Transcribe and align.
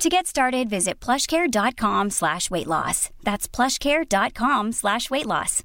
To 0.00 0.08
get 0.08 0.26
started, 0.26 0.70
visit 0.70 0.98
plushcare.com 1.06 2.10
slash 2.10 2.50
weight 2.50 2.66
loss. 2.66 3.10
That's 3.22 3.46
plushcare.com 3.46 4.72
slash 4.72 5.10
weight 5.10 5.26
loss. 5.26 5.60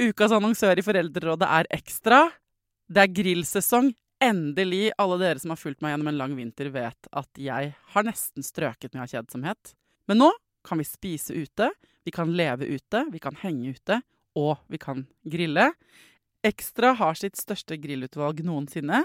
Ukas 0.00 0.32
annonsør 0.32 0.80
i 0.80 0.84
Foreldrerådet 0.86 1.48
er 1.58 1.68
Ekstra. 1.76 2.22
Det 2.88 3.02
er 3.02 3.12
grillsesong. 3.12 3.92
Endelig. 4.24 4.94
Alle 4.96 5.18
dere 5.20 5.42
som 5.42 5.52
har 5.52 5.60
fulgt 5.60 5.84
meg 5.84 5.92
gjennom 5.92 6.08
en 6.08 6.20
lang 6.22 6.38
vinter, 6.38 6.72
vet 6.72 7.12
at 7.12 7.28
jeg 7.36 7.74
har 7.92 8.08
nesten 8.08 8.46
strøket 8.46 8.94
med 8.94 9.04
av 9.04 9.12
kjedsomhet. 9.12 9.76
Men 10.08 10.22
nå 10.24 10.32
kan 10.64 10.80
vi 10.80 10.88
spise 10.88 11.36
ute, 11.36 11.68
vi 12.08 12.16
kan 12.16 12.32
leve 12.32 12.64
ute, 12.64 13.04
vi 13.12 13.20
kan 13.20 13.36
henge 13.44 13.76
ute, 13.76 14.00
og 14.40 14.56
vi 14.72 14.80
kan 14.80 15.04
grille. 15.28 15.68
Ekstra 16.48 16.94
har 16.96 17.18
sitt 17.18 17.36
største 17.36 17.76
grillutvalg 17.76 18.40
noensinne, 18.46 19.04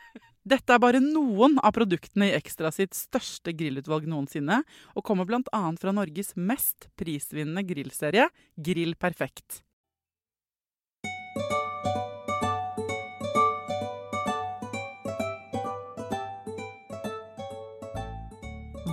Dette 0.51 0.73
er 0.75 0.81
bare 0.83 0.99
noen 0.99 1.53
av 1.63 1.71
produktene 1.77 2.27
i 2.27 2.35
Ekstra 2.35 2.73
sitt 2.75 2.91
største 2.97 3.53
grillutvalg 3.55 4.03
noensinne, 4.09 4.57
og 4.99 5.05
kommer 5.07 5.23
bl.a. 5.23 5.59
fra 5.79 5.91
Norges 5.95 6.33
mest 6.35 6.89
prisvinnende 6.99 7.63
grillserie, 7.63 8.25
Grill 8.59 8.97
Perfekt. 8.99 9.61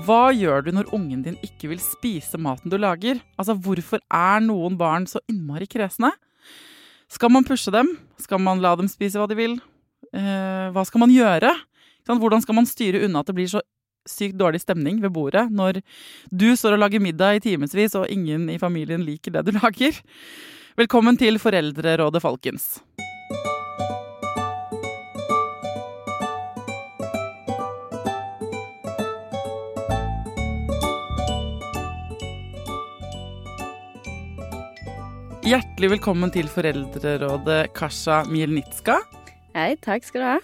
Hva 0.06 0.28
gjør 0.30 0.62
du 0.64 0.70
når 0.76 0.92
ungen 0.94 1.24
din 1.26 1.40
ikke 1.42 1.72
vil 1.72 1.82
spise 1.82 2.38
maten 2.38 2.70
du 2.70 2.78
lager? 2.78 3.18
Altså, 3.34 3.58
Hvorfor 3.58 3.98
er 4.06 4.46
noen 4.46 4.78
barn 4.78 5.10
så 5.10 5.18
innmari 5.26 5.66
kresne? 5.66 6.12
Skal 7.10 7.34
man 7.34 7.44
pushe 7.48 7.74
dem? 7.74 7.96
Skal 8.22 8.38
man 8.38 8.62
la 8.62 8.76
dem 8.78 8.86
spise 8.88 9.18
hva 9.18 9.26
de 9.26 9.36
vil? 9.36 9.58
Eh, 10.12 10.68
hva 10.72 10.84
skal 10.86 11.04
man 11.04 11.12
gjøre? 11.12 11.52
Hvordan 12.08 12.40
skal 12.40 12.56
man 12.56 12.68
styre 12.68 13.02
unna 13.04 13.20
at 13.20 13.28
det 13.28 13.36
blir 13.36 13.50
så 13.50 13.60
sykt 14.08 14.38
dårlig 14.40 14.62
stemning 14.62 15.02
ved 15.02 15.12
bordet 15.12 15.44
når 15.52 15.82
du 16.32 16.48
står 16.56 16.78
og 16.78 16.80
lager 16.86 17.02
middag 17.04 17.36
i 17.36 17.42
timevis, 17.44 17.96
og 17.98 18.08
ingen 18.08 18.48
i 18.48 18.56
familien 18.60 19.04
liker 19.04 19.36
det 19.36 19.44
du 19.48 19.52
lager? 19.60 20.00
Velkommen 20.78 21.18
til 21.20 21.40
Foreldrerådet 21.42 22.22
Falkens. 22.22 22.78
Hjertelig 35.48 35.88
velkommen 35.94 36.28
til 36.28 36.44
Foreldrerådet 36.52 37.70
Kasha 37.72 38.20
Mielnitska. 38.28 38.98
Hei, 39.58 39.72
takk 39.82 40.04
skal 40.06 40.22
du 40.22 40.26
ha. 40.28 40.34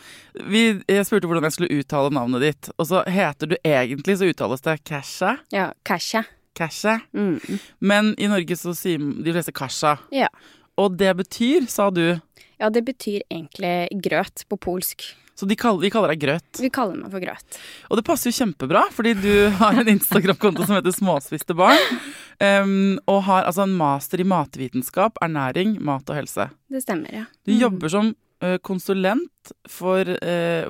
Vi, 0.51 0.61
jeg 0.91 1.07
spurte 1.07 1.29
hvordan 1.31 1.45
jeg 1.47 1.55
skulle 1.55 1.77
uttale 1.79 2.11
navnet 2.11 2.43
ditt, 2.43 2.69
og 2.75 2.89
så 2.89 3.05
heter 3.07 3.53
du 3.53 3.55
egentlig, 3.61 4.17
så 4.19 4.27
uttales 4.27 4.65
det 4.65 4.81
Kasha. 4.91 5.37
Ja, 5.55 5.69
Kasha. 5.87 6.25
Kasha. 6.59 6.97
Mm. 7.15 7.61
Men 7.79 8.11
i 8.19 8.27
Norge 8.33 8.57
så 8.59 8.75
sier 8.75 8.99
de 8.99 9.35
fleste 9.37 9.55
Kasha. 9.55 10.01
Ja. 10.11 10.33
Og 10.81 10.97
det 10.99 11.13
betyr, 11.21 11.69
sa 11.71 11.93
du 11.95 12.17
ja, 12.59 12.71
det 12.75 12.83
betyr 12.87 13.23
egentlig 13.31 14.03
grøt 14.03 14.43
på 14.51 14.59
polsk. 14.67 15.07
Så 15.35 15.47
de 15.51 15.57
kaller, 15.59 15.83
de 15.83 15.91
kaller 15.91 16.13
deg 16.15 16.21
Grøt? 16.23 16.61
Vi 16.63 16.71
kaller 16.75 16.99
meg 16.99 17.11
for 17.11 17.23
Grøt. 17.23 17.57
Og 17.91 17.99
det 17.99 18.05
passer 18.07 18.31
jo 18.31 18.37
kjempebra, 18.37 18.85
fordi 18.95 19.17
du 19.19 19.33
har 19.59 19.79
en 19.79 19.91
Instagram-konto 19.91 20.67
som 20.67 20.79
heter 20.79 20.95
Småspiste 20.95 21.57
barn. 21.59 21.99
Um, 22.39 23.01
og 23.11 23.25
har 23.27 23.47
altså 23.49 23.67
en 23.67 23.75
master 23.79 24.23
i 24.23 24.29
matvitenskap, 24.31 25.19
ernæring, 25.23 25.77
mat 25.83 26.07
og 26.07 26.19
helse. 26.19 26.47
Det 26.71 26.83
stemmer, 26.87 27.11
ja. 27.23 27.25
Du 27.47 27.55
jobber 27.55 27.91
som 27.91 28.15
konsulent 28.63 29.53
for 29.69 30.09
uh, 30.09 30.69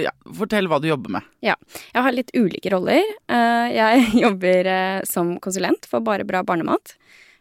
ja, 0.00 0.12
Fortell 0.38 0.68
hva 0.70 0.80
du 0.82 0.88
jobber 0.90 1.18
med. 1.18 1.28
Ja. 1.44 1.56
Jeg 1.92 2.06
har 2.06 2.14
litt 2.14 2.32
ulike 2.36 2.72
roller. 2.74 3.02
Uh, 3.30 3.68
jeg 3.72 4.10
jobber 4.24 4.70
som 5.08 5.36
konsulent 5.42 5.88
for 5.90 6.04
Bare 6.06 6.26
bra 6.26 6.42
barnemat. 6.46 6.96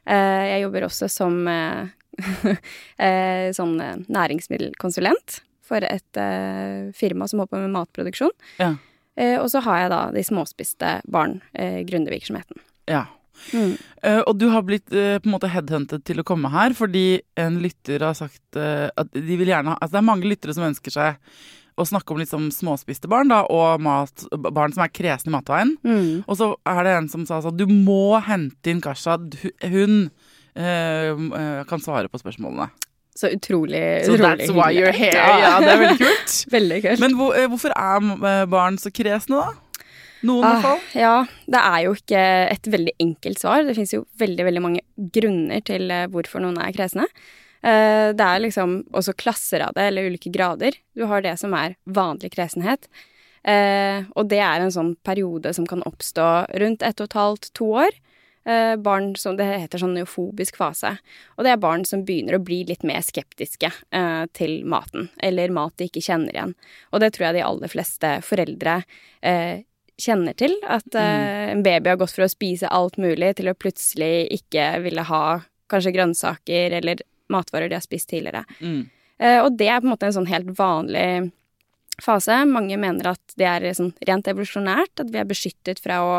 jeg 0.06 0.62
jobber 0.62 0.86
også 0.86 1.08
som 1.10 1.40
sånn 3.58 3.74
næringsmiddelkonsulent 4.06 5.40
for 5.66 5.82
et 5.82 6.20
firma 6.94 7.26
som 7.28 7.42
håper 7.42 7.64
med 7.64 7.74
matproduksjon. 7.74 8.36
Ja. 8.62 8.76
Og 9.42 9.50
så 9.50 9.64
har 9.66 9.82
jeg 9.82 9.92
da 9.96 10.02
de 10.14 10.26
småspiste 10.28 10.92
barn, 11.10 11.40
gründervirksomheten. 11.58 12.62
Ja. 12.86 13.08
Mm. 13.54 13.76
Uh, 14.02 14.22
og 14.26 14.34
du 14.40 14.48
har 14.54 14.64
blitt 14.68 14.88
på 14.90 14.98
en 15.28 15.34
måte 15.34 15.50
headhunted 15.52 16.06
til 16.08 16.22
å 16.22 16.26
komme 16.28 16.50
her 16.54 16.74
fordi 16.78 17.22
en 17.42 17.60
lytter 17.64 18.04
har 18.06 18.16
sagt 18.18 18.58
at 18.58 19.12
de 19.14 19.38
vil 19.38 19.50
gjerne 19.50 19.74
ha 19.74 19.80
Altså 19.82 19.98
det 19.98 20.02
er 20.02 20.08
mange 20.08 20.30
lyttere 20.30 20.56
som 20.56 20.66
ønsker 20.68 20.94
seg 20.94 21.18
å 21.76 21.84
snakke 21.86 22.14
om 22.16 22.22
liksom 22.22 22.48
småspiste 22.56 23.10
barn 23.12 23.28
da, 23.34 23.42
og 23.52 23.82
mat, 23.84 24.24
barn 24.32 24.72
som 24.72 24.86
er 24.86 24.94
kresne 24.96 25.28
i 25.28 25.36
matveien. 25.36 25.74
Mm. 25.84 26.24
Og 26.24 26.38
så 26.40 26.54
er 26.72 26.80
det 26.88 26.94
en 26.96 27.10
som 27.12 27.26
sa 27.28 27.42
sånn 27.44 27.58
Du 27.60 27.66
må 27.68 28.16
hente 28.24 28.72
inn 28.72 28.80
Kasha. 28.84 29.18
Hun 29.68 29.98
kan 30.56 31.84
svare 31.84 32.08
på 32.08 32.22
spørsmålene. 32.22 32.70
Så 33.16 33.30
utrolig 33.32 34.06
So 34.06 34.16
utrolig 34.16 34.48
that's 34.48 34.52
why 34.56 34.72
you're 34.76 34.92
here. 34.96 35.16
Ja. 35.16 35.38
Ja, 35.40 35.52
det 35.64 35.72
er 35.72 35.84
veldig 35.84 36.00
kult. 36.06 36.34
veldig 36.52 36.80
kult. 36.84 37.04
Men 37.04 37.20
hvor, 37.20 37.38
hvorfor 37.52 37.76
er 37.76 38.48
barn 38.52 38.80
så 38.80 38.92
kresne, 38.92 39.40
da? 39.40 39.65
Noen 40.26 40.48
ah, 40.48 40.60
fall. 40.64 40.84
Ja, 40.98 41.16
det 41.52 41.62
er 41.62 41.80
jo 41.86 41.96
ikke 41.98 42.22
et 42.50 42.70
veldig 42.74 42.96
enkelt 43.04 43.42
svar. 43.42 43.64
Det 43.68 43.76
fins 43.78 43.94
jo 43.96 44.06
veldig, 44.22 44.46
veldig 44.50 44.64
mange 44.64 44.86
grunner 45.16 45.66
til 45.66 45.92
hvorfor 46.14 46.44
noen 46.44 46.58
er 46.64 46.76
kresne. 46.76 47.08
Det 47.66 48.22
er 48.22 48.42
liksom 48.44 48.76
også 48.94 49.16
klasser 49.18 49.64
av 49.66 49.72
det, 49.74 49.88
eller 49.90 50.12
ulike 50.12 50.30
grader. 50.30 50.76
Du 50.94 51.08
har 51.10 51.24
det 51.26 51.34
som 51.42 51.54
er 51.58 51.74
vanlig 51.90 52.30
kresenhet. 52.36 52.86
Og 53.46 54.30
det 54.30 54.42
er 54.46 54.62
en 54.62 54.74
sånn 54.74 54.92
periode 55.06 55.50
som 55.58 55.66
kan 55.70 55.82
oppstå 55.90 56.28
rundt 56.62 56.86
ett 56.86 57.02
og 57.02 57.10
et 57.10 57.18
halvt, 57.18 57.50
to 57.58 57.72
år. 57.86 57.98
Eh, 58.46 58.76
barn 58.76 59.16
som 59.16 59.38
Det 59.38 59.46
heter 59.46 59.82
sånn 59.82 59.96
neofobisk 59.98 60.60
fase. 60.60 60.92
Og 61.36 61.46
det 61.46 61.52
er 61.52 61.62
barn 61.62 61.86
som 61.86 62.04
begynner 62.06 62.38
å 62.38 62.44
bli 62.46 62.60
litt 62.70 62.84
mer 62.86 63.02
skeptiske 63.02 63.72
eh, 63.90 64.26
til 64.38 64.60
maten, 64.70 65.10
eller 65.18 65.54
mat 65.54 65.74
de 65.82 65.88
ikke 65.90 66.04
kjenner 66.06 66.36
igjen. 66.36 66.54
Og 66.94 67.02
det 67.02 67.16
tror 67.16 67.28
jeg 67.28 67.40
de 67.40 67.46
aller 67.48 67.74
fleste 67.74 68.12
foreldre 68.26 68.84
eh, 69.26 69.66
kjenner 70.02 70.36
til. 70.38 70.56
At 70.64 70.88
mm. 70.92 71.52
en 71.56 71.64
baby 71.66 71.94
har 71.94 72.00
gått 72.02 72.16
fra 72.16 72.28
å 72.28 72.32
spise 72.32 72.72
alt 72.72 73.00
mulig 73.02 73.36
til 73.40 73.52
å 73.52 73.58
plutselig 73.58 74.28
ikke 74.40 74.70
ville 74.86 75.06
ha 75.08 75.24
kanskje 75.72 75.96
grønnsaker 75.96 76.78
eller 76.80 77.02
matvarer 77.34 77.72
de 77.72 77.78
har 77.78 77.86
spist 77.86 78.12
tidligere. 78.12 78.44
Mm. 78.60 78.84
og 79.42 79.56
det 79.58 79.70
er 79.72 79.80
på 79.80 79.88
en 79.88 79.94
måte 79.96 80.06
en 80.06 80.14
sånn 80.14 80.30
helt 80.30 80.52
vanlig 80.60 81.32
fase. 82.04 82.36
Mange 82.46 82.78
mener 82.78 83.16
at 83.16 83.38
det 83.40 83.48
er 83.50 83.66
sånn 83.74 83.94
rent 84.06 84.28
evolusjonært, 84.30 85.02
at 85.02 85.10
vi 85.10 85.22
er 85.22 85.30
beskyttet 85.30 85.82
fra 85.82 86.02
å 86.04 86.12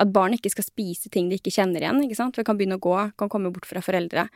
at 0.00 0.10
barn 0.14 0.34
ikke 0.34 0.52
skal 0.52 0.66
spise 0.66 1.10
ting 1.12 1.28
de 1.30 1.38
ikke 1.38 1.52
kjenner 1.54 1.84
igjen. 1.84 2.02
ikke 2.02 2.18
sant? 2.18 2.36
For 2.36 2.46
kan 2.46 2.58
begynne 2.58 2.80
å 2.80 2.82
gå, 2.82 2.96
kan 3.20 3.30
komme 3.30 3.52
bort 3.54 3.68
fra 3.68 3.82
foreldre. 3.84 4.26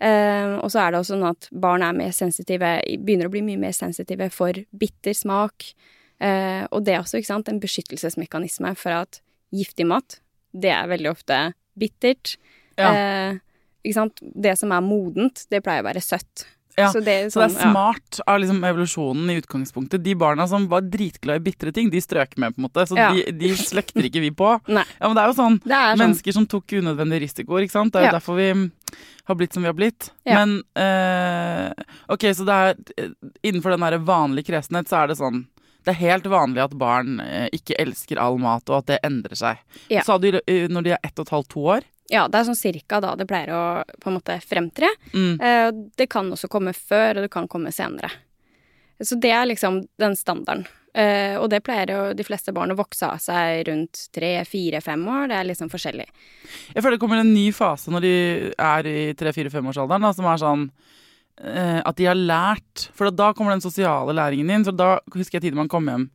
Uh, 0.00 0.56
og 0.64 0.70
så 0.72 0.80
er 0.82 0.92
det 0.92 1.02
også 1.02 1.14
sånn 1.14 1.28
at 1.28 1.50
barn 1.52 1.84
er 1.84 1.96
mer 1.96 2.14
sensitive, 2.16 2.78
begynner 3.04 3.28
å 3.28 3.32
bli 3.34 3.44
mye 3.44 3.60
mer 3.60 3.76
sensitive 3.76 4.30
for 4.34 4.56
bitter 4.72 5.14
smak. 5.16 5.72
Uh, 6.20 6.66
og 6.70 6.84
det 6.84 6.94
er 6.94 7.00
også 7.00 7.22
sant, 7.24 7.48
en 7.48 7.60
beskyttelsesmekanisme 7.62 8.74
for 8.76 8.90
at 9.04 9.20
giftig 9.54 9.86
mat, 9.88 10.20
det 10.52 10.70
er 10.74 10.88
veldig 10.90 11.10
ofte 11.10 11.38
bittert. 11.78 12.36
Ja. 12.78 12.90
Eh, 12.92 13.38
ikke 13.84 13.96
sant? 13.96 14.20
Det 14.20 14.52
som 14.58 14.72
er 14.74 14.82
modent, 14.84 15.44
det 15.50 15.62
pleier 15.64 15.82
å 15.84 15.88
være 15.88 16.02
søtt. 16.04 16.44
Ja, 16.78 16.88
Så 16.92 17.00
det, 17.04 17.12
er 17.12 17.30
Så 17.32 17.40
det 17.42 17.50
sånn, 17.50 17.58
er 17.58 17.72
smart 17.72 18.20
av 18.30 18.38
liksom 18.40 18.60
evolusjonen 18.64 19.30
i 19.32 19.38
utgangspunktet. 19.40 20.02
De 20.04 20.14
barna 20.14 20.46
som 20.48 20.68
var 20.70 20.84
dritglade 20.86 21.42
i 21.42 21.44
bitre 21.50 21.72
ting, 21.74 21.90
de 21.92 22.00
strøk 22.00 22.36
med, 22.40 22.54
på 22.54 22.62
en 22.62 22.66
måte. 22.68 22.86
Så 22.88 22.96
Ja. 22.96 23.10
de, 23.12 23.32
de 23.36 23.50
slekter 23.58 24.06
ikke 24.06 24.22
vi 24.22 24.30
på. 24.30 24.52
Ja, 24.70 24.84
men 25.08 25.16
det 25.18 25.24
er 25.24 25.32
jo 25.32 25.36
sånn. 25.40 25.58
Er 25.66 25.92
sånn. 25.92 25.98
Mennesker 26.04 26.32
som 26.36 26.46
tok 26.46 26.76
unødvendige 26.78 27.24
risikoer, 27.26 27.66
ikke 27.66 27.76
sant. 27.78 27.92
Det 27.92 28.00
er 28.00 28.06
jo 28.06 28.12
Ja. 28.12 28.18
derfor 28.18 28.38
vi 28.38 28.48
mm, 28.54 28.66
har 29.26 29.34
blitt 29.40 29.52
som 29.52 29.62
vi 29.66 29.70
har 29.72 29.78
blitt. 29.78 30.10
Ja. 30.24 30.38
Men 30.44 30.62
eh, 30.78 31.72
ok, 32.08 32.28
så 32.38 32.46
det 32.48 32.58
er 32.60 32.74
eh, 33.02 33.10
innenfor 33.50 33.74
den 33.74 33.80
derre 33.84 33.98
vanlige 34.04 34.50
kresenhet, 34.54 34.88
så 34.88 35.02
er 35.02 35.08
det 35.12 35.18
sånn 35.20 35.46
det 35.84 35.92
er 35.94 36.00
helt 36.00 36.26
vanlig 36.30 36.62
at 36.64 36.74
barn 36.78 37.20
eh, 37.24 37.46
ikke 37.56 37.76
elsker 37.80 38.20
all 38.20 38.38
mat, 38.42 38.68
og 38.68 38.82
at 38.82 38.90
det 38.92 38.98
endrer 39.06 39.38
seg. 39.38 39.60
Ja. 39.92 40.04
Sa 40.06 40.18
du 40.20 40.28
eh, 40.32 40.66
når 40.68 40.86
de 40.86 40.94
er 40.96 41.02
ett 41.06 41.18
og 41.18 41.26
et 41.26 41.34
halvt, 41.36 41.48
to 41.54 41.64
år? 41.76 41.86
Ja, 42.10 42.26
det 42.28 42.40
er 42.40 42.48
sånn 42.48 42.58
cirka 42.58 42.98
da 43.00 43.14
det 43.16 43.28
pleier 43.30 43.52
å 43.54 43.62
på 44.02 44.10
en 44.10 44.16
måte 44.18 44.36
fremtre. 44.42 44.90
Mm. 45.14 45.32
Eh, 45.40 45.70
Det 45.96 46.08
kan 46.10 46.28
også 46.34 46.50
komme 46.50 46.74
før, 46.76 47.16
og 47.20 47.26
det 47.26 47.32
kan 47.32 47.48
komme 47.48 47.72
senere. 47.72 48.10
Så 49.00 49.16
det 49.16 49.30
er 49.32 49.46
liksom 49.48 49.84
den 49.98 50.16
standarden. 50.18 50.66
Og 51.40 51.44
det 51.48 51.60
pleier 51.62 51.88
jo 51.94 51.98
de 52.18 52.24
fleste 52.26 52.50
barn 52.52 52.72
å 52.74 52.76
vokse 52.76 53.06
av 53.06 53.20
seg 53.22 53.62
rundt 53.68 54.08
tre, 54.12 54.32
fire, 54.44 54.80
fem 54.82 55.04
år. 55.08 55.28
Det 55.30 55.36
er 55.38 55.46
liksom 55.46 55.70
forskjellig. 55.70 56.04
Jeg 56.74 56.82
føler 56.82 56.96
det 56.98 57.00
kommer 57.04 57.22
en 57.22 57.30
ny 57.32 57.46
fase 57.54 57.94
når 57.94 58.02
de 58.04 58.10
er 58.58 58.88
i 58.90 59.14
tre-fire-femårsalderen, 59.14 60.02
da, 60.02 60.10
som 60.18 60.26
er 60.26 60.42
sånn 60.42 60.66
at 61.40 61.96
de 61.96 62.04
har 62.04 62.18
lært 62.18 62.90
For 62.92 63.08
da 63.08 63.30
kommer 63.32 63.54
den 63.54 63.62
sosiale 63.64 64.12
læringen 64.12 64.50
inn. 64.52 64.66
Så 64.66 64.74
da 64.76 64.98
husker 65.14 65.38
jeg 65.38 65.48
tiden 65.48 65.60
man 65.62 65.70
kom 65.72 65.88
hjem 65.88 66.10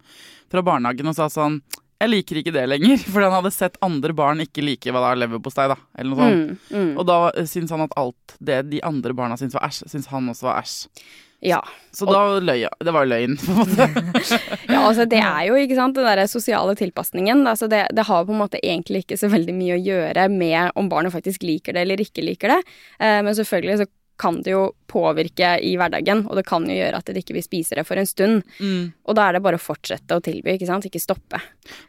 fra 0.52 0.62
barnehagen 0.66 1.10
og 1.10 1.18
sa 1.18 1.28
sånn 1.34 1.60
Jeg 2.02 2.12
liker 2.12 2.42
ikke 2.42 2.54
det 2.56 2.68
lenger. 2.70 3.02
For 3.12 3.26
han 3.26 3.34
hadde 3.38 3.54
sett 3.56 3.80
andre 3.86 4.14
barn 4.18 4.44
ikke 4.46 4.66
like 4.66 4.94
hva 4.94 5.02
det 5.02 5.12
er 5.12 5.22
leverpostei, 5.24 5.70
da. 5.72 5.80
Eller 5.98 6.12
noe 6.12 6.22
sånt. 6.22 6.66
Mm, 6.70 6.80
mm. 6.80 6.96
Og 7.02 7.08
da 7.10 7.20
eh, 7.34 7.50
syntes 7.50 7.74
han 7.74 7.86
at 7.88 7.96
alt 8.00 8.40
det 8.40 8.66
de 8.74 8.84
andre 8.86 9.16
barna 9.18 9.40
syntes 9.40 9.58
var 9.58 9.70
æsj, 9.70 9.86
syntes 9.90 10.12
han 10.12 10.34
også 10.34 10.52
var 10.52 10.62
æsj. 10.62 11.06
Ja. 11.46 11.60
Så 11.94 12.08
da 12.10 12.40
løy 12.42 12.64
jeg. 12.64 12.74
Det 12.84 12.94
var 12.96 13.06
løgn, 13.08 13.36
på 13.38 13.52
en 13.54 13.60
måte. 13.60 13.86
ja, 14.74 14.80
altså 14.82 15.06
det 15.10 15.20
er 15.22 15.44
jo, 15.50 15.58
ikke 15.62 15.78
sant, 15.78 15.98
den 15.98 16.08
derre 16.08 16.26
sosiale 16.32 16.74
tilpasningen. 16.80 17.44
Altså 17.48 17.70
det, 17.72 17.84
det 17.96 18.08
har 18.08 18.26
på 18.26 18.34
en 18.34 18.42
måte 18.42 18.62
egentlig 18.64 19.04
ikke 19.06 19.20
så 19.20 19.30
veldig 19.32 19.54
mye 19.56 19.78
å 19.78 19.84
gjøre 19.84 20.26
med 20.34 20.74
om 20.80 20.90
barnet 20.92 21.14
faktisk 21.14 21.46
liker 21.46 21.76
det 21.76 21.86
eller 21.86 22.02
ikke 22.02 22.26
liker 22.26 22.56
det. 22.56 22.62
Eh, 22.98 23.20
men 23.26 23.38
selvfølgelig 23.38 23.84
så 23.84 23.88
kan 24.22 24.42
det 24.46 24.54
jo 24.54 24.70
påvirke 24.88 25.56
i 25.66 25.74
hverdagen, 25.80 26.24
og 26.30 26.38
det 26.40 26.46
kan 26.48 26.64
jo 26.70 26.76
gjøre 26.76 27.00
at 27.02 27.10
det 27.12 27.24
ikke 27.24 27.36
vil 27.36 27.44
spise 27.44 27.76
det 27.76 27.84
for 27.88 28.00
en 28.00 28.08
stund. 28.08 28.46
Mm. 28.60 28.94
Og 29.08 29.18
da 29.18 29.28
er 29.28 29.36
det 29.36 29.42
bare 29.44 29.60
å 29.60 29.64
fortsette 29.64 30.16
å 30.16 30.24
tilby, 30.24 30.56
ikke 30.56 30.70
sant, 30.70 30.88
ikke 30.88 31.02
stoppe. 31.04 31.42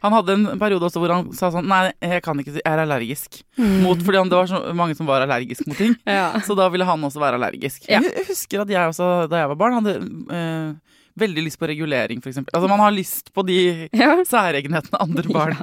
Han 0.03 0.15
hadde 0.15 0.35
en 0.35 0.47
periode 0.59 0.89
også 0.89 1.01
hvor 1.03 1.13
han 1.13 1.29
sa 1.37 1.51
sånn 1.53 1.67
Nei, 1.67 1.91
jeg 2.01 2.23
kan 2.25 2.39
ikke 2.41 2.55
si 2.55 2.61
Jeg 2.63 2.71
er 2.73 2.81
allergisk. 2.81 3.39
Mot, 3.83 4.01
fordi 4.03 4.19
han, 4.21 4.31
det 4.31 4.39
var 4.39 4.49
så 4.49 4.61
mange 4.77 4.97
som 4.97 5.09
var 5.09 5.25
allergisk 5.25 5.67
mot 5.69 5.79
ting. 5.79 5.95
Ja. 6.17 6.31
Så 6.41 6.55
da 6.57 6.65
ville 6.73 6.85
han 6.87 7.03
også 7.03 7.21
være 7.21 7.37
allergisk. 7.37 7.85
Ja. 7.91 7.99
Jeg 8.01 8.25
husker 8.29 8.63
at 8.63 8.71
jeg 8.71 8.89
også, 8.89 9.27
da 9.29 9.43
jeg 9.43 9.51
var 9.51 9.59
barn, 9.59 9.75
hadde 9.77 9.95
eh, 10.33 10.97
veldig 11.17 11.43
lyst 11.47 11.59
på 11.59 11.67
regulering, 11.69 12.19
eksempel. 12.21 12.53
Altså 12.53 12.69
man 12.69 12.79
har 12.83 12.91
lyst 12.95 13.33
på 13.33 13.43
de 13.47 13.57
Ja. 14.03 14.13
særegenhetene 14.27 15.01
andre 15.01 15.23
barn 15.37 15.53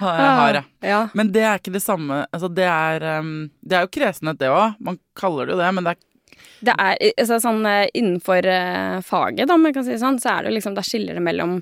har, 0.00 0.18
har, 0.18 0.54
Jeg. 0.54 0.64
ja. 0.80 1.02
Men 1.14 1.32
det 1.32 1.42
er 1.46 1.58
ikke 1.60 1.74
det 1.74 1.82
samme 1.84 2.22
altså 2.32 2.48
det, 2.52 2.66
er, 2.68 3.06
um, 3.20 3.50
det 3.60 3.78
er 3.78 3.86
jo 3.86 3.92
kresenhet, 3.98 4.40
det 4.40 4.50
òg. 4.52 4.74
Man 4.82 4.98
kaller 5.18 5.46
det 5.48 5.56
jo 5.56 5.60
det, 5.62 5.70
men 5.76 5.84
det 5.88 5.94
er 5.96 6.08
Det 6.62 6.74
er 6.78 6.96
altså, 7.18 7.38
sånn 7.42 7.64
eh, 7.66 7.88
innenfor 7.98 8.46
uh, 8.48 8.98
faget, 9.06 9.46
da, 9.48 9.54
om 9.58 9.66
jeg 9.68 9.74
kan 9.76 9.86
si 9.86 9.98
sånn, 10.00 10.18
så 10.22 10.36
er 10.38 10.46
det 10.48 10.56
liksom 10.56 10.74
Da 10.78 10.82
skiller 10.86 11.18
det 11.18 11.22
mellom 11.24 11.58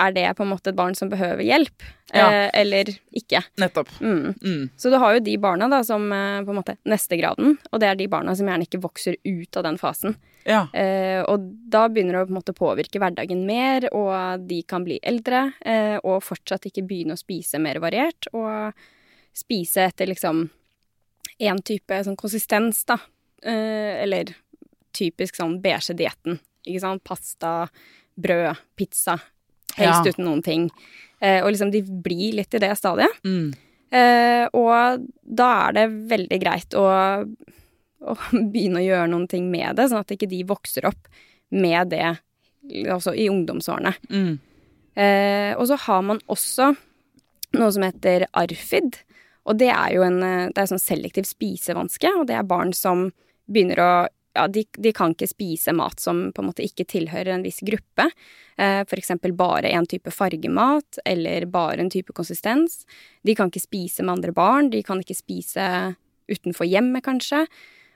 Er 0.00 0.14
det 0.16 0.24
på 0.38 0.42
en 0.46 0.50
måte 0.54 0.70
et 0.72 0.78
barn 0.78 0.94
som 0.96 1.10
behøver 1.12 1.42
hjelp, 1.44 1.82
Ja. 2.14 2.26
eh, 2.32 2.50
eller 2.62 2.88
ikke? 3.12 3.42
nettopp. 3.60 3.90
Mm. 4.00 4.34
Mm. 4.40 4.62
Så 4.80 4.90
du 4.90 4.96
har 4.98 5.14
jo 5.18 5.20
de 5.24 5.34
barna 5.38 5.68
da 5.68 5.82
som 5.84 6.06
eh, 6.12 6.40
på 6.44 6.50
en 6.54 6.58
måte 6.58 6.76
neste 6.88 7.18
graden, 7.20 7.58
og 7.70 7.80
det 7.80 7.88
er 7.90 7.98
de 8.00 8.06
barna 8.08 8.32
som 8.36 8.48
gjerne 8.48 8.64
ikke 8.66 8.80
vokser 8.82 9.16
ut 9.24 9.56
av 9.60 9.66
den 9.68 9.76
fasen. 9.78 10.16
Ja. 10.44 10.64
Eh, 10.74 11.20
og 11.28 11.44
da 11.70 11.86
begynner 11.88 12.16
det 12.16 12.22
å 12.24 12.26
på 12.28 12.32
en 12.34 12.38
måte 12.40 12.54
påvirke 12.56 12.98
hverdagen 13.02 13.44
mer, 13.46 13.86
og 13.94 14.46
de 14.48 14.62
kan 14.68 14.84
bli 14.86 14.98
eldre 15.02 15.52
eh, 15.64 15.98
og 16.02 16.22
fortsatt 16.26 16.66
ikke 16.70 16.84
begynne 16.88 17.14
å 17.16 17.20
spise 17.20 17.60
mer 17.62 17.78
variert, 17.82 18.26
og 18.32 18.72
spise 19.36 19.86
etter 19.88 20.10
liksom 20.10 20.48
én 21.42 21.60
type 21.64 22.02
sånn 22.04 22.18
konsistens, 22.18 22.84
da. 22.88 22.98
Eh, 23.42 24.02
eller 24.04 24.34
typisk 24.94 25.38
sånn 25.38 25.56
beige-dietten. 25.62 26.38
Ikke 26.68 26.82
sant? 26.84 27.02
Pasta, 27.04 27.68
brød, 28.20 28.58
pizza. 28.76 29.16
Helst 29.78 30.04
Ja. 30.04 30.12
uten 30.12 30.24
noen 30.26 30.42
ting. 30.44 30.70
Eh, 31.20 31.40
og 31.42 31.50
liksom 31.52 31.70
de 31.72 31.80
blir 31.82 32.34
litt 32.34 32.54
i 32.54 32.58
det 32.60 32.76
stadiet. 32.76 33.08
Mm. 33.24 33.54
Eh, 33.92 34.48
og 34.52 35.06
da 35.24 35.68
er 35.68 35.72
det 35.72 35.86
veldig 36.10 36.38
greit 36.42 36.74
å, 36.76 36.84
å 38.02 38.16
begynne 38.52 38.82
å 38.82 38.86
gjøre 38.86 39.10
noen 39.12 39.28
ting 39.30 39.50
med 39.52 39.78
det, 39.78 39.88
sånn 39.90 40.02
at 40.02 40.14
ikke 40.14 40.30
de 40.30 40.42
vokser 40.48 40.88
opp 40.90 41.10
med 41.52 41.92
det 41.92 42.16
altså 42.90 43.14
i 43.18 43.28
ungdomsårene. 43.30 43.94
Mm. 44.10 44.38
Eh, 44.94 45.52
og 45.56 45.66
så 45.70 45.78
har 45.86 46.02
man 46.06 46.20
også 46.30 46.72
noe 47.58 47.72
som 47.74 47.84
heter 47.84 48.26
ARFID, 48.38 48.98
og 49.48 49.58
det 49.58 49.72
er 49.74 49.96
jo 49.96 50.04
en, 50.06 50.22
eh, 50.22 50.48
det 50.52 50.62
er 50.62 50.70
sånn 50.70 50.82
selektiv 50.82 51.26
spisevanske, 51.28 52.12
og 52.18 52.28
det 52.30 52.38
er 52.38 52.48
barn 52.48 52.72
som 52.76 53.10
begynner 53.50 53.82
å 53.82 53.92
ja, 54.32 54.46
de, 54.48 54.64
de 54.80 54.92
kan 54.96 55.12
ikke 55.12 55.28
spise 55.28 55.74
mat 55.76 56.00
som 56.00 56.30
på 56.32 56.40
en 56.40 56.48
måte 56.48 56.64
ikke 56.64 56.86
tilhører 56.88 57.34
en 57.34 57.44
viss 57.44 57.60
gruppe. 57.64 58.06
Eh, 58.56 58.80
eksempel 58.96 59.34
bare 59.36 59.68
en 59.76 59.84
type 59.88 60.08
fargemat, 60.14 60.98
eller 61.04 61.44
bare 61.52 61.82
en 61.84 61.92
type 61.92 62.14
konsistens. 62.16 62.86
De 63.28 63.34
kan 63.36 63.52
ikke 63.52 63.66
spise 63.66 64.04
med 64.04 64.16
andre 64.16 64.32
barn, 64.32 64.70
de 64.72 64.80
kan 64.86 65.02
ikke 65.04 65.18
spise 65.18 65.66
utenfor 66.32 66.64
hjemmet, 66.64 67.04
kanskje. 67.04 67.44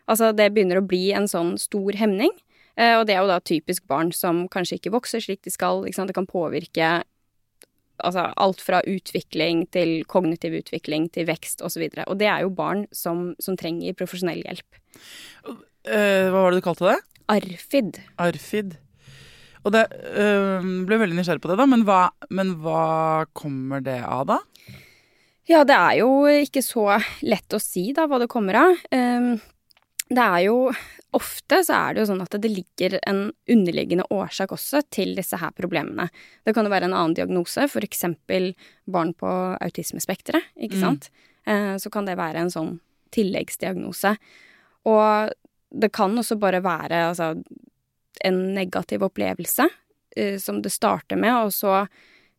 Altså, 0.07 0.33
det 0.37 0.53
begynner 0.55 0.81
å 0.81 0.87
bli 0.87 1.11
en 1.17 1.29
sånn 1.31 1.57
stor 1.61 1.97
hemning. 1.99 2.33
Eh, 2.77 2.95
og 2.99 3.07
det 3.09 3.17
er 3.17 3.25
jo 3.25 3.31
da 3.31 3.41
typisk 3.41 3.87
barn 3.91 4.13
som 4.15 4.45
kanskje 4.53 4.81
ikke 4.81 4.95
vokser 4.95 5.23
slik 5.25 5.43
de 5.47 5.53
skal. 5.55 5.85
Ikke 5.87 5.99
sant? 5.99 6.13
Det 6.13 6.19
kan 6.19 6.29
påvirke 6.31 6.91
altså, 8.05 8.29
alt 8.37 8.63
fra 8.63 8.83
utvikling 8.87 9.65
til 9.75 9.99
kognitiv 10.11 10.59
utvikling 10.61 11.09
til 11.15 11.29
vekst 11.31 11.65
osv. 11.65 11.87
Og, 11.89 11.99
så 11.99 12.09
og 12.11 12.19
det 12.23 12.31
er 12.33 12.47
jo 12.47 12.55
barn 12.55 12.87
som, 12.95 13.31
som 13.43 13.59
trenger 13.59 13.97
profesjonell 13.99 14.45
hjelp. 14.45 14.83
Uh, 15.87 16.33
hva 16.33 16.41
var 16.41 16.51
det 16.53 16.61
du 16.61 16.67
kalte 16.67 16.91
det? 16.91 16.99
ARFID. 17.33 18.03
Arfid. 18.23 18.77
Og 19.67 19.73
det 19.75 19.83
øh, 19.91 20.67
ble 20.87 20.99
veldig 21.01 21.17
nysgjerrig 21.19 21.43
på 21.43 21.51
det, 21.51 21.57
da. 21.59 21.65
Men 21.67 21.83
hva, 21.89 22.03
men 22.31 22.53
hva 22.63 23.27
kommer 23.35 23.83
det 23.83 23.99
av, 24.07 24.29
da? 24.29 24.37
Ja, 25.51 25.65
det 25.67 25.75
er 25.75 25.97
jo 26.05 26.11
ikke 26.31 26.63
så 26.63 26.85
lett 27.27 27.55
å 27.55 27.59
si 27.63 27.89
da 27.95 28.07
hva 28.07 28.21
det 28.23 28.31
kommer 28.31 28.61
av. 28.61 28.79
Ehm, 28.95 29.33
Det 30.09 30.23
er 30.23 30.45
jo 30.47 30.59
Ofte 31.17 31.63
så 31.65 31.73
er 31.73 31.95
det 31.95 32.03
jo 32.03 32.09
sånn 32.11 32.21
at 32.21 32.35
det 32.43 32.51
ligger 32.51 32.99
en 33.09 33.31
underliggende 33.49 34.05
årsak 34.13 34.51
også 34.53 34.83
til 34.93 35.15
disse 35.17 35.39
her 35.41 35.55
problemene. 35.57 36.11
Det 36.45 36.53
kan 36.53 36.67
jo 36.67 36.73
være 36.75 36.91
en 36.91 36.97
annen 36.97 37.15
diagnose, 37.17 37.65
eksempel 37.81 38.51
barn 38.85 39.15
på 39.17 39.31
autismespekteret, 39.65 40.45
ikke 40.61 40.77
Mm. 40.77 40.83
sant. 40.83 41.09
Mm. 41.47 41.79
Så 41.81 41.91
kan 41.91 42.05
det 42.05 42.19
være 42.19 42.37
en 42.43 42.51
sånn 42.51 42.81
tilleggsdiagnose. 43.13 44.17
Og 44.85 45.33
det 45.73 45.93
kan 45.93 46.13
også 46.19 46.39
bare 46.39 46.61
være 46.61 47.09
altså 47.09 47.43
en 48.25 48.55
negativ 48.55 49.01
opplevelse 49.01 49.71
eh, 50.17 50.37
som 50.39 50.61
det 50.61 50.73
starter 50.73 51.17
med, 51.17 51.33
og 51.47 51.53
så 51.53 51.87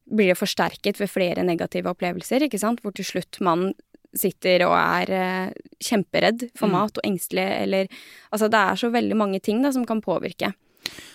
blir 0.07 0.27
det 0.27 0.37
forsterket 0.37 0.99
ved 0.99 1.09
flere 1.09 1.43
negative 1.43 1.89
opplevelser, 1.89 2.45
ikke 2.45 2.59
sant, 2.59 2.81
hvor 2.81 2.93
til 2.93 3.05
slutt 3.05 3.41
man 3.41 3.73
sitter 4.15 4.63
og 4.67 4.75
er 4.77 5.11
eh, 5.11 5.51
kjemperedd 5.83 6.49
for 6.57 6.67
Mm. 6.67 6.71
mat 6.77 6.97
og 6.97 7.03
engstelig, 7.03 7.47
eller 7.63 7.87
Altså, 8.31 8.49
det 8.49 8.59
er 8.59 8.75
så 8.75 8.89
veldig 8.91 9.15
mange 9.17 9.39
ting 9.41 9.61
da 9.61 9.71
som 9.71 9.85
kan 9.85 10.01
påvirke. 10.01 10.53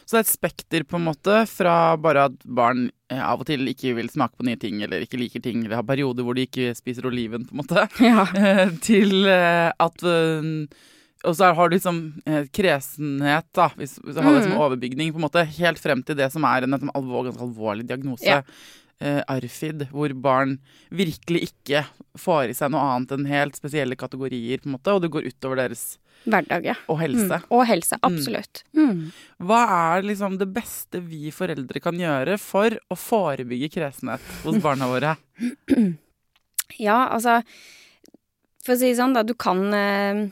Så 0.05 0.19
det 0.19 0.19
er 0.19 0.27
et 0.27 0.33
spekter, 0.37 0.85
på 0.85 0.97
en 0.99 1.07
måte, 1.07 1.47
fra 1.49 1.97
bare 1.97 2.27
at 2.29 2.33
barn 2.45 2.91
eh, 3.09 3.19
av 3.23 3.41
og 3.41 3.47
til 3.47 3.65
ikke 3.69 3.95
vil 3.97 4.09
smake 4.13 4.37
på 4.37 4.45
nye 4.45 4.57
ting, 4.61 4.83
eller 4.83 5.01
ikke 5.07 5.17
liker 5.19 5.41
ting, 5.43 5.65
eller 5.65 5.77
har 5.77 5.83
perioder 5.89 6.23
hvor 6.23 6.35
de 6.37 6.45
ikke 6.47 6.75
spiser 6.77 7.07
oliven, 7.09 7.47
på 7.49 7.53
en 7.57 7.63
måte, 7.63 7.89
Ja. 8.01 8.27
eh, 8.37 8.69
til 8.85 9.27
at 9.29 10.03
Og 11.25 11.37
så 11.39 11.55
har 11.55 11.69
du 11.71 11.77
liksom 11.77 12.21
kresenhet, 12.53 13.47
da, 13.55 13.69
hvis, 13.79 13.99
hvis 14.03 14.17
du 14.17 14.21
har 14.23 14.33
det 14.35 14.43
som 14.45 14.53
Mm. 14.57 14.61
overbygning, 14.61 15.13
på 15.13 15.21
en 15.21 15.27
måte, 15.29 15.45
helt 15.47 15.79
frem 15.79 16.03
til 16.05 16.17
det 16.19 16.33
som 16.33 16.43
er 16.45 16.65
en, 16.67 16.75
en 16.75 16.91
alvor, 16.95 17.25
ganske 17.29 17.45
alvorlig 17.47 17.87
diagnose. 17.87 18.27
Ja. 18.27 18.43
Eh, 19.03 19.19
ARFID, 19.27 19.89
hvor 19.91 20.13
barn 20.15 20.59
virkelig 20.95 21.49
ikke 21.49 21.81
får 22.15 22.53
i 22.53 22.55
seg 22.55 22.71
noe 22.71 22.85
annet 22.87 23.15
enn 23.17 23.25
helt 23.27 23.57
spesielle 23.59 23.97
kategorier, 23.99 24.61
på 24.63 24.69
en 24.69 24.77
måte, 24.77 24.95
og 24.95 25.03
det 25.03 25.11
går 25.11 25.27
utover 25.27 25.59
deres 25.59 25.97
Hverdag, 26.23 26.69
ja. 26.69 26.77
og 26.87 27.01
helse. 27.01 27.41
Mm. 27.43 27.49
Og 27.51 27.65
helse, 27.67 27.99
absolutt. 28.07 28.63
Mm. 28.79 29.09
Hva 29.43 29.65
er 29.75 30.07
liksom 30.07 30.37
det 30.39 30.47
beste 30.55 31.01
vi 31.03 31.33
foreldre 31.35 31.83
kan 31.83 31.99
gjøre 31.99 32.39
for 32.39 32.79
å 32.87 32.99
forebygge 32.99 33.73
kresenhet 33.75 34.23
hos 34.45 34.63
barna 34.63 34.91
våre? 34.93 35.17
Ja, 36.81 37.11
altså 37.13 37.43
For 38.65 38.73
å 38.73 38.77
si 38.81 38.89
det 38.89 38.97
sånn, 38.97 39.13
da, 39.13 39.21
du 39.29 39.35
kan 39.37 39.59
eh, 39.77 40.23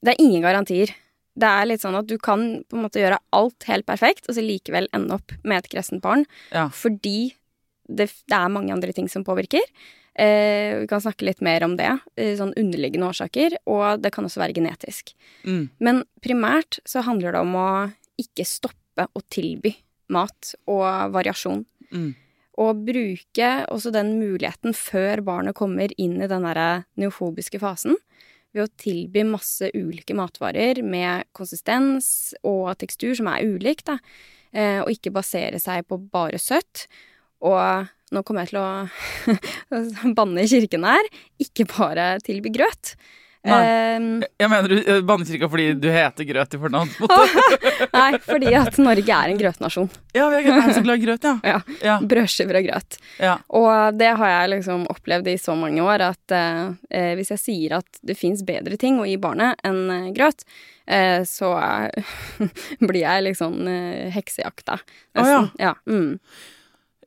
Det 0.00 0.14
er 0.14 0.22
ingen 0.22 0.40
garantier. 0.40 0.94
Det 1.36 1.50
er 1.50 1.68
litt 1.68 1.82
sånn 1.84 1.98
at 1.98 2.08
du 2.08 2.14
kan 2.16 2.62
på 2.64 2.78
en 2.78 2.86
måte 2.86 3.02
gjøre 3.02 3.18
alt 3.36 3.66
helt 3.68 3.84
perfekt, 3.84 4.30
og 4.30 4.38
så 4.38 4.46
likevel 4.46 4.88
ende 4.96 5.18
opp 5.18 5.34
med 5.44 5.60
et 5.60 5.68
kresent 5.74 6.00
barn. 6.00 6.24
Ja. 6.56 6.70
Fordi 6.72 7.34
det, 7.88 8.08
det 8.28 8.38
er 8.38 8.52
mange 8.52 8.72
andre 8.74 8.94
ting 8.96 9.08
som 9.10 9.24
påvirker. 9.26 9.64
Eh, 10.14 10.78
vi 10.82 10.86
kan 10.90 11.00
snakke 11.00 11.24
litt 11.24 11.40
mer 11.40 11.64
om 11.64 11.76
det, 11.78 11.90
eh, 12.16 12.34
sånn 12.36 12.52
underliggende 12.58 13.08
årsaker, 13.08 13.56
og 13.66 14.02
det 14.02 14.12
kan 14.12 14.26
også 14.28 14.42
være 14.42 14.56
genetisk. 14.58 15.14
Mm. 15.44 15.70
Men 15.80 16.02
primært 16.20 16.80
så 16.84 17.04
handler 17.06 17.32
det 17.32 17.40
om 17.40 17.56
å 17.56 17.70
ikke 18.20 18.44
stoppe 18.46 19.08
å 19.08 19.22
tilby 19.32 19.74
mat 20.12 20.54
og 20.68 21.14
variasjon. 21.14 21.64
Mm. 21.92 22.12
Og 22.60 22.84
bruke 22.84 23.50
også 23.72 23.92
den 23.94 24.18
muligheten 24.20 24.76
før 24.76 25.22
barnet 25.24 25.56
kommer 25.56 25.92
inn 25.96 26.20
i 26.20 26.28
den 26.28 26.44
derre 26.44 26.84
neofobiske 27.00 27.60
fasen, 27.62 27.96
ved 28.52 28.66
å 28.66 28.72
tilby 28.76 29.24
masse 29.24 29.70
ulike 29.72 30.12
matvarer 30.12 30.82
med 30.84 31.24
konsistens 31.32 32.34
og 32.44 32.74
tekstur 32.82 33.16
som 33.16 33.30
er 33.32 33.48
ulik, 33.48 33.80
da. 33.88 33.96
Eh, 34.52 34.82
og 34.82 34.92
ikke 34.92 35.14
basere 35.14 35.56
seg 35.56 35.86
på 35.88 35.96
bare 36.12 36.36
søtt. 36.36 36.84
Og 37.42 37.90
nå 38.12 38.20
kommer 38.28 38.44
jeg 38.44 38.52
til 38.52 38.60
å 38.60 40.12
banne 40.18 40.44
i 40.44 40.50
kirken 40.50 40.84
her. 40.88 41.10
Ikke 41.42 41.66
bare 41.70 42.14
tilby 42.24 42.52
grøt. 42.54 42.94
Nei. 43.42 43.56
Eh, 43.66 44.04
Jeg 44.38 44.50
mener 44.52 44.70
du 44.70 44.76
eh, 44.78 45.00
bannekirka 45.02 45.48
fordi 45.50 45.72
du 45.82 45.88
heter 45.90 46.22
Grøt 46.28 46.52
i 46.54 46.60
fornavn? 46.62 46.92
nei, 47.96 48.10
fordi 48.22 48.52
at 48.54 48.76
Norge 48.78 49.16
er 49.16 49.32
en 49.32 49.40
grøtnasjon. 49.40 49.88
Ja, 50.14 50.28
vi 50.30 50.38
er, 50.44 50.60
er 50.60 50.70
så 50.76 50.84
glad 50.84 51.00
i 51.00 51.02
grøt, 51.08 51.26
ja. 51.26 51.32
Ja. 51.42 51.56
Ja. 51.82 51.96
Brødskiver 52.06 52.60
og 52.60 52.68
grøt. 52.68 53.00
ja. 53.18 53.32
Og 53.58 53.98
det 53.98 54.12
har 54.20 54.30
jeg 54.36 54.52
liksom 54.54 54.86
opplevd 54.94 55.32
i 55.32 55.36
så 55.42 55.56
mange 55.58 55.82
år 55.82 56.06
at 56.12 56.36
eh, 56.38 56.62
eh, 56.94 57.10
hvis 57.18 57.34
jeg 57.34 57.42
sier 57.42 57.74
at 57.80 57.98
det 58.06 58.14
fins 58.20 58.46
bedre 58.46 58.78
ting 58.78 59.02
å 59.02 59.08
gi 59.10 59.18
barnet 59.18 59.58
enn 59.66 59.82
eh, 59.90 60.06
grøt, 60.14 60.46
eh, 60.86 61.26
så 61.26 61.50
eh, 61.58 62.16
blir 62.86 63.02
jeg 63.02 63.26
liksom 63.32 63.58
eh, 63.66 64.06
heksejakta. 64.14 64.78
Å, 65.18 65.26
ja. 65.34 65.42
ja. 65.58 65.74
Mm. 65.90 66.20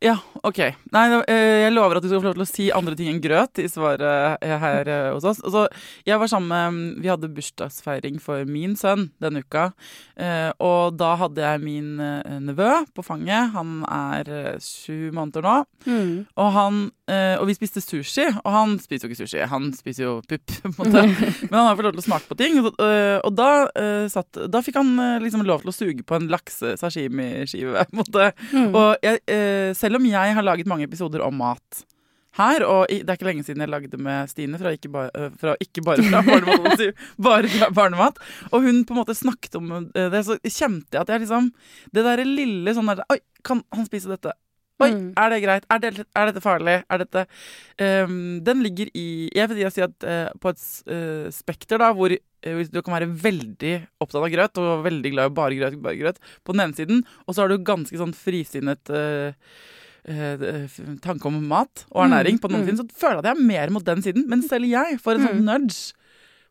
Ja, 0.03 0.17
ok. 0.43 0.59
Nei, 0.91 1.03
eh, 1.31 1.61
jeg 1.63 1.73
lover 1.73 1.97
at 1.97 2.03
du 2.03 2.09
skal 2.09 2.19
få 2.19 2.27
lov 2.27 2.35
til 2.35 2.43
å 2.43 2.49
si 2.49 2.65
andre 2.75 2.97
ting 2.99 3.07
enn 3.13 3.21
grøt 3.23 3.61
i 3.63 3.67
svaret 3.71 4.43
eh, 4.43 4.55
her 4.59 4.89
eh, 4.91 5.11
hos 5.15 5.27
oss. 5.27 5.39
Altså, 5.45 5.65
jeg 6.07 6.19
var 6.19 6.31
sammen 6.31 6.51
med 6.51 7.03
Vi 7.05 7.11
hadde 7.11 7.31
bursdagsfeiring 7.31 8.19
for 8.23 8.43
min 8.49 8.75
sønn 8.79 9.09
denne 9.23 9.45
uka. 9.45 9.69
Og 10.63 10.95
da 10.99 11.11
hadde 11.19 11.43
jeg 11.43 11.63
min 11.63 11.95
nevø 12.43 12.71
på 12.95 13.03
fanget. 13.05 13.53
Han 13.55 13.83
er 13.87 14.59
sju 14.63 15.11
måneder 15.15 15.45
nå. 15.45 15.55
Mm. 15.85 16.13
Og, 16.35 16.49
han, 16.55 16.81
eh, 17.12 17.35
og 17.39 17.47
vi 17.50 17.55
spiste 17.57 17.81
sushi, 17.83 18.25
og 18.41 18.51
han 18.53 18.75
spiser 18.81 19.05
jo 19.05 19.12
ikke 19.12 19.21
sushi. 19.24 19.41
Han 19.51 19.69
spiser 19.77 20.05
jo 20.07 20.13
pupp, 20.25 20.53
på 20.63 20.69
en 20.69 20.75
måte. 20.79 21.03
Men 21.50 21.57
han 21.59 21.69
har 21.69 21.77
fått 21.77 21.88
lov 21.88 21.95
til 21.97 22.03
å 22.03 22.07
smake 22.07 22.29
på 22.29 22.38
ting. 22.39 22.59
Og, 22.62 22.71
eh, 22.81 23.17
og 23.19 23.35
da, 23.38 23.50
uh, 23.71 24.05
satt, 24.12 24.41
da 24.51 24.62
fikk 24.65 24.79
han 24.81 24.93
liksom 25.24 25.45
lov 25.47 25.63
til 25.63 25.71
å 25.71 25.75
suge 25.75 26.05
på 26.07 26.19
en 26.19 26.29
lakse-sashimi-skive. 26.33 27.85
Mm. 28.55 28.71
Og 28.77 29.03
jeg, 29.03 29.19
selv 29.77 29.97
om 29.97 30.05
jeg 30.07 30.33
har 30.38 30.43
laget 30.45 30.67
mange 30.69 30.85
episoder 30.88 31.21
om 31.24 31.35
mat 31.39 31.81
her, 32.38 32.63
og 32.67 32.91
i, 32.91 33.00
det 33.01 33.12
er 33.12 33.17
ikke 33.17 33.27
lenge 33.27 33.45
siden 33.47 33.63
jeg 33.63 33.71
lagde 33.71 34.00
med 34.01 34.29
Stine 34.31 34.59
fra 34.59 34.74
Ikke, 34.75 34.91
ba, 34.91 35.05
fra, 35.39 35.55
ikke 35.63 35.83
bare 35.85 36.05
fra 36.05 36.21
barnemat, 36.25 36.83
bare 37.27 37.51
fra 37.51 37.69
barnemat, 37.75 38.19
og 38.51 38.65
hun 38.67 38.83
på 38.88 38.95
en 38.95 39.00
måte 39.01 39.17
snakket 39.17 39.57
om 39.59 39.71
det, 39.95 40.24
så 40.27 40.38
kjente 40.43 40.95
jeg 40.97 41.01
at 41.01 41.13
jeg 41.13 41.25
liksom 41.25 41.51
Det 41.95 42.05
derre 42.05 42.27
lille 42.27 42.75
sånn 42.75 42.91
der 42.91 43.03
Oi, 43.13 43.19
kan 43.45 43.63
han 43.75 43.88
spise 43.88 44.12
dette? 44.12 44.35
Oi, 44.84 44.89
Mm. 44.91 45.13
er 45.15 45.29
det 45.32 45.38
greit? 45.44 45.65
Er, 45.72 45.79
det, 45.79 45.91
er 46.03 46.25
dette 46.27 46.41
farlig? 46.44 46.84
Er 46.91 46.98
dette 47.00 47.22
um, 47.79 48.41
Den 48.44 48.60
ligger 48.62 48.89
i 48.91 49.29
Jeg 49.32 49.48
vil 49.50 49.72
si 49.72 49.82
at 49.86 50.03
uh, 50.03 50.27
på 50.44 50.51
et 50.51 50.60
uh, 50.91 51.29
spekter, 51.32 51.79
da, 51.79 51.94
hvor 51.96 52.12
uh, 52.12 52.63
du 52.67 52.82
kan 52.84 52.98
være 52.98 53.08
veldig 53.08 53.75
opptatt 54.03 54.20
av 54.20 54.27
grøt 54.34 54.60
og 54.60 54.84
veldig 54.84 55.13
glad 55.15 55.32
i 55.32 55.36
bare 55.39 55.55
grøt, 55.62 55.79
bare 55.82 55.96
grøt, 56.01 56.20
på 56.44 56.51
den 56.51 56.65
ene 56.65 56.75
siden, 56.75 57.05
og 57.25 57.34
så 57.38 57.46
har 57.46 57.53
du 57.53 57.63
ganske 57.63 57.96
sånn 58.01 58.12
frisinnet 58.13 58.91
tanke 61.01 61.25
om 61.25 61.39
mat 61.50 61.86
og 61.89 62.03
ernæring 62.05 62.38
på 62.38 62.48
den 62.51 62.60
andre 62.60 62.74
mm. 62.74 62.77
siden, 62.77 62.89
så 62.91 63.00
føler 63.00 63.15
jeg 63.15 63.24
at 63.24 63.29
jeg 63.32 63.38
er 63.39 63.48
mer 63.48 63.72
mot 63.74 63.86
den 63.88 64.03
siden. 64.05 64.27
Men 64.29 64.44
selv 64.46 64.67
jeg 64.70 65.00
får 65.01 65.17
en 65.17 65.25
sånn 65.27 65.39
Mm. 65.39 65.48
nudge 65.48 65.94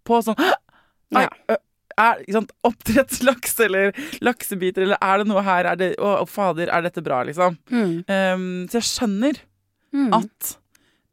på 0.05 0.19
sånn 0.27 0.41
Nei, 1.15 1.29
Ja. 1.29 1.57
Er 2.01 2.25
sant, 2.33 2.51
oppdrettslaks 2.67 3.59
eller 3.67 3.93
laksebiter, 4.25 4.83
eller 4.87 4.99
er 5.01 5.23
det 5.23 5.29
noe 5.31 5.43
her? 5.47 5.71
Er 5.73 5.77
det, 5.81 5.91
å, 5.99 6.17
å, 6.23 6.27
fader, 6.29 6.69
er 6.73 6.83
dette 6.89 7.03
bra, 7.05 7.23
liksom? 7.29 7.57
Mm. 7.71 7.97
Um, 8.09 8.47
så 8.71 8.81
jeg 8.81 8.91
skjønner 8.93 9.43
Mm. 9.95 10.09
at 10.11 10.49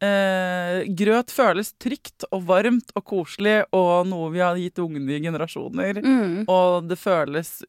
uh, 0.01 0.79
grøt 0.97 1.29
føles 1.29 1.67
trygt 1.77 2.25
og 2.33 2.47
varmt 2.47 2.89
og 2.97 3.03
koselig 3.05 3.59
og 3.77 4.07
noe 4.09 4.31
vi 4.33 4.41
har 4.41 4.57
gitt 4.57 4.79
ungene 4.81 5.19
i 5.19 5.21
generasjoner. 5.21 5.99
Mm. 6.01 6.39
Og 6.49 6.87
det 6.89 6.97
føles 6.97 7.59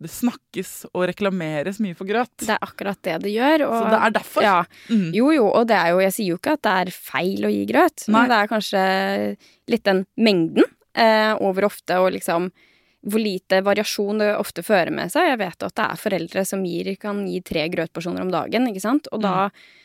Det 0.00 0.08
snakkes 0.08 0.86
og 0.94 1.06
reklameres 1.10 1.80
mye 1.80 1.96
for 1.96 2.08
grøt. 2.08 2.32
Det 2.40 2.52
er 2.54 2.60
akkurat 2.64 3.00
det 3.04 3.18
det 3.24 3.32
gjør. 3.34 3.66
Og, 3.70 3.74
Så 3.76 3.88
det 3.92 3.98
er 4.04 4.14
derfor. 4.18 4.44
Ja. 4.44 4.58
Mm. 4.88 5.08
Jo, 5.16 5.30
jo, 5.36 5.46
og 5.48 5.66
det 5.68 5.76
er 5.76 5.90
jo 5.94 5.98
Jeg 6.04 6.12
sier 6.16 6.28
jo 6.34 6.38
ikke 6.40 6.54
at 6.56 6.62
det 6.64 6.76
er 6.84 6.92
feil 6.96 7.44
å 7.48 7.52
gi 7.52 7.64
grøt, 7.72 8.04
Nei. 8.08 8.14
men 8.18 8.30
det 8.32 8.38
er 8.38 8.52
kanskje 8.52 8.84
litt 9.68 9.84
den 9.88 10.04
mengden 10.16 10.68
eh, 10.94 11.34
over 11.40 11.68
ofte, 11.70 11.98
og 12.00 12.12
liksom 12.16 12.50
hvor 13.00 13.22
lite 13.22 13.62
variasjon 13.64 14.20
det 14.20 14.34
ofte 14.36 14.62
fører 14.62 14.92
med 14.92 15.08
seg. 15.12 15.30
Jeg 15.30 15.40
vet 15.40 15.64
at 15.64 15.76
det 15.78 15.84
er 15.86 16.00
foreldre 16.02 16.44
som 16.44 16.64
gir, 16.68 16.92
kan 17.00 17.22
gi 17.24 17.40
tre 17.40 17.64
grøtporsjoner 17.72 18.26
om 18.26 18.32
dagen, 18.32 18.68
ikke 18.68 18.82
sant, 18.84 19.08
og 19.12 19.22
da 19.24 19.36
Mm. 19.48 19.76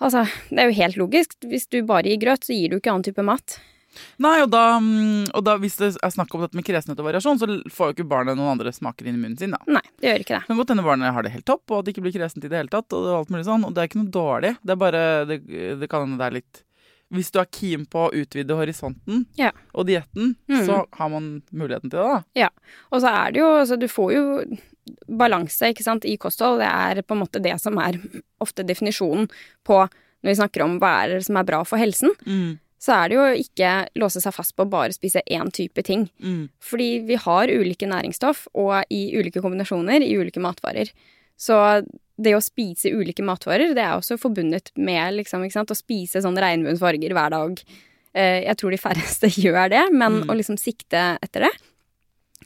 Altså, 0.00 0.24
det 0.48 0.62
er 0.62 0.70
jo 0.70 0.78
helt 0.78 0.96
logisk. 0.96 1.36
Hvis 1.44 1.68
du 1.68 1.82
bare 1.84 2.08
gir 2.08 2.20
grøt, 2.22 2.46
så 2.46 2.56
gir 2.56 2.72
du 2.72 2.78
ikke 2.78 2.92
annen 2.92 3.04
type 3.04 3.24
mat. 3.24 3.58
Nei, 4.22 4.36
og 4.44 4.52
da, 4.52 4.78
mm, 4.78 5.32
og 5.34 5.42
da 5.44 5.56
hvis 5.60 5.76
det 5.80 5.90
er 5.98 6.12
snakk 6.14 6.32
om 6.36 6.44
dette 6.44 6.56
med 6.56 6.64
kresenhet 6.64 7.00
og 7.02 7.08
variasjon, 7.08 7.40
så 7.40 7.48
får 7.74 7.90
jo 7.90 7.96
ikke 7.96 8.08
barnet 8.08 8.38
noen 8.38 8.52
andre 8.54 8.72
smaker 8.72 9.08
inn 9.10 9.18
i 9.18 9.20
munnen 9.20 9.36
sin. 9.40 9.52
da. 9.56 9.60
Nei, 9.66 9.82
det 10.00 10.08
gjør 10.12 10.24
ikke 10.24 10.36
det. 10.36 10.40
Det 10.46 10.52
kan 10.52 10.60
godt 10.62 10.72
hende 10.72 10.86
barnet 10.86 11.16
har 11.16 11.26
det 11.26 11.34
helt 11.34 11.48
topp, 11.50 11.64
og 11.68 11.80
at 11.80 11.88
det 11.88 11.94
ikke 11.94 12.06
blir 12.06 12.16
kresent 12.16 12.46
i 12.46 12.48
det 12.48 12.60
hele 12.62 12.72
tatt. 12.72 12.96
Og 12.96 13.10
alt 13.18 13.34
mulig 13.34 13.44
sånn, 13.48 13.66
og 13.66 13.74
det 13.74 13.82
er 13.82 13.90
ikke 13.90 14.00
noe 14.00 14.14
dårlig. 14.14 14.54
Det 14.62 14.76
er 14.76 14.80
bare, 14.86 15.02
det, 15.28 15.40
det 15.82 15.90
kan 15.90 16.06
hende 16.06 16.20
det 16.22 16.28
er 16.30 16.38
litt 16.38 16.62
Hvis 17.12 17.30
du 17.34 17.40
er 17.40 17.46
keen 17.50 17.86
på 17.90 18.06
å 18.08 18.12
utvide 18.14 18.54
horisonten 18.54 19.26
Ja. 19.36 19.50
og 19.74 19.86
dietten, 19.88 20.36
Mm. 20.48 20.66
så 20.66 20.86
har 20.92 21.08
man 21.08 21.42
muligheten 21.52 21.90
til 21.90 21.98
det, 21.98 22.22
da. 22.34 22.48
Og 22.92 23.00
så 23.02 23.08
er 23.10 23.32
det 23.32 23.40
jo 23.40 23.48
Altså, 23.60 23.78
du 23.78 23.86
får 23.88 24.12
jo 24.14 24.56
balanse, 25.08 25.70
ikke 25.72 25.82
sant, 25.82 26.04
i 26.04 26.16
kosthold. 26.16 26.60
Det 26.62 26.68
er 26.70 27.02
på 27.02 27.14
en 27.16 27.22
måte 27.24 27.42
det 27.42 27.60
som 27.60 27.76
er 27.78 27.98
ofte 28.40 28.64
definisjonen 28.66 29.28
på 29.66 29.82
når 30.22 30.28
vi 30.30 30.38
snakker 30.38 30.64
om 30.64 30.78
hva 30.80 31.04
er 31.04 31.08
det 31.16 31.24
som 31.26 31.36
er 31.40 31.44
bra 31.48 31.62
for 31.64 31.78
helsen. 31.80 32.10
Mm, 32.26 32.58
så 32.80 32.92
er 33.04 33.08
det 33.08 33.16
jo 33.16 33.44
ikke 33.44 33.70
låse 34.00 34.20
seg 34.22 34.32
fast 34.36 34.54
på 34.56 34.64
å 34.64 34.70
bare 34.70 34.92
spise 34.92 35.22
én 35.30 35.50
type 35.52 35.82
ting. 35.84 36.08
mm. 36.22 36.48
Fordi 36.60 37.06
vi 37.06 37.14
har 37.16 37.48
ulike 37.48 37.88
næringsstoff, 37.88 38.46
og 38.54 38.84
i 38.90 39.12
ulike 39.16 39.40
kombinasjoner 39.42 40.00
i 40.02 40.14
ulike 40.16 40.40
matvarer. 40.40 40.90
Så 41.38 41.56
det 42.20 42.34
å 42.36 42.42
spise 42.44 42.92
ulike 42.92 43.24
matvarer, 43.24 43.72
det 43.76 43.82
er 43.84 43.96
også 43.96 44.18
forbundet 44.20 44.72
med 44.76 45.16
liksom, 45.16 45.46
å 45.46 45.78
spise 45.78 46.20
sånn 46.22 46.38
regnbuens 46.40 46.82
farger 46.82 47.14
hver 47.16 47.32
dag. 47.32 47.62
Eh, 48.12 48.42
jeg 48.44 48.58
tror 48.60 48.74
de 48.74 48.80
færreste 48.82 49.30
gjør 49.44 49.70
det, 49.72 49.86
men 49.92 50.20
Mm. 50.20 50.30
å 50.30 50.36
liksom 50.36 50.58
sikte 50.60 51.16
etter 51.22 51.46
det, 51.46 51.52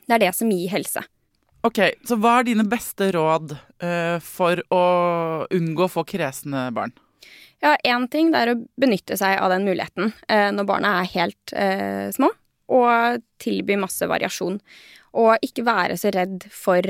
det 0.06 0.14
er 0.16 0.24
det 0.26 0.34
som 0.36 0.50
gir 0.52 0.70
helse. 0.70 1.02
Ok, 1.64 1.78
så 2.04 2.18
hva 2.20 2.38
er 2.40 2.44
dine 2.50 2.66
beste 2.68 3.06
råd 3.16 3.54
uh, 3.56 4.18
for 4.20 4.60
å 4.68 4.82
unngå 5.48 5.86
å 5.86 5.92
få 5.94 6.04
kresne 6.04 6.66
barn? 6.76 6.92
Ja, 7.64 7.72
én 7.88 8.04
ting 8.12 8.28
det 8.34 8.42
er 8.42 8.52
å 8.52 8.58
benytte 8.76 9.16
seg 9.16 9.38
av 9.40 9.48
den 9.54 9.64
muligheten 9.64 10.12
uh, 10.28 10.50
når 10.52 10.66
barna 10.68 10.90
er 11.00 11.08
helt 11.14 11.54
uh, 11.56 12.12
små, 12.12 12.28
og 12.68 13.24
tilby 13.40 13.78
masse 13.80 14.04
variasjon. 14.04 14.58
Og 15.16 15.40
ikke 15.46 15.64
være 15.64 15.96
så 15.96 16.12
redd 16.12 16.44
for 16.52 16.84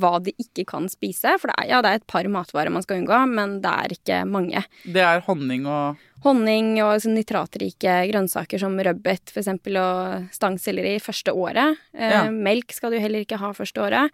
hva 0.00 0.16
de 0.24 0.32
ikke 0.40 0.64
kan 0.72 0.88
spise. 0.92 1.34
For 1.40 1.50
det 1.50 1.56
er, 1.58 1.68
ja, 1.70 1.80
det 1.84 1.90
er 1.90 2.00
et 2.00 2.06
par 2.10 2.24
matvarer 2.32 2.72
man 2.72 2.84
skal 2.84 3.00
unngå, 3.02 3.18
men 3.32 3.58
det 3.64 3.72
er 3.84 3.94
ikke 3.96 4.20
mange. 4.28 4.64
Det 4.84 5.04
er 5.04 5.22
honning 5.28 5.66
og 5.70 6.00
Honning 6.22 6.76
og 6.84 7.00
sånn 7.02 7.16
nitratrike 7.18 7.94
grønnsaker 8.06 8.60
som 8.62 8.76
rødbet 8.78 9.32
eksempel, 9.34 9.74
og 9.82 10.28
stangselleri 10.30 10.92
første 11.02 11.32
året. 11.34 11.80
Eh, 11.92 12.12
Ja. 12.12 12.20
Melk 12.30 12.70
skal 12.76 12.92
du 12.94 13.00
heller 13.02 13.24
ikke 13.24 13.40
ha 13.42 13.50
første 13.52 13.82
året. 13.82 14.10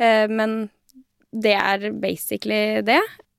Eh, 0.00 0.26
men 0.26 0.68
det 1.30 1.54
er 1.54 1.92
basically 1.92 2.82
det. 2.82 2.98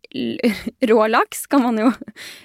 Rå 0.90 1.08
laks 1.08 1.48
kan 1.48 1.64
man 1.64 1.78
jo 1.80 1.88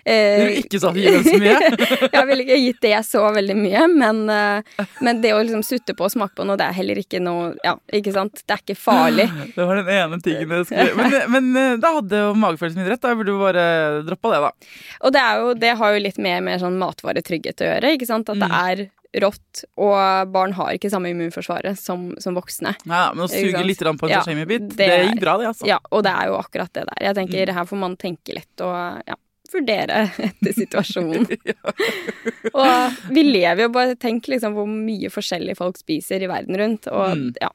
eh, 0.04 0.42
Du 0.42 0.57
ikke 0.62 0.81
så 0.83 0.90
gi 0.97 1.04
dem 1.07 1.25
så 1.25 1.37
mye? 1.40 1.71
Jeg 2.16 2.28
ville 2.28 2.45
ikke 2.45 2.59
gitt 2.59 2.81
det 2.83 2.95
så 3.07 3.23
veldig 3.35 3.57
mye, 3.59 3.85
men, 3.92 4.23
eh, 4.33 4.87
men 5.04 5.23
det 5.23 5.35
å 5.37 5.42
liksom 5.42 5.62
sutte 5.66 5.95
på 5.99 6.07
og 6.09 6.14
smake 6.14 6.35
på 6.38 6.47
noe, 6.49 6.59
det 6.61 6.69
er 6.69 6.78
heller 6.81 7.02
ikke 7.02 7.21
noe 7.23 7.52
Ja, 7.62 7.76
ikke 7.95 8.14
sant? 8.14 8.42
Det 8.42 8.57
er 8.57 8.64
ikke 8.64 8.78
farlig. 8.78 9.28
Det 9.57 9.66
var 9.69 9.78
den 9.78 9.90
ene 9.92 10.19
tingen 10.25 10.57
jeg 10.57 10.69
skulle 10.69 10.97
Men, 10.99 11.19
men 11.35 11.61
eh, 11.61 11.76
da 11.83 11.92
hadde 11.99 12.23
jo 12.25 12.33
magefølelsen 12.38 12.83
min 12.83 12.90
rett. 12.90 13.02
Da 13.02 13.14
burde 13.19 13.35
du 13.35 13.40
bare 13.40 13.66
droppa 14.07 14.33
det, 14.33 14.40
da. 14.47 14.73
Og 15.02 15.14
det, 15.14 15.23
jo, 15.38 15.52
det 15.62 15.76
har 15.78 15.95
jo 15.95 16.02
litt 16.02 16.19
mer 16.23 16.42
med 16.45 16.62
sånn 16.62 16.78
matvaretrygghet 16.81 17.62
å 17.62 17.71
gjøre, 17.71 17.95
ikke 17.97 18.09
sant? 18.09 18.33
At 18.33 18.42
det 18.42 18.50
er 18.50 18.85
rått, 19.21 19.64
og 19.76 20.31
barn 20.33 20.52
har 20.57 20.73
ikke 20.76 20.88
samme 20.90 21.11
immunforsvaret 21.12 21.76
som, 21.78 22.14
som 22.23 22.35
voksne. 22.38 22.73
Ja, 22.88 23.11
men 23.12 23.26
å 23.26 23.28
suge 23.28 23.61
litt 23.66 23.78
på 23.83 24.07
en 24.07 24.11
Ja, 24.14 24.23
sashimi-bit, 24.23 24.71
det 24.73 24.76
det, 24.78 24.87
er- 24.88 25.04
gikk 25.11 25.21
bra, 25.21 25.37
det, 25.42 25.50
altså. 25.52 25.66
Ja, 25.69 25.78
og 25.90 26.02
det 26.07 26.14
er 26.16 26.31
jo 26.31 26.38
akkurat 26.40 26.73
det 26.73 26.87
der. 26.88 27.02
Jeg 27.09 27.14
tenker 27.21 27.52
her 27.52 27.64
får 27.69 27.76
man 27.83 27.97
tenke 28.00 28.33
litt 28.38 28.64
og 28.64 29.02
ja, 29.09 29.19
vurdere 29.52 30.07
etter 30.28 30.54
situasjonen. 30.57 31.26
Og 32.52 33.02
vi 33.14 33.23
lever 33.26 33.66
jo 33.66 33.73
bare 33.75 33.97
Tenk 34.00 34.26
liksom 34.33 34.54
hvor 34.57 34.69
mye 34.71 35.11
forskjellig 35.12 35.54
folk 35.59 35.76
spiser 35.81 36.23
i 36.25 36.31
verden 36.31 36.57
rundt, 36.59 36.88
og 36.92 37.12
Mm. 37.16 37.35
ja. 37.40 37.50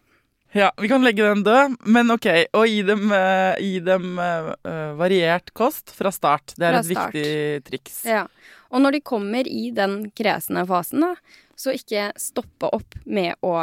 Ja, 0.55 0.69
vi 0.79 0.87
kan 0.87 1.03
legge 1.03 1.25
den 1.27 1.41
død, 1.43 1.73
men 1.91 2.09
OK. 2.13 2.25
Og 2.55 2.63
gi 2.71 2.79
dem, 2.87 3.11
uh, 3.11 3.53
gi 3.59 3.81
dem 3.83 4.17
eh, 4.17 4.93
variert 4.97 5.51
kost 5.53 5.91
fra 5.93 6.09
start. 6.15 6.53
Det 6.57 6.65
er 6.69 6.71
Fra 6.71 6.79
et 6.79 6.85
start. 6.87 7.13
viktig 7.13 7.65
triks. 7.67 7.97
Ja. 8.07 8.23
Og 8.71 8.81
når 8.81 8.95
de 8.95 9.01
kommer 9.01 9.45
i 9.45 9.69
den 9.75 10.09
kresne 10.17 10.63
fasen, 10.65 11.03
da, 11.03 11.11
så 11.57 11.73
ikke 11.73 12.11
stoppe 12.21 12.69
opp 12.77 12.95
med 13.05 13.35
å 13.41 13.55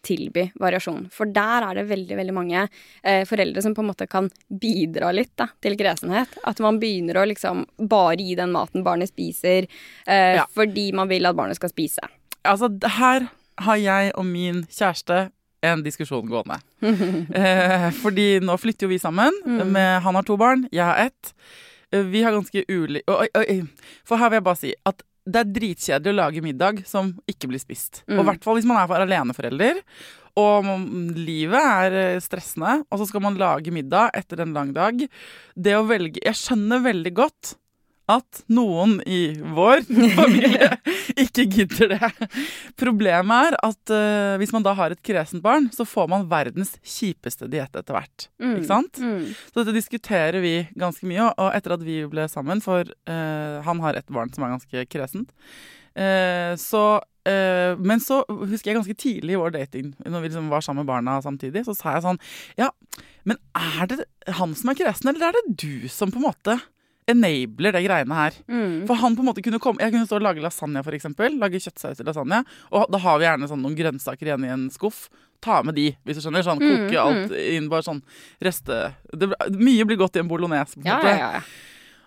tilby 0.00 0.46
variasjon. 0.56 1.10
For 1.12 1.28
der 1.28 1.66
er 1.66 1.76
det 1.76 1.82
veldig 1.90 2.16
veldig 2.16 2.32
mange 2.32 2.62
eh, 3.04 3.26
foreldre 3.28 3.60
som 3.60 3.74
på 3.76 3.82
en 3.84 3.90
måte 3.90 4.06
kan 4.08 4.30
bidra 4.48 5.10
litt 5.12 5.34
da, 5.36 5.50
til 5.60 5.76
kresenhet. 5.76 6.38
At 6.48 6.62
man 6.64 6.78
begynner 6.80 7.20
å 7.20 7.26
liksom 7.28 7.66
bare 7.90 8.16
gi 8.16 8.32
den 8.38 8.54
maten 8.54 8.84
barnet 8.86 9.12
spiser, 9.12 9.68
eh, 10.06 10.38
Ja. 10.40 10.46
fordi 10.56 10.86
man 10.96 11.08
vil 11.12 11.28
at 11.28 11.36
barnet 11.36 11.60
skal 11.60 11.68
spise. 11.74 12.08
Altså, 12.48 12.70
her 12.96 13.28
har 13.60 13.76
jeg 13.76 14.14
og 14.16 14.24
min 14.24 14.62
kjæreste 14.72 15.26
en 15.62 15.82
diskusjon 15.84 16.24
gående. 16.32 16.56
eh, 17.36 17.90
fordi 18.00 18.38
nå 18.40 18.56
flytter 18.56 18.88
jo 18.88 18.94
vi 18.94 18.98
sammen. 19.02 19.36
Mm. 19.44 19.66
Med, 19.74 20.00
han 20.06 20.16
har 20.16 20.24
to 20.24 20.38
barn, 20.40 20.64
jeg 20.72 20.84
har 20.88 20.96
ett. 21.10 21.34
Eh, 21.92 22.00
Vi 22.08 22.22
har 22.24 22.32
ganske 22.32 22.64
ulik. 22.72 23.04
For 24.08 24.16
her 24.16 24.30
vil 24.32 24.38
jeg 24.40 24.48
bare 24.48 24.56
si 24.64 24.72
at 24.88 25.02
det 25.28 25.42
er 25.42 25.52
dritkjedelig 25.52 26.14
å 26.14 26.18
lage 26.20 26.42
middag 26.44 26.82
som 26.88 27.12
ikke 27.28 27.50
blir 27.50 27.62
spist. 27.62 28.02
Mm. 28.06 28.16
Og 28.16 28.22
i 28.22 28.28
hvert 28.30 28.46
fall 28.46 28.58
hvis 28.58 28.68
man 28.68 28.80
er 28.80 28.88
for 28.90 29.04
aleneforelder. 29.04 29.82
Og 30.40 30.68
livet 31.18 31.58
er 31.60 31.96
eh, 31.98 32.20
stressende, 32.22 32.80
og 32.86 33.00
så 33.00 33.08
skal 33.10 33.24
man 33.24 33.38
lage 33.40 33.72
middag 33.74 34.14
etter 34.16 34.44
en 34.44 34.54
lang 34.56 34.70
dag. 34.76 35.02
Det 35.54 35.74
å 35.76 35.86
velge 35.88 36.22
Jeg 36.22 36.38
skjønner 36.38 36.84
veldig 36.86 37.12
godt 37.18 37.56
at 38.10 38.40
noen 38.50 38.96
i 39.06 39.20
vår 39.54 39.82
familie 40.18 40.68
ikke 41.20 41.44
gidder 41.52 41.92
det. 41.94 42.10
Problemet 42.80 43.50
er 43.50 43.56
at 43.68 43.92
uh, 43.94 44.36
hvis 44.40 44.52
man 44.54 44.64
da 44.66 44.74
har 44.78 44.94
et 44.94 45.02
kresent 45.06 45.42
barn, 45.44 45.68
så 45.74 45.86
får 45.88 46.08
man 46.12 46.28
verdens 46.30 46.76
kjipeste 46.82 47.48
diett 47.52 47.74
etter 47.76 47.96
hvert. 47.96 48.28
Mm. 48.42 48.54
Ikke 48.58 48.70
sant? 48.70 49.00
Mm. 49.02 49.26
Så 49.50 49.60
dette 49.62 49.76
diskuterer 49.76 50.40
vi 50.44 50.54
ganske 50.80 51.06
mye, 51.08 51.28
og- 51.36 51.52
etter 51.56 51.76
at 51.76 51.84
vi 51.86 52.00
ble 52.10 52.26
sammen, 52.30 52.62
for 52.64 52.82
uh, 52.88 53.60
han 53.66 53.82
har 53.84 53.98
et 54.00 54.10
barn 54.12 54.32
som 54.34 54.46
er 54.46 54.56
ganske 54.56 54.86
kresent, 54.90 55.30
uh, 55.98 56.56
så 56.60 56.84
Men 57.78 58.00
så 58.02 58.22
husker 58.26 58.70
jeg 58.70 58.76
ganske 58.78 58.94
tidlig 58.98 59.34
i 59.36 59.38
vår 59.38 59.52
dating, 59.54 59.90
når 60.08 60.22
vi 60.24 60.28
liksom 60.30 60.48
var 60.50 60.64
sammen 60.64 60.80
med 60.82 60.88
barna 60.88 61.18
samtidig, 61.22 61.62
så 61.66 61.74
sa 61.76 61.92
jeg 61.94 62.02
sånn 62.06 62.18
Ja, 62.58 62.70
men 63.28 63.36
er 63.54 63.86
det 63.92 63.98
han 64.40 64.54
som 64.56 64.72
er 64.72 64.78
kresen, 64.80 65.10
eller 65.12 65.28
er 65.28 65.36
det 65.36 65.54
du 65.60 65.86
som 65.92 66.10
på 66.10 66.18
en 66.18 66.24
måte 66.30 66.56
enabler 67.12 67.72
det 67.76 67.82
greiene 67.86 68.14
her? 68.18 68.36
Mm. 68.50 68.86
For 68.88 68.94
han 69.02 69.16
på 69.16 69.24
en 69.24 69.28
måte 69.30 69.42
kunne 69.44 69.60
komme 69.62 69.80
Jeg 69.82 69.92
kunne 69.92 70.06
stå 70.08 70.16
og 70.20 70.26
lage 70.26 70.42
lasagne, 70.44 70.82
for 70.86 70.92
eksempel. 70.96 71.38
Lage 71.40 71.60
kjøttsaus 71.62 71.96
til 72.00 72.06
lasagne. 72.08 72.42
Og 72.72 72.86
da 72.90 72.98
har 72.98 73.18
vi 73.18 73.26
gjerne 73.28 73.48
sånn 73.50 73.62
noen 73.64 73.76
grønnsaker 73.78 74.30
igjen 74.30 74.44
i 74.48 74.52
en 74.54 74.68
skuff. 74.70 75.08
Ta 75.40 75.62
med 75.64 75.74
de, 75.74 75.88
hvis 76.04 76.18
du 76.18 76.24
skjønner. 76.26 76.44
Sånn, 76.44 76.60
Mm, 76.60 76.86
Koke 76.88 77.00
alt 77.00 77.32
inn, 77.32 77.68
bare 77.72 77.82
sånn 77.86 78.02
reste 78.44 78.94
det, 79.16 79.30
Mye 79.56 79.84
blir 79.88 79.96
godt 79.96 80.16
i 80.16 80.20
en 80.20 80.28
bolognese. 80.28 80.74
på 80.76 80.84
en 80.84 80.86
Ja, 80.90 80.96
måte. 80.98 81.18
ja, 81.18 81.32
ja. 81.38 81.42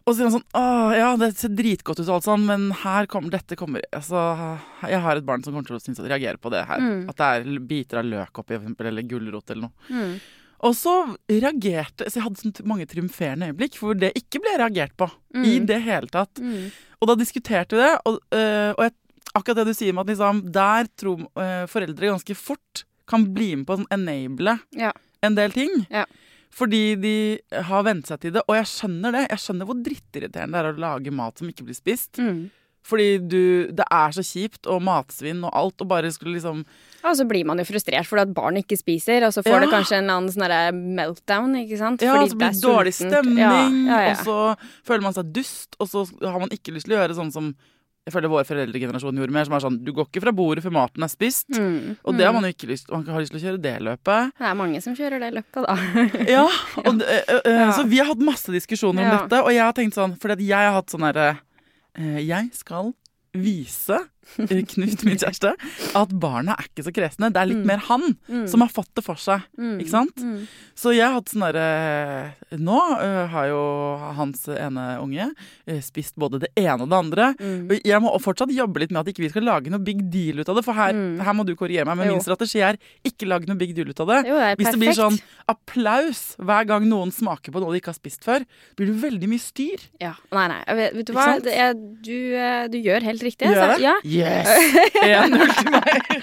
Og 0.06 0.14
så 0.14 0.18
sier 0.20 0.28
han 0.28 0.34
sånn 0.36 0.50
Å 0.60 0.98
ja, 0.98 1.10
det 1.16 1.30
ser 1.40 1.50
dritgodt 1.56 2.00
ut 2.02 2.10
og 2.10 2.16
alt 2.18 2.26
sånn, 2.28 2.46
men 2.46 2.72
her 2.84 3.06
kommer 3.08 3.32
dette 3.32 3.56
kommer 3.56 3.82
Altså, 3.96 4.60
jeg 4.84 5.00
har 5.00 5.16
et 5.16 5.26
barn 5.26 5.42
som 5.44 5.54
kommer 5.54 5.66
til 5.66 5.78
å 5.78 5.82
synes 5.82 6.00
at 6.04 6.10
reagere 6.12 6.38
på 6.38 6.52
det 6.52 6.66
her. 6.68 6.78
Mm. 6.84 7.10
At 7.10 7.16
det 7.16 7.30
er 7.56 7.60
biter 7.60 8.00
av 8.02 8.06
løk 8.06 8.34
oppi, 8.44 8.58
for 8.58 8.66
eksempel, 8.68 8.88
eller 8.92 9.02
gulrot 9.08 9.50
eller 9.50 9.70
noe. 9.70 9.72
Mm. 9.90 10.20
Og 10.64 10.74
så 10.80 10.92
reagerte 11.28 12.06
Så 12.08 12.20
jeg 12.20 12.24
hadde 12.24 12.66
mange 12.70 12.86
triumferende 12.88 13.50
øyeblikk 13.52 13.76
hvor 13.82 13.98
det 14.00 14.14
ikke 14.16 14.40
ble 14.44 14.54
reagert 14.62 14.94
på. 14.98 15.10
I 15.36 15.60
Mm. 15.60 15.66
det 15.68 15.82
hele 15.84 16.08
tatt. 16.08 16.40
Mm. 16.40 16.72
Og 17.02 17.08
da 17.10 17.16
diskuterte 17.20 17.76
vi 17.76 17.82
det, 17.84 18.00
og, 18.06 18.20
øh, 18.32 18.72
og 18.78 18.84
jeg, 18.86 18.94
akkurat 19.36 19.56
det 19.60 19.66
du 19.68 19.74
sier 19.74 19.94
med 19.94 20.06
at 20.06 20.12
liksom, 20.14 20.42
der 20.54 20.88
tror 20.96 21.20
øh, 21.36 21.66
foreldre 21.68 22.12
ganske 22.14 22.36
fort 22.38 22.84
kan 23.10 23.26
bli 23.34 23.56
med 23.58 23.66
på 23.68 23.76
å 23.76 23.82
sånn 23.82 23.92
enable 23.92 24.60
Ja. 24.80 24.92
en 25.22 25.36
del 25.36 25.52
ting. 25.52 25.86
Ja. 25.92 26.06
Fordi 26.54 26.96
de 27.02 27.40
har 27.52 27.84
vent 27.84 28.06
seg 28.08 28.20
til 28.22 28.32
det. 28.32 28.44
Og 28.48 28.56
jeg 28.56 28.66
skjønner 28.70 29.12
det. 29.12 29.24
Jeg 29.32 29.40
skjønner 29.42 29.66
hvor 29.66 29.80
drittirriterende 29.84 30.54
det 30.54 30.60
er 30.64 30.74
å 30.74 30.78
lage 30.80 31.12
mat 31.12 31.38
som 31.42 31.50
ikke 31.50 31.66
blir 31.66 31.76
spist. 31.76 32.20
Mm. 32.22 32.52
Fordi 32.84 33.18
du, 33.32 33.68
det 33.72 33.86
er 33.90 34.12
så 34.12 34.24
kjipt, 34.28 34.68
og 34.68 34.82
matsvinn 34.84 35.44
og 35.48 35.54
alt, 35.56 35.80
og 35.82 35.88
bare 35.88 36.12
skulle 36.12 36.36
liksom 36.36 36.66
Og 37.04 37.16
så 37.16 37.26
blir 37.28 37.46
man 37.48 37.58
jo 37.60 37.64
frustrert 37.68 38.06
fordi 38.08 38.22
at 38.28 38.34
barn 38.36 38.58
ikke 38.60 38.78
spiser, 38.80 39.24
og 39.28 39.32
så 39.36 39.44
får 39.44 39.56
Ja. 39.56 39.60
det 39.64 39.70
kanskje 39.72 39.98
en 40.02 40.10
annen 40.12 40.32
sånn 40.32 40.82
meltdown, 40.96 41.56
ikke 41.64 41.78
sant? 41.80 42.02
Ja, 42.02 42.14
Fordi 42.16 42.30
så 42.34 42.38
blir 42.38 42.52
det 42.52 42.62
dårlig 42.64 42.94
stemning, 42.94 43.38
Ja, 43.40 43.54
ja, 43.70 44.02
ja. 44.10 44.12
og 44.12 44.26
så 44.28 44.38
føler 44.88 45.02
man 45.02 45.14
seg 45.14 45.32
dust, 45.34 45.76
og 45.80 45.88
så 45.88 46.06
har 46.24 46.40
man 46.40 46.50
ikke 46.52 46.74
lyst 46.76 46.88
til 46.88 46.96
å 46.98 47.00
gjøre 47.02 47.16
sånn 47.16 47.32
som 47.32 47.56
jeg 48.06 48.12
føler 48.12 48.28
vår 48.28 48.44
foreldregenerasjon 48.44 49.16
gjorde 49.16 49.32
mer, 49.32 49.46
som 49.48 49.54
er 49.56 49.62
sånn 49.64 49.78
du 49.86 49.94
går 49.96 50.10
ikke 50.10 50.20
fra 50.26 50.34
bordet 50.36 50.60
før 50.66 50.74
maten 50.76 51.04
er 51.06 51.08
spist. 51.08 51.48
Mm. 51.56 51.96
Og 52.04 52.18
det 52.18 52.26
har 52.28 52.34
man 52.36 52.44
jo 52.44 52.52
ikke 52.52 52.68
lyst 52.68 52.90
Man 52.92 53.06
har 53.08 53.22
lyst 53.24 53.32
til 53.32 53.40
å 53.40 53.44
kjøre 53.46 53.62
det 53.64 53.80
løpet. 53.80 54.34
Det 54.38 54.44
er 54.50 54.58
mange 54.60 54.82
som 54.84 54.94
kjører 54.98 55.24
det 55.24 55.30
løpet, 55.38 55.64
da. 55.64 55.76
Ja, 56.36 56.44
og, 56.84 57.00
det- 57.00 57.08
eh, 57.08 57.40
eh, 57.46 57.60
Ja. 57.64 57.72
Så 57.72 57.88
vi 57.88 58.00
har 58.04 58.06
hatt 58.12 58.20
masse 58.20 58.52
diskusjoner 58.52 59.06
om 59.06 59.08
Ja. 59.08 59.22
dette, 59.24 59.40
og 59.46 59.52
jeg 59.56 59.64
har 59.64 59.72
tenkt 59.72 59.96
sånn 59.96 60.18
Fordi 60.20 60.34
at 60.36 60.40
jeg 60.40 60.52
har 60.68 60.74
hatt 60.76 60.88
sånn 60.92 61.08
herre 61.08 61.30
eh, 61.30 61.36
Jeg 61.98 62.50
skal 62.54 62.94
vise 63.34 63.94
eh, 63.94 64.13
Knut, 64.38 65.04
min 65.06 65.18
kjæreste, 65.20 65.54
at 65.96 66.10
barna 66.20 66.56
er 66.58 66.68
ikke 66.70 66.84
så 66.88 66.94
kresne. 66.96 67.30
Det 67.34 67.38
er 67.42 67.46
litt 67.52 67.58
Mm. 67.64 67.66
mer 67.68 67.78
han 67.78 68.02
Mm. 68.30 68.48
som 68.50 68.62
har 68.62 68.70
fått 68.70 68.90
det 68.96 69.04
for 69.04 69.16
seg. 69.16 69.44
Mm. 69.60 69.80
Ikke 69.80 69.90
sant? 69.90 70.16
Mm. 70.18 70.48
Så 70.76 70.94
jeg 70.96 71.04
har 71.06 71.14
hatt 71.14 71.26
sånn 71.30 71.44
derre 71.46 72.34
Nå 72.58 72.78
eh, 73.02 73.28
har 73.28 73.48
jo 73.50 73.62
hans 74.18 74.48
ene 74.48 75.00
unge 75.02 75.32
eh, 75.68 75.80
spist 75.82 76.16
både 76.16 76.40
det 76.40 76.50
ene 76.58 76.82
og 76.84 76.90
det 76.90 76.98
andre. 76.98 77.28
Mm. 77.40 77.82
Jeg 77.84 78.02
må 78.02 78.12
fortsatt 78.22 78.50
jobbe 78.54 78.80
litt 78.80 78.92
med 78.92 79.02
at 79.02 79.08
ikke 79.14 79.24
vi 79.26 79.30
skal 79.30 79.44
lage 79.44 79.70
noe 79.74 79.80
big 79.84 80.04
deal 80.14 80.40
ut 80.40 80.50
av 80.50 80.56
det. 80.56 80.64
For 80.66 80.74
her, 80.74 80.94
Mm. 80.94 81.20
her 81.24 81.34
må 81.34 81.46
du 81.46 81.56
korrigere 81.56 81.86
meg, 81.86 81.98
men 81.98 82.08
Jo. 82.08 82.14
min 82.14 82.22
strategi 82.22 82.62
er 82.62 82.78
ikke 83.06 83.28
lage 83.28 83.48
noe 83.48 83.58
big 83.58 83.74
deal 83.76 83.90
ut 83.90 84.00
av 84.00 84.08
det. 84.08 84.26
Jo, 84.28 84.36
det 84.38 84.58
Hvis 84.58 84.68
perfekt. 84.68 84.80
det 84.80 84.80
blir 84.80 84.98
sånn 84.98 85.20
applaus 85.50 86.36
hver 86.40 86.66
gang 86.68 86.86
noen 86.90 87.12
smaker 87.14 87.52
på 87.54 87.62
noe 87.62 87.74
de 87.74 87.80
ikke 87.82 87.92
har 87.94 87.98
spist 88.00 88.24
før, 88.26 88.46
blir 88.78 88.88
det 88.92 88.98
veldig 89.02 89.30
mye 89.30 89.42
styr. 89.44 89.80
ja. 90.00 90.14
Nei, 90.32 90.48
nei. 90.48 90.62
Vet, 90.76 90.94
vet 90.98 91.06
du 91.10 91.14
hva? 91.14 91.28
Det 91.44 91.54
er, 91.54 91.74
du, 91.74 92.18
eh, 92.36 92.68
du 92.68 92.78
gjør 92.82 93.02
helt 93.04 93.22
riktig. 93.22 93.48
Gjør 93.50 93.76
så- 93.76 93.80
Ja. 93.82 93.94
Yes! 94.14 94.50
1-0 95.04 95.56
til 95.58 95.72
meg. 95.74 96.18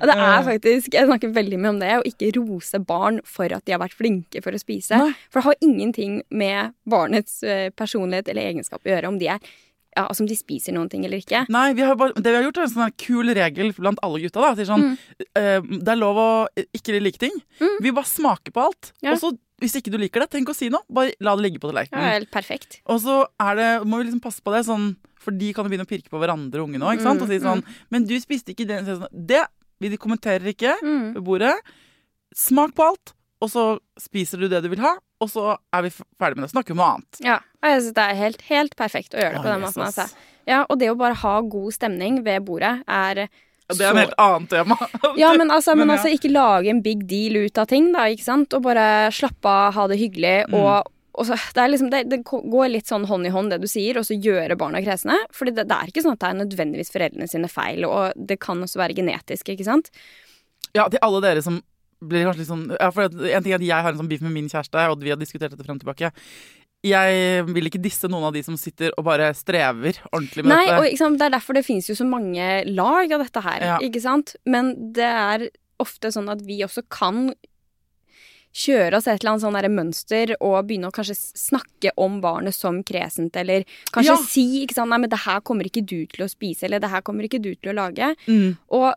Og 0.00 0.06
det 0.08 0.14
er 0.16 0.44
faktisk 0.46 0.94
Jeg 0.96 1.08
snakker 1.10 1.32
veldig 1.36 1.58
mye 1.60 1.72
om 1.74 1.80
det, 1.82 1.90
å 2.00 2.04
ikke 2.08 2.30
rose 2.38 2.78
barn 2.88 3.18
for 3.28 3.52
at 3.52 3.64
de 3.68 3.74
har 3.74 3.82
vært 3.82 3.96
flinke 3.98 4.40
for 4.44 4.56
å 4.56 4.60
spise. 4.62 4.96
Nei. 5.00 5.10
For 5.28 5.40
det 5.40 5.48
har 5.50 5.58
ingenting 5.66 6.20
med 6.30 6.72
barnets 6.88 7.42
eh, 7.44 7.68
personlighet 7.76 8.30
eller 8.32 8.48
egenskap 8.52 8.80
å 8.86 8.94
gjøre 8.94 9.10
om 9.12 9.18
de 9.20 9.28
er 9.34 9.42
ja, 9.90 10.04
altså 10.06 10.22
om 10.22 10.28
de 10.30 10.36
spiser 10.38 10.70
noen 10.76 10.86
ting 10.88 11.02
eller 11.04 11.18
ikke. 11.18 11.40
Nei, 11.50 11.72
vi 11.74 11.82
har 11.82 11.96
bare, 11.98 12.14
det 12.14 12.30
vi 12.30 12.36
har 12.38 12.44
gjort 12.46 12.60
er 12.60 12.66
en 12.68 12.72
sånn 12.76 12.92
kul 13.02 13.32
regel 13.34 13.72
blant 13.74 13.98
alle 14.06 14.20
gutta. 14.22 14.38
da, 14.44 14.52
sier 14.54 14.68
sånn, 14.68 14.84
Mm. 14.86 15.24
eh, 15.34 15.60
Det 15.82 15.90
er 15.90 15.98
lov 15.98 16.20
å 16.22 16.28
ikke 16.78 17.00
like 17.02 17.18
ting. 17.18 17.34
Mm. 17.58 17.74
Vi 17.82 17.90
bare 17.96 18.06
smaker 18.06 18.54
på 18.54 18.62
alt. 18.68 18.92
Ja. 19.02 19.16
Og 19.16 19.18
så, 19.18 19.32
hvis 19.60 19.76
ikke 19.78 19.92
du 19.92 19.98
liker 20.00 20.24
det, 20.24 20.30
tenk 20.32 20.48
å 20.48 20.54
si 20.56 20.68
noe. 20.72 20.82
Bare 20.90 21.12
la 21.20 21.36
det 21.36 21.44
ligge 21.46 21.60
på 21.62 21.68
Ja, 21.70 21.84
tallerkenen. 21.84 22.10
helt 22.14 22.30
perfekt. 22.32 22.80
Og 22.86 23.00
så 23.04 23.26
er 23.40 23.54
det, 23.60 23.68
må 23.86 23.98
vi 24.00 24.08
liksom 24.08 24.22
passe 24.24 24.40
på 24.42 24.52
det, 24.56 24.64
sånn, 24.66 24.96
for 25.20 25.30
de 25.36 25.52
kan 25.52 25.64
jo 25.66 25.70
begynne 25.70 25.84
å 25.86 25.90
pirke 25.90 26.08
på 26.10 26.18
hverandre 26.20 26.64
ungene 26.64 26.88
òg. 26.88 27.00
Mm, 27.04 27.20
Og 27.22 27.28
si 27.28 27.38
sånn 27.38 27.62
Men 27.90 28.04
du 28.08 28.14
spiste 28.20 28.54
ikke 28.54 28.66
den. 28.66 28.84
Sånn, 28.86 29.06
Det 29.12 29.44
vi 29.80 29.96
kommenterer 29.96 30.44
ikke 30.52 30.74
Mm. 30.82 31.14
ved 31.14 31.24
bordet. 31.24 31.54
Smak 32.34 32.74
på 32.74 32.84
alt, 32.86 33.12
og 33.42 33.48
så 33.50 33.64
spiser 33.98 34.38
du 34.40 34.48
det 34.48 34.62
du 34.62 34.68
vil 34.68 34.78
ha, 34.84 34.96
og 35.20 35.28
så 35.28 35.56
er 35.72 35.82
vi 35.82 35.90
ferdig 35.90 36.36
med 36.36 36.44
det. 36.46 36.52
Snakker 36.54 36.70
om 36.72 36.76
noe 36.82 36.90
annet. 36.94 37.20
Ja, 37.24 37.38
jeg 37.62 37.80
synes 37.82 37.94
det 37.94 38.04
er 38.04 38.14
helt, 38.14 38.42
helt 38.42 38.76
perfekt 38.76 39.14
å 39.16 39.18
gjøre 39.20 39.32
det 39.34 39.42
på 39.42 39.48
Å, 39.48 39.54
den 39.54 39.62
måten. 39.64 39.84
Altså. 39.86 40.06
Ja, 40.46 40.64
og 40.70 40.78
det 40.78 40.90
å 40.90 40.96
bare 40.98 41.14
ha 41.14 41.40
god 41.42 41.72
stemning 41.72 42.22
ved 42.24 42.44
bordet 42.44 42.82
er 42.86 43.14
Ja, 43.16 43.26
Det 43.76 43.86
er 43.86 43.90
en 43.94 44.00
helt 44.02 44.16
annet 44.18 44.50
tema. 44.50 44.76
Ja, 45.20 45.32
men 45.38 45.50
altså, 45.50 45.74
men 45.76 45.86
Men 45.88 45.96
altså 45.98 46.12
ikke 46.12 46.30
lage 46.32 46.70
en 46.72 46.82
big 46.82 47.06
deal 47.10 47.36
ut 47.44 47.58
av 47.58 47.66
ting, 47.70 47.92
da, 47.94 48.06
ikke 48.10 48.26
sant? 48.26 48.54
Og 48.56 48.62
bare 48.64 48.86
slappe 49.14 49.48
av, 49.50 49.74
ha 49.76 49.86
det 49.92 49.98
hyggelig, 50.00 50.36
Mm. 50.50 50.54
og, 50.60 51.26
så, 51.26 51.36
det, 51.54 51.64
liksom, 51.72 51.90
det, 51.92 52.04
det 52.08 52.20
går 52.24 52.68
litt 52.70 52.88
sånn 52.88 53.04
hånd 53.06 53.26
i 53.26 53.32
hånd, 53.34 53.50
det 53.52 53.60
du 53.60 53.66
sier, 53.68 53.98
og 54.00 54.06
så 54.08 54.16
gjøre 54.16 54.56
barna 54.56 54.80
kresne. 54.82 55.16
Fordi 55.36 55.52
det, 55.56 55.66
det 55.68 55.76
er 55.76 55.90
ikke 55.90 56.04
sånn 56.06 56.14
at 56.16 56.22
det 56.22 56.30
er 56.30 56.38
nødvendigvis 56.44 56.92
foreldrene 56.94 57.28
sine 57.28 57.50
feil, 57.50 57.84
og 57.84 58.14
det 58.16 58.38
kan 58.40 58.62
også 58.62 58.78
være 58.80 58.96
genetisk, 58.96 59.50
ikke 59.52 59.66
sant? 59.66 59.90
Ja, 60.74 60.86
til 60.88 61.02
alle 61.02 61.20
dere 61.24 61.42
som 61.42 61.60
blir 62.00 62.24
kanskje 62.24 62.40
litt 62.40 62.48
sånn 62.48 62.62
ja, 62.72 62.86
for 62.94 63.10
En 63.10 63.42
ting 63.44 63.52
er 63.52 63.58
at 63.58 63.64
jeg 63.66 63.84
har 63.84 63.92
en 63.92 63.98
sånn 64.00 64.08
beef 64.08 64.22
med 64.24 64.32
min 64.32 64.46
kjæreste, 64.48 64.86
og 64.88 65.02
vi 65.04 65.10
har 65.12 65.18
diskutert 65.20 65.52
dette 65.52 65.66
frem 65.66 65.76
og 65.76 65.82
tilbake. 65.82 66.08
Jeg 66.86 67.44
vil 67.50 67.68
ikke 67.68 67.82
disse 67.82 68.08
noen 68.08 68.24
av 68.30 68.32
de 68.32 68.40
som 68.42 68.56
sitter 68.56 68.94
og 68.96 69.04
bare 69.04 69.34
strever 69.36 69.98
ordentlig 70.14 70.46
med 70.46 70.54
Nei, 70.54 70.64
dette. 70.64 70.78
og 70.94 70.98
sant, 71.02 71.18
det 71.20 71.26
er 71.26 71.34
derfor 71.36 71.58
det 71.58 71.66
finnes 71.66 71.90
jo 71.90 71.96
så 71.98 72.06
mange 72.08 72.46
lag 72.72 73.12
av 73.12 73.20
dette 73.20 73.42
her, 73.44 73.60
Ja. 73.60 73.78
ikke 73.84 74.00
sant? 74.00 74.34
Men 74.46 74.92
det 74.96 75.04
er 75.04 75.50
ofte 75.78 76.08
sånn 76.08 76.30
at 76.32 76.40
vi 76.40 76.62
også 76.64 76.82
kan 76.88 77.34
kjøre 78.50 78.96
oss 78.96 79.06
et 79.06 79.20
eller 79.20 79.36
annet 79.36 79.44
sånn 79.44 79.74
mønster 79.76 80.32
og 80.40 80.66
begynne 80.66 80.88
å 80.88 80.94
kanskje 80.94 81.14
snakke 81.38 81.92
om 82.00 82.18
barnet 82.20 82.54
som 82.56 82.82
kresent, 82.82 83.36
eller 83.36 83.64
kanskje 83.92 84.10
Ja. 84.10 84.16
si 84.16 84.66
ikke 84.66 84.74
sant, 84.74 84.88
nei, 84.90 84.98
men 84.98 85.10
det 85.10 85.20
her 85.20 85.40
kommer 85.40 85.64
ikke 85.64 85.84
du 85.84 86.06
til 86.06 86.24
å 86.24 86.30
spise, 86.30 86.64
eller 86.64 86.80
det 86.80 86.90
her 86.90 87.02
kommer 87.02 87.22
ikke 87.28 87.40
du 87.40 87.54
til 87.54 87.72
å 87.72 87.76
lage. 87.76 88.16
Mm. 88.26 88.56
Og 88.70 88.94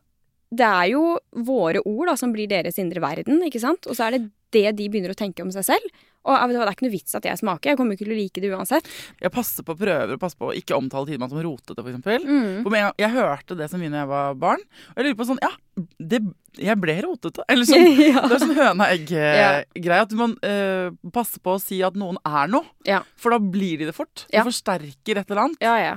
det 0.53 0.65
er 0.65 0.89
jo 0.93 1.19
våre 1.35 1.81
ord 1.85 2.07
da, 2.07 2.15
som 2.15 2.31
blir 2.33 2.47
deres 2.47 2.77
indre 2.79 3.01
verden, 3.01 3.41
ikke 3.43 3.59
sant? 3.59 3.85
Og 3.87 3.95
så 3.95 4.07
er 4.07 4.17
det 4.17 4.31
det 4.51 4.75
de 4.77 4.89
begynner 4.89 5.11
å 5.13 5.17
tenke 5.17 5.41
om 5.41 5.51
seg 5.51 5.65
selv. 5.65 5.85
Og 6.23 6.39
du 6.49 6.53
det 6.55 6.61
er 6.63 6.71
ikke 6.71 6.85
noe 6.87 6.93
vits 6.93 7.15
at 7.19 7.25
jeg 7.27 7.39
smaker, 7.41 7.71
jeg 7.73 7.77
kommer 7.79 7.97
ikke 7.97 8.05
til 8.05 8.13
å 8.13 8.19
like 8.19 8.41
det 8.43 8.51
uansett. 8.55 8.85
Jeg 9.19 9.31
passer 9.35 9.65
på 9.67 9.75
prøver 9.75 10.13
å 10.15 10.19
passe 10.21 10.37
på 10.39 10.51
å 10.51 10.55
ikke 10.55 10.77
omtale 10.77 11.09
Tidemann 11.09 11.29
som 11.33 11.41
rotete, 11.43 11.75
for 11.81 11.89
eksempel. 11.91 12.23
Mm. 12.23 12.63
Gang- 12.63 12.93
Jeg 13.03 13.11
hørte 13.11 13.57
det 13.59 13.67
så 13.71 13.79
mye 13.81 13.91
da 13.91 14.03
jeg 14.05 14.11
var 14.13 14.37
barn, 14.39 14.63
og 14.93 14.95
jeg 15.01 15.05
lurer 15.09 15.19
på 15.19 15.27
sånn 15.27 15.41
Ja, 15.43 15.51
det, 15.99 16.21
Jeg 16.61 16.77
ble 16.79 16.95
rotete. 17.03 17.43
Eller 17.51 17.65
sånn, 17.67 17.87
ja. 18.13 18.23
det 18.29 18.37
er 18.37 18.43
sånn 18.45 18.55
høna-egg-greie. 18.55 19.99
At 20.03 20.15
man 20.17 20.37
uh, 20.45 20.93
passer 21.11 21.43
på 21.43 21.57
å 21.57 21.61
si 21.61 21.81
at 21.83 21.97
noen 21.99 22.17
er 22.23 22.47
noe. 22.53 22.65
Ja. 22.87 23.01
For 23.19 23.35
da 23.35 23.39
blir 23.43 23.81
de 23.81 23.89
det 23.89 23.95
fort. 23.97 24.25
Ja. 24.31 24.45
forsterker 24.47 25.19
et 25.19 25.29
eller 25.29 25.47
annet. 25.49 25.59
ja, 25.63 25.75
ja. 25.81 25.93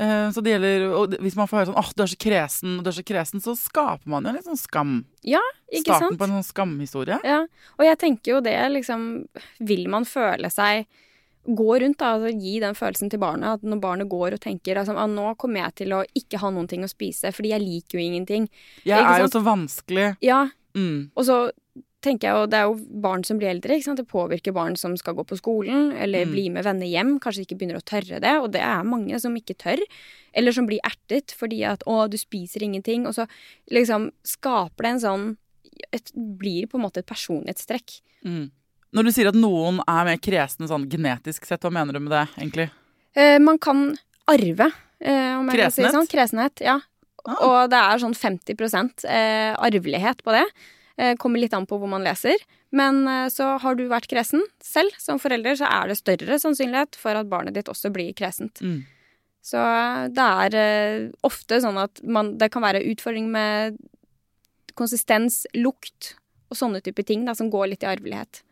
Eh, 0.00 0.30
så 0.32 0.40
det 0.40 0.54
gjelder, 0.54 0.84
og 0.96 1.16
Hvis 1.20 1.36
man 1.36 1.48
får 1.50 1.58
høre 1.58 1.68
sånn 1.68 1.76
åh, 1.82 1.90
du 1.92 2.02
er 2.06 2.10
så 2.14 2.16
kresen, 2.24 2.78
du 2.82 2.88
er 2.88 2.96
så 2.96 3.04
kresen, 3.04 3.42
så 3.44 3.52
skaper 3.58 4.08
man 4.08 4.24
jo 4.24 4.30
en 4.32 4.38
litt 4.38 4.46
sånn 4.48 4.56
skam. 4.60 4.94
Ja, 5.28 5.42
Ikke 5.68 5.92
Starten 5.92 6.14
sant? 6.14 6.18
på 6.22 6.24
en 6.28 6.34
sånn 6.38 6.48
skamhistorie. 6.48 7.18
Ja, 7.26 7.42
og 7.76 7.84
jeg 7.84 7.98
tenker 8.00 8.32
jo 8.36 8.40
det 8.40 8.56
liksom 8.72 9.06
Vil 9.60 9.86
man 9.92 10.08
føle 10.08 10.48
seg 10.50 10.86
Gå 11.50 11.80
rundt 11.80 11.96
da, 11.98 12.14
altså 12.18 12.30
gi 12.36 12.58
den 12.60 12.74
følelsen 12.76 13.08
til 13.10 13.18
barnet. 13.18 13.56
At 13.58 13.62
når 13.64 13.78
barnet 13.80 14.08
går 14.12 14.34
og 14.36 14.40
tenker 14.44 14.76
altså, 14.76 14.92
ah, 14.94 15.06
nå 15.08 15.30
kommer 15.40 15.62
jeg 15.64 15.74
til 15.80 15.94
å 15.96 16.02
ikke 16.14 16.38
ha 16.42 16.50
noen 16.52 16.68
ting 16.68 16.84
å 16.84 16.88
spise, 16.90 17.32
fordi 17.32 17.48
jeg 17.54 17.62
liker 17.64 17.96
jo 17.96 18.02
ingenting. 18.04 18.48
Jeg 18.84 19.00
er 19.00 19.22
jo 19.24 19.30
så 19.32 19.40
vanskelig. 19.42 20.16
Ja, 20.20 20.46
Mm. 20.76 21.10
og 21.16 21.24
så 21.26 21.50
tenker 22.00 22.28
jeg 22.28 22.36
og 22.36 22.50
det 22.52 22.58
er 22.58 22.68
jo 22.68 23.00
barn 23.04 23.24
som 23.26 23.38
blir 23.40 23.50
eldre. 23.52 23.76
Det 23.96 24.06
påvirker 24.08 24.54
barn 24.56 24.76
som 24.76 24.96
skal 24.96 25.14
gå 25.18 25.24
på 25.28 25.36
skolen 25.38 25.92
eller 25.92 26.24
Mm. 26.24 26.32
bli 26.32 26.48
med 26.50 26.64
venner 26.64 26.86
hjem. 26.86 27.18
Kanskje 27.20 27.44
ikke 27.44 27.58
begynner 27.58 27.80
å 27.80 27.84
tørre 27.84 28.20
det, 28.20 28.34
og 28.40 28.52
det 28.52 28.62
er 28.62 28.82
mange 28.84 29.18
som 29.20 29.34
ikke 29.34 29.56
tør. 29.56 29.78
Eller 30.34 30.52
som 30.52 30.66
blir 30.66 30.80
ertet 30.84 31.34
fordi 31.36 31.64
at 31.64 31.82
'å, 31.86 32.08
du 32.08 32.16
spiser 32.16 32.60
ingenting', 32.60 33.06
og 33.06 33.14
så 33.14 33.28
liksom 33.70 34.12
skaper 34.24 34.82
det 34.82 34.90
en 34.90 35.00
sånn 35.00 35.36
et, 35.92 36.10
Blir 36.14 36.66
på 36.66 36.76
en 36.76 36.82
måte 36.82 36.98
et 36.98 37.06
personlighetstrekk. 37.06 38.00
Mm. 38.24 38.50
Når 38.92 39.04
du 39.04 39.10
sier 39.12 39.28
at 39.28 39.34
noen 39.34 39.80
er 39.86 40.04
mer 40.04 40.16
kresne 40.18 40.68
sånn 40.68 40.88
genetisk 40.88 41.46
sett, 41.46 41.60
hva 41.60 41.70
mener 41.70 41.92
du 41.92 42.00
med 42.00 42.10
det, 42.10 42.28
egentlig? 42.36 42.70
Eh, 43.14 43.38
man 43.38 43.58
kan 43.58 43.96
arve, 44.28 44.72
eh, 45.00 45.38
om 45.38 45.48
jeg 45.48 45.56
kan 45.58 45.70
si 45.70 45.82
Kresenhet? 45.82 45.94
sånn. 45.94 46.08
Kresenhet, 46.08 46.60
ja. 46.60 46.80
Ah. 47.26 47.36
Og 47.44 47.70
det 47.70 47.78
er 47.78 47.98
sånn 47.98 48.14
50 48.16 49.04
eh, 49.04 49.54
arvelighet 49.54 50.22
på 50.24 50.32
det. 50.32 50.44
Eh, 51.00 51.16
kommer 51.16 51.40
litt 51.40 51.54
an 51.56 51.64
på 51.68 51.78
hvor 51.80 51.88
man 51.88 52.04
leser. 52.04 52.42
Men 52.76 53.06
eh, 53.08 53.26
så 53.32 53.54
har 53.62 53.76
du 53.78 53.86
vært 53.88 54.10
kresen 54.10 54.42
selv 54.64 54.92
som 55.00 55.20
forelder, 55.22 55.56
så 55.56 55.68
er 55.70 55.88
det 55.88 56.00
større 56.00 56.36
sannsynlighet 56.42 56.98
for 57.00 57.16
at 57.16 57.30
barnet 57.30 57.56
ditt 57.56 57.70
også 57.72 57.92
blir 57.94 58.12
kresent. 58.16 58.60
Mm. 58.60 58.82
Så 59.40 59.62
eh, 59.62 60.10
det 60.12 60.26
er 60.44 61.08
ofte 61.26 61.62
sånn 61.64 61.80
at 61.80 62.02
man, 62.04 62.34
det 62.40 62.50
kan 62.52 62.66
være 62.66 62.84
utfordring 62.92 63.30
med 63.32 63.80
konsistens, 64.76 65.46
lukt 65.56 66.14
og 66.50 66.58
sånne 66.60 66.82
type 66.84 67.04
ting 67.08 67.24
da, 67.24 67.36
som 67.38 67.48
går 67.52 67.72
litt 67.72 67.86
i 67.86 67.90
arvelighet. 67.90 68.42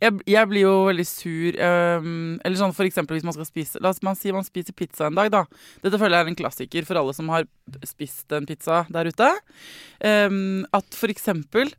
Jeg, 0.00 0.20
jeg 0.28 0.50
blir 0.50 0.64
jo 0.64 0.74
veldig 0.88 1.06
sur 1.08 1.58
um, 1.58 2.38
Eller 2.44 2.58
sånn 2.60 2.74
for 2.76 2.86
eksempel 2.86 3.18
hvis 3.18 3.26
man 3.26 3.36
skal 3.36 3.48
spise 3.48 3.82
La 3.82 3.92
oss 3.92 4.00
si 4.20 4.32
man 4.34 4.46
spiser 4.46 4.76
pizza 4.76 5.08
en 5.08 5.18
dag, 5.18 5.30
da. 5.32 5.44
Dette 5.84 5.98
føler 6.00 6.18
jeg 6.18 6.26
er 6.26 6.32
en 6.32 6.40
klassiker 6.40 6.88
for 6.88 7.00
alle 7.00 7.14
som 7.16 7.30
har 7.32 7.46
spist 7.86 8.32
en 8.36 8.48
pizza 8.48 8.82
der 8.92 9.10
ute. 9.10 9.28
Um, 10.02 10.66
at 10.76 10.96
for 10.96 11.12
eksempel 11.12 11.72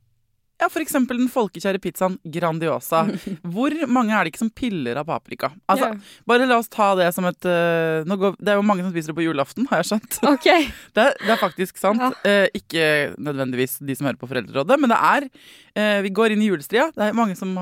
Ja, 0.62 0.68
eksempel 0.84 1.18
den 1.18 1.30
folkekjære 1.32 1.80
pizzaen 1.82 2.20
Grandiosa. 2.34 3.00
Hvor 3.54 3.74
mange 3.90 4.14
er 4.14 4.24
det 4.28 4.34
ikke 4.34 4.44
som 4.44 4.52
piller 4.54 5.00
av 5.02 5.08
paprika? 5.10 5.50
Altså, 5.72 5.88
yeah. 5.90 6.18
Bare 6.30 6.46
la 6.46 6.60
oss 6.62 6.70
ta 6.70 6.92
det 7.00 7.08
som 7.16 7.26
et 7.26 7.48
uh, 7.50 8.06
går, 8.06 8.36
Det 8.38 8.54
er 8.54 8.60
jo 8.60 8.66
mange 8.68 8.86
som 8.86 8.92
spiser 8.94 9.10
det 9.14 9.18
på 9.18 9.26
julaften, 9.26 9.66
har 9.72 9.82
jeg 9.82 9.90
skjønt. 9.94 10.20
Ok. 10.32 10.48
Det, 10.96 11.04
er- 11.08 11.18
det 11.24 11.32
er 11.34 11.40
faktisk 11.42 11.80
sant. 11.82 12.02
Ja. 12.02 12.12
Uh, 12.46 12.48
ikke 12.58 12.84
nødvendigvis 13.18 13.80
de 13.82 13.96
som 13.98 14.08
hører 14.10 14.20
på 14.22 14.30
Foreldrerådet, 14.30 14.78
men 14.82 14.92
det 14.94 15.00
er 15.00 15.26
uh, 15.32 16.00
Vi 16.06 16.14
går 16.14 16.36
inn 16.36 16.44
i 16.46 16.52
julestria. 16.52 16.90
Det 16.94 17.08
er 17.10 17.18
mange 17.18 17.38
som 17.40 17.56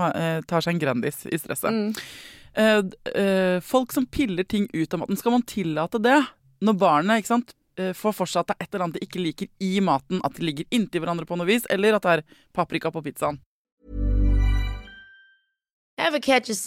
tar 0.49 0.63
seg 0.65 0.75
en 0.75 0.81
Grandis 0.81 1.23
i 1.29 1.39
stresset. 1.39 1.71
Mm. 1.71 3.61
Folk 3.63 3.93
som 3.95 4.07
piller 4.09 4.43
ting 4.49 4.65
ut 4.73 4.93
av 4.95 5.03
maten, 5.03 5.17
skal 5.19 5.35
man 5.37 5.45
tillate 5.47 6.01
det? 6.03 6.17
Når 6.65 6.75
barnet 6.81 7.29
sant, 7.29 7.53
får 7.97 8.15
for 8.17 8.29
seg 8.29 8.43
at 8.43 8.51
det 8.51 8.57
er 8.57 8.65
et 8.65 8.73
eller 8.73 8.85
annet 8.85 8.99
de 8.99 9.07
ikke 9.07 9.23
liker 9.23 9.51
i 9.63 9.79
maten, 9.83 10.23
at 10.25 10.35
de 10.35 10.45
ligger 10.45 10.67
inntil 10.71 11.03
hverandre 11.03 11.27
på 11.29 11.37
noe 11.39 11.49
vis, 11.49 11.67
eller 11.69 11.97
at 11.97 12.05
det 12.05 12.19
er 12.19 12.25
paprika 12.55 12.91
på 12.91 13.03
pizzaen. 13.05 13.39
Ever 15.99 16.19
catch 16.19 16.49
is 16.49 16.65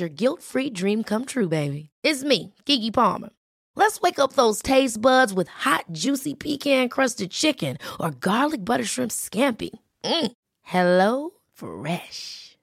your 0.00 0.08
guilt 0.08 0.42
free 0.42 0.70
dream 0.70 1.02
come 1.02 1.24
true, 1.24 1.48
baby. 1.48 1.90
It's 2.04 2.22
me, 2.22 2.54
Gigi 2.64 2.90
Palmer. 2.90 3.30
Let's 3.76 4.00
wake 4.00 4.18
up 4.18 4.34
those 4.34 4.62
taste 4.62 5.00
buds 5.00 5.32
with 5.32 5.48
hot, 5.48 5.84
juicy 5.90 6.34
pecan 6.34 6.88
crusted 6.88 7.30
chicken 7.30 7.78
or 7.98 8.10
garlic 8.10 8.64
butter 8.64 8.84
shrimp 8.84 9.10
scampi. 9.10 9.70
Mm. 10.04 10.32
Hello 10.62 11.30
Fresh. 11.54 12.49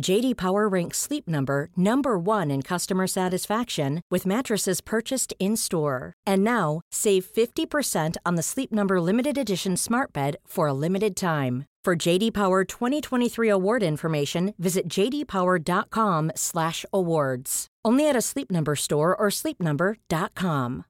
JD 0.00 0.36
Power 0.36 0.68
ranks 0.68 0.98
Sleep 0.98 1.28
Number 1.28 1.68
number 1.76 2.18
1 2.18 2.50
in 2.50 2.62
customer 2.62 3.06
satisfaction 3.06 4.00
with 4.10 4.26
mattresses 4.26 4.80
purchased 4.80 5.32
in-store. 5.38 6.12
And 6.26 6.42
now, 6.42 6.80
save 6.90 7.24
50% 7.24 8.16
on 8.26 8.34
the 8.34 8.42
Sleep 8.42 8.72
Number 8.72 9.00
limited 9.00 9.38
edition 9.38 9.76
Smart 9.76 10.12
Bed 10.12 10.36
for 10.46 10.66
a 10.68 10.74
limited 10.74 11.14
time. 11.16 11.64
For 11.84 11.94
JD 11.94 12.32
Power 12.32 12.64
2023 12.64 13.48
award 13.50 13.82
information, 13.82 14.54
visit 14.58 14.88
jdpower.com/awards. 14.88 17.66
Only 17.84 18.08
at 18.08 18.16
a 18.16 18.22
Sleep 18.22 18.50
Number 18.50 18.74
store 18.74 19.14
or 19.14 19.28
sleepnumber.com. 19.30 20.84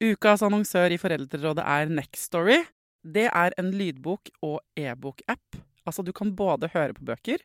Ukas 0.00 0.42
annonsør 0.46 0.94
i 0.94 0.98
Foreldrerådet 1.02 1.64
er 1.66 1.90
Nextory. 1.90 2.62
Det 3.02 3.26
er 3.26 3.50
en 3.58 3.74
lydbok- 3.74 4.30
og 4.42 4.60
e-bok-app. 4.76 5.40
Altså, 5.88 6.04
du 6.04 6.12
kan 6.16 6.34
både 6.36 6.70
høre 6.74 6.94
på 6.96 7.06
bøker 7.08 7.42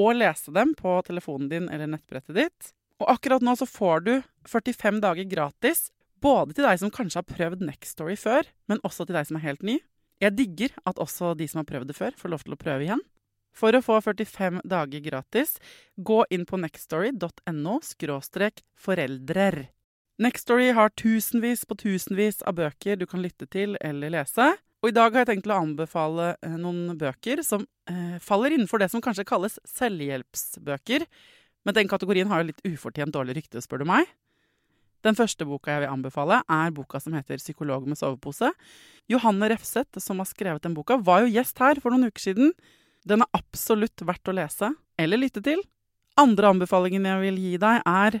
og 0.00 0.16
lese 0.18 0.52
dem 0.54 0.74
på 0.78 0.98
telefonen 1.06 1.50
din 1.52 1.68
eller 1.72 1.90
nettbrettet 1.90 2.36
ditt. 2.36 2.72
Og 3.02 3.10
akkurat 3.16 3.42
nå 3.44 3.54
så 3.58 3.66
får 3.68 4.04
du 4.06 4.12
45 4.50 5.00
dager 5.02 5.26
gratis, 5.30 5.88
både 6.22 6.56
til 6.56 6.66
deg 6.66 6.78
som 6.80 6.92
kanskje 6.94 7.20
har 7.20 7.28
prøvd 7.28 7.64
Nextory 7.66 8.14
før, 8.18 8.46
men 8.70 8.82
også 8.86 9.06
til 9.06 9.18
deg 9.18 9.28
som 9.28 9.38
er 9.38 9.46
helt 9.48 9.66
ny. 9.66 9.80
Jeg 10.22 10.36
digger 10.38 10.76
at 10.88 11.00
også 11.02 11.34
de 11.38 11.48
som 11.50 11.60
har 11.60 11.68
prøvd 11.68 11.90
det 11.90 11.98
før, 11.98 12.16
får 12.16 12.32
lov 12.32 12.44
til 12.46 12.56
å 12.56 12.60
prøve 12.60 12.86
igjen. 12.86 13.02
For 13.54 13.76
å 13.76 13.82
få 13.84 14.00
45 14.02 14.64
dager 14.66 15.02
gratis, 15.02 15.56
gå 15.96 16.24
inn 16.34 16.46
på 16.46 16.58
nextory.no 16.58 17.78
foreldrer. 18.86 19.58
Nextory 20.18 20.70
har 20.74 20.90
tusenvis 20.94 21.64
på 21.66 21.76
tusenvis 21.78 22.42
av 22.42 22.58
bøker 22.58 22.98
du 22.98 23.06
kan 23.06 23.22
lytte 23.22 23.46
til 23.50 23.76
eller 23.80 24.14
lese. 24.14 24.52
Og 24.84 24.90
i 24.90 24.92
dag 24.92 25.14
har 25.14 25.22
jeg 25.22 25.30
tenkt 25.30 25.46
å 25.48 25.56
anbefale 25.56 26.34
eh, 26.44 26.56
noen 26.60 26.92
bøker 27.00 27.40
som 27.40 27.62
eh, 27.88 28.18
faller 28.20 28.52
innenfor 28.52 28.82
det 28.82 28.90
som 28.92 29.00
kanskje 29.00 29.24
kalles 29.24 29.56
selvhjelpsbøker. 29.64 31.06
Men 31.64 31.76
den 31.78 31.88
kategorien 31.88 32.28
har 32.28 32.42
jo 32.42 32.50
litt 32.50 32.60
ufortjent 32.68 33.14
dårlig 33.14 33.38
rykte, 33.38 33.62
spør 33.64 33.80
du 33.80 33.86
meg. 33.88 34.10
Den 35.08 35.16
første 35.16 35.48
boka 35.48 35.72
jeg 35.72 35.86
vil 35.86 35.92
anbefale, 35.94 36.42
er 36.52 36.74
boka 36.76 37.00
som 37.00 37.16
heter 37.16 37.40
'Psykolog 37.40 37.88
med 37.88 37.96
sovepose'. 37.96 38.52
Johanne 39.08 39.48
Refseth, 39.48 40.00
som 40.04 40.20
har 40.20 40.28
skrevet 40.28 40.60
den 40.68 40.76
boka, 40.76 41.00
var 41.00 41.24
jo 41.24 41.32
gjest 41.32 41.64
her 41.64 41.80
for 41.80 41.88
noen 41.88 42.12
uker 42.12 42.20
siden. 42.20 42.52
Den 43.08 43.24
er 43.24 43.32
absolutt 43.32 44.04
verdt 44.04 44.28
å 44.28 44.36
lese 44.36 44.74
eller 45.00 45.16
lytte 45.16 45.40
til. 45.40 45.64
Andre 46.20 46.52
anbefalingen 46.52 47.08
jeg 47.08 47.24
vil 47.24 47.40
gi 47.40 47.56
deg, 47.56 47.80
er 47.88 48.20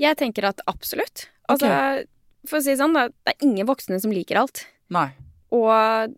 Jeg 0.00 0.18
tenker 0.18 0.48
at 0.48 0.62
absolutt. 0.70 1.28
Altså, 1.50 1.70
for 2.48 2.58
å 2.58 2.64
si 2.64 2.72
det 2.72 2.80
sånn, 2.80 2.96
det 2.96 3.34
er 3.34 3.46
ingen 3.46 3.68
voksne 3.68 4.00
som 4.02 4.12
liker 4.14 4.40
alt. 4.40 4.64
Nei. 4.94 5.10
Og 5.54 6.14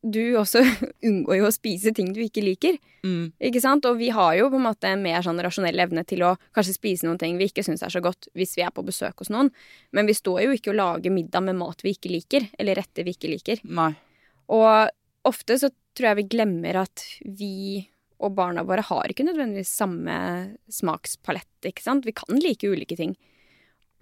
du 0.00 0.36
også 0.40 0.62
unngår 1.08 1.40
jo 1.40 1.48
å 1.48 1.54
spise 1.54 1.92
ting 1.96 2.12
du 2.16 2.22
ikke 2.24 2.44
liker. 2.44 2.78
Mm. 3.04 3.32
Ikke 3.50 3.62
sant? 3.62 3.86
Og 3.88 4.00
vi 4.00 4.10
har 4.14 4.34
jo 4.38 4.48
på 4.52 4.60
en 4.60 4.66
måte 4.66 4.90
en 4.90 5.04
mer 5.04 5.22
sånn 5.24 5.40
rasjonell 5.44 5.80
evne 5.84 6.04
til 6.08 6.24
å 6.26 6.34
kanskje 6.56 6.76
spise 6.76 7.08
noen 7.08 7.20
ting 7.20 7.38
vi 7.40 7.50
ikke 7.50 7.64
syns 7.66 7.84
er 7.86 7.92
så 7.92 8.02
godt 8.04 8.30
hvis 8.38 8.56
vi 8.58 8.64
er 8.66 8.72
på 8.74 8.84
besøk 8.86 9.22
hos 9.22 9.32
noen. 9.32 9.52
Men 9.96 10.08
vi 10.08 10.16
står 10.16 10.44
jo 10.46 10.56
ikke 10.56 10.72
og 10.72 10.80
lager 10.80 11.14
middag 11.14 11.44
med 11.46 11.60
mat 11.60 11.84
vi 11.84 11.94
ikke 11.96 12.12
liker, 12.12 12.48
eller 12.58 12.80
retter 12.80 13.06
vi 13.06 13.16
ikke 13.16 13.32
liker. 13.32 13.64
Nei. 13.68 13.92
Og 14.50 15.28
ofte 15.28 15.58
så 15.60 15.70
tror 15.94 16.12
jeg 16.12 16.22
vi 16.22 16.28
glemmer 16.32 16.82
at 16.82 17.04
vi 17.24 17.86
og 18.20 18.34
barna 18.36 18.64
våre 18.68 18.84
har 18.84 19.10
ikke 19.10 19.24
nødvendigvis 19.24 19.72
samme 19.80 20.14
smakspalett, 20.72 21.50
ikke 21.64 21.84
sant. 21.84 22.06
Vi 22.06 22.14
kan 22.16 22.40
like 22.40 22.68
ulike 22.68 22.98
ting. 22.98 23.14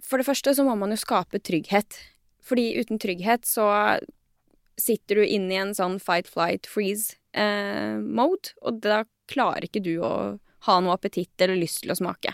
For 0.03 0.19
det 0.19 0.27
første 0.27 0.53
så 0.55 0.65
må 0.67 0.75
man 0.79 0.91
jo 0.93 0.99
skape 0.99 1.39
trygghet. 1.39 1.97
Fordi 2.43 2.71
uten 2.79 2.99
trygghet 3.01 3.47
så 3.47 3.67
sitter 4.79 5.19
du 5.19 5.25
inne 5.25 5.53
i 5.53 5.59
en 5.59 5.75
sånn 5.75 5.99
fight, 6.03 6.27
flight, 6.31 6.67
freeze-mode, 6.71 8.53
og 8.63 8.79
da 8.83 9.03
klarer 9.29 9.67
ikke 9.67 9.83
du 9.83 9.97
å 10.03 10.13
ha 10.67 10.79
noe 10.83 10.95
appetitt 10.95 11.35
eller 11.43 11.59
lyst 11.59 11.83
til 11.83 11.93
å 11.93 11.99
smake. 11.99 12.33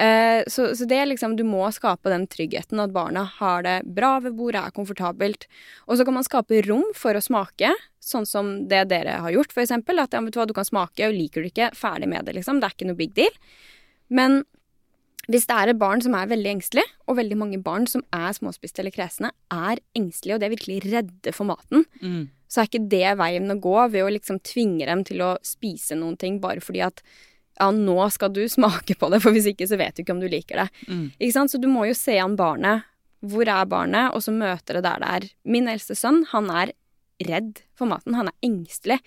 Eh, 0.00 0.42
så, 0.48 0.70
så 0.76 0.86
det 0.88 0.96
er 0.96 1.08
liksom, 1.10 1.34
du 1.36 1.42
må 1.44 1.66
skape 1.76 2.08
den 2.12 2.24
tryggheten, 2.30 2.80
at 2.80 2.92
barna 2.94 3.26
har 3.36 3.64
det 3.66 3.76
bra 3.84 4.14
ved 4.24 4.36
bordet, 4.38 4.62
er 4.64 4.76
komfortabelt. 4.76 5.44
Og 5.86 5.98
så 6.00 6.06
kan 6.08 6.16
man 6.16 6.24
skape 6.24 6.62
rom 6.64 6.86
for 6.96 7.18
å 7.18 7.20
smake, 7.24 7.74
sånn 8.00 8.24
som 8.28 8.54
det 8.70 8.86
dere 8.88 9.18
har 9.20 9.34
gjort, 9.34 9.52
eksempel. 9.60 10.00
At 10.00 10.16
ja, 10.16 10.22
vet 10.24 10.32
du 10.32 10.40
hva, 10.40 10.48
du 10.48 10.56
kan 10.56 10.64
smake, 10.68 11.04
og 11.10 11.18
liker 11.18 11.44
du 11.44 11.50
ikke, 11.50 11.68
ferdig 11.76 12.08
med 12.08 12.24
det, 12.24 12.38
liksom. 12.38 12.62
Det 12.62 12.70
er 12.70 12.78
ikke 12.78 12.88
noe 12.88 13.00
big 13.02 13.12
deal. 13.18 13.36
Men 14.08 14.40
hvis 15.30 15.44
det 15.46 15.54
er 15.54 15.70
et 15.70 15.78
barn 15.78 16.00
som 16.02 16.16
er 16.16 16.30
veldig 16.32 16.48
engstelig, 16.56 16.86
og 17.06 17.18
veldig 17.20 17.36
mange 17.38 17.60
barn 17.62 17.84
som 17.86 18.02
er 18.16 18.32
småspiste 18.34 18.80
eller 18.82 18.94
kresne, 18.94 19.30
er 19.52 19.82
engstelige, 19.94 20.34
og 20.34 20.40
det 20.40 20.48
er 20.48 20.56
virkelig 20.56 20.78
redde 20.88 21.34
for 21.36 21.46
maten, 21.52 21.84
Mm. 22.00 22.30
så 22.50 22.62
er 22.62 22.70
ikke 22.70 22.88
det 22.90 23.10
veien 23.20 23.52
å 23.52 23.60
gå 23.60 23.76
ved 23.92 24.02
å 24.02 24.10
liksom 24.10 24.40
tvinge 24.42 24.86
dem 24.88 25.04
til 25.04 25.20
å 25.22 25.36
spise 25.44 25.94
noen 25.94 26.16
ting 26.18 26.40
bare 26.40 26.58
fordi 26.64 26.80
at 26.82 27.04
ja, 27.60 27.70
nå 27.76 27.98
skal 28.14 28.32
du 28.34 28.42
smake 28.56 28.96
på 28.98 29.10
det, 29.12 29.22
for 29.22 29.36
hvis 29.36 29.50
ikke 29.52 29.68
så 29.70 29.78
vet 29.80 29.96
du 29.96 30.04
ikke 30.04 30.16
om 30.16 30.22
du 30.22 30.28
liker 30.32 30.64
det. 30.64 30.68
Mm. 30.88 31.06
Ikke 31.18 31.36
sant? 31.36 31.52
Så 31.52 31.60
du 31.62 31.68
må 31.70 31.86
jo 31.88 31.96
se 31.98 32.16
an 32.20 32.38
barnet. 32.40 32.86
Hvor 33.20 33.44
er 33.44 33.68
barnet? 33.68 34.14
Og 34.16 34.24
så 34.24 34.32
møter 34.32 34.78
det 34.78 34.86
der 34.86 35.02
det 35.02 35.10
er. 35.16 35.26
Min 35.44 35.68
eldste 35.68 35.96
sønn, 35.98 36.22
han 36.32 36.48
er 36.52 36.72
redd 37.28 37.60
for 37.76 37.90
maten. 37.90 38.16
Han 38.16 38.30
er 38.32 38.46
engstelig. 38.46 39.00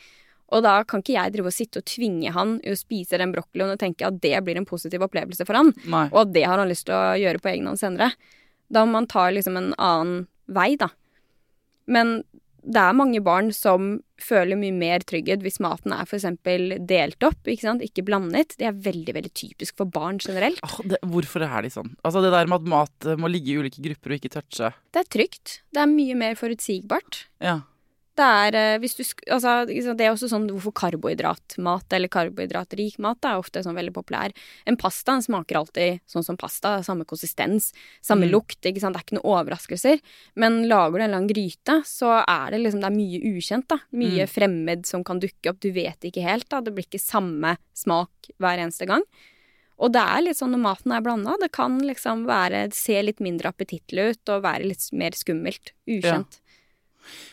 Og 0.54 0.62
da 0.66 0.76
kan 0.86 1.02
ikke 1.02 1.16
jeg 1.16 1.34
drive 1.34 1.50
og 1.50 1.56
sitte 1.56 1.82
og 1.82 1.88
tvinge 1.90 2.34
han 2.36 2.60
i 2.62 2.74
å 2.74 2.78
spise 2.78 3.18
den 3.18 3.34
brokkolien 3.34 3.74
og 3.74 3.80
tenke 3.82 4.06
at 4.06 4.20
det 4.22 4.36
blir 4.46 4.60
en 4.60 4.68
positiv 4.70 5.02
opplevelse 5.06 5.48
for 5.50 5.58
han, 5.58 5.72
Nei. 5.90 6.06
og 6.12 6.20
at 6.28 6.34
det 6.36 6.44
har 6.46 6.62
han 6.62 6.70
lyst 6.70 6.86
til 6.90 6.94
å 6.94 7.16
gjøre 7.18 7.42
på 7.42 7.50
egen 7.56 7.70
hånd 7.72 7.82
senere. 7.82 8.12
Da 8.70 8.84
må 8.86 9.00
man 9.00 9.10
ta 9.10 9.26
liksom 9.34 9.58
en 9.58 9.72
annen 9.82 10.28
vei, 10.54 10.76
da. 10.78 10.92
Men 11.90 12.20
det 12.64 12.80
er 12.80 12.96
mange 12.96 13.20
barn 13.24 13.52
som 13.56 13.98
føler 14.24 14.58
mye 14.60 14.74
mer 14.76 15.04
trygghet 15.04 15.44
hvis 15.44 15.60
maten 15.64 15.94
er 15.96 16.08
f.eks. 16.08 16.26
delt 16.88 17.26
opp, 17.28 17.42
ikke 17.44 17.66
sant, 17.66 17.84
ikke 17.84 18.06
blandet. 18.08 18.56
Det 18.60 18.70
er 18.70 18.78
veldig, 18.86 19.16
veldig 19.18 19.34
typisk 19.36 19.80
for 19.80 19.90
barn 19.92 20.22
generelt. 20.24 20.62
Oh, 20.64 20.80
det, 20.88 21.02
hvorfor 21.12 21.44
er 21.46 21.66
de 21.66 21.74
sånn? 21.74 21.92
Altså 22.08 22.24
Det 22.24 22.32
der 22.34 22.50
med 22.50 22.62
at 22.62 22.72
mat 22.74 23.10
eh, 23.10 23.20
må 23.20 23.32
ligge 23.32 23.52
i 23.54 23.60
ulike 23.60 23.84
grupper 23.84 24.14
og 24.14 24.20
ikke 24.20 24.34
touche. 24.38 24.72
Det 24.96 25.04
er 25.04 25.12
trygt. 25.18 25.60
Det 25.76 25.84
er 25.84 25.92
mye 25.92 26.18
mer 26.20 26.40
forutsigbart. 26.40 27.26
Ja. 27.44 27.60
Det 28.16 28.26
er 28.26 28.54
eh, 28.54 28.78
hvis 28.78 28.94
du 28.94 29.04
altså, 29.34 29.66
det 29.66 30.02
er 30.06 30.12
også 30.14 30.28
sånn 30.30 30.44
hvorfor 30.52 30.74
karbohydratmat 31.18 31.94
eller 31.98 32.12
karbohydratrik 32.14 33.00
mat 33.02 33.26
er 33.26 33.40
ofte 33.42 33.64
sånn 33.66 33.74
veldig 33.78 33.94
populær. 33.96 34.32
En 34.70 34.78
pasta 34.78 35.16
den 35.16 35.24
smaker 35.26 35.58
alltid 35.58 36.00
sånn 36.10 36.24
som 36.26 36.38
pasta. 36.38 36.76
Samme 36.86 37.06
konsistens, 37.10 37.72
samme 38.06 38.28
Mm. 38.28 38.32
lukt. 38.32 38.62
ikke 38.62 38.80
sant, 38.80 38.94
Det 38.96 39.02
er 39.02 39.06
ikke 39.08 39.22
noen 39.22 39.34
overraskelser. 39.48 40.00
Men 40.36 40.68
lager 40.70 41.00
du 41.00 41.04
en 41.06 41.12
lang 41.12 41.28
gryte, 41.28 41.82
så 41.86 42.24
er 42.28 42.52
det 42.52 42.62
liksom 42.62 42.82
det 42.82 42.92
er 42.92 42.98
mye 43.02 43.20
ukjent. 43.34 43.68
da. 43.68 43.78
Mye 43.92 44.28
Mm. 44.28 44.30
fremmed 44.30 44.86
som 44.86 45.04
kan 45.04 45.20
dukke 45.20 45.50
opp. 45.50 45.60
Du 45.60 45.72
vet 45.72 46.00
ikke 46.02 46.22
helt. 46.24 46.48
da. 46.50 46.62
Det 46.62 46.74
blir 46.76 46.86
ikke 46.86 47.02
samme 47.02 47.58
smak 47.74 48.10
hver 48.40 48.60
eneste 48.60 48.86
gang. 48.86 49.02
Og 49.80 49.92
det 49.92 50.02
er 50.02 50.22
litt 50.22 50.38
sånn 50.38 50.52
når 50.54 50.62
maten 50.62 50.92
er 50.96 51.02
blanda. 51.02 51.36
Det 51.42 51.52
kan 51.52 51.80
liksom 51.82 52.26
være, 52.28 52.72
se 52.72 53.02
litt 53.02 53.18
mindre 53.20 53.52
appetittlig 53.52 54.12
ut 54.12 54.30
og 54.30 54.44
være 54.44 54.66
litt 54.68 54.94
mer 54.94 55.12
skummelt. 55.12 55.72
Ukjent. 55.90 56.40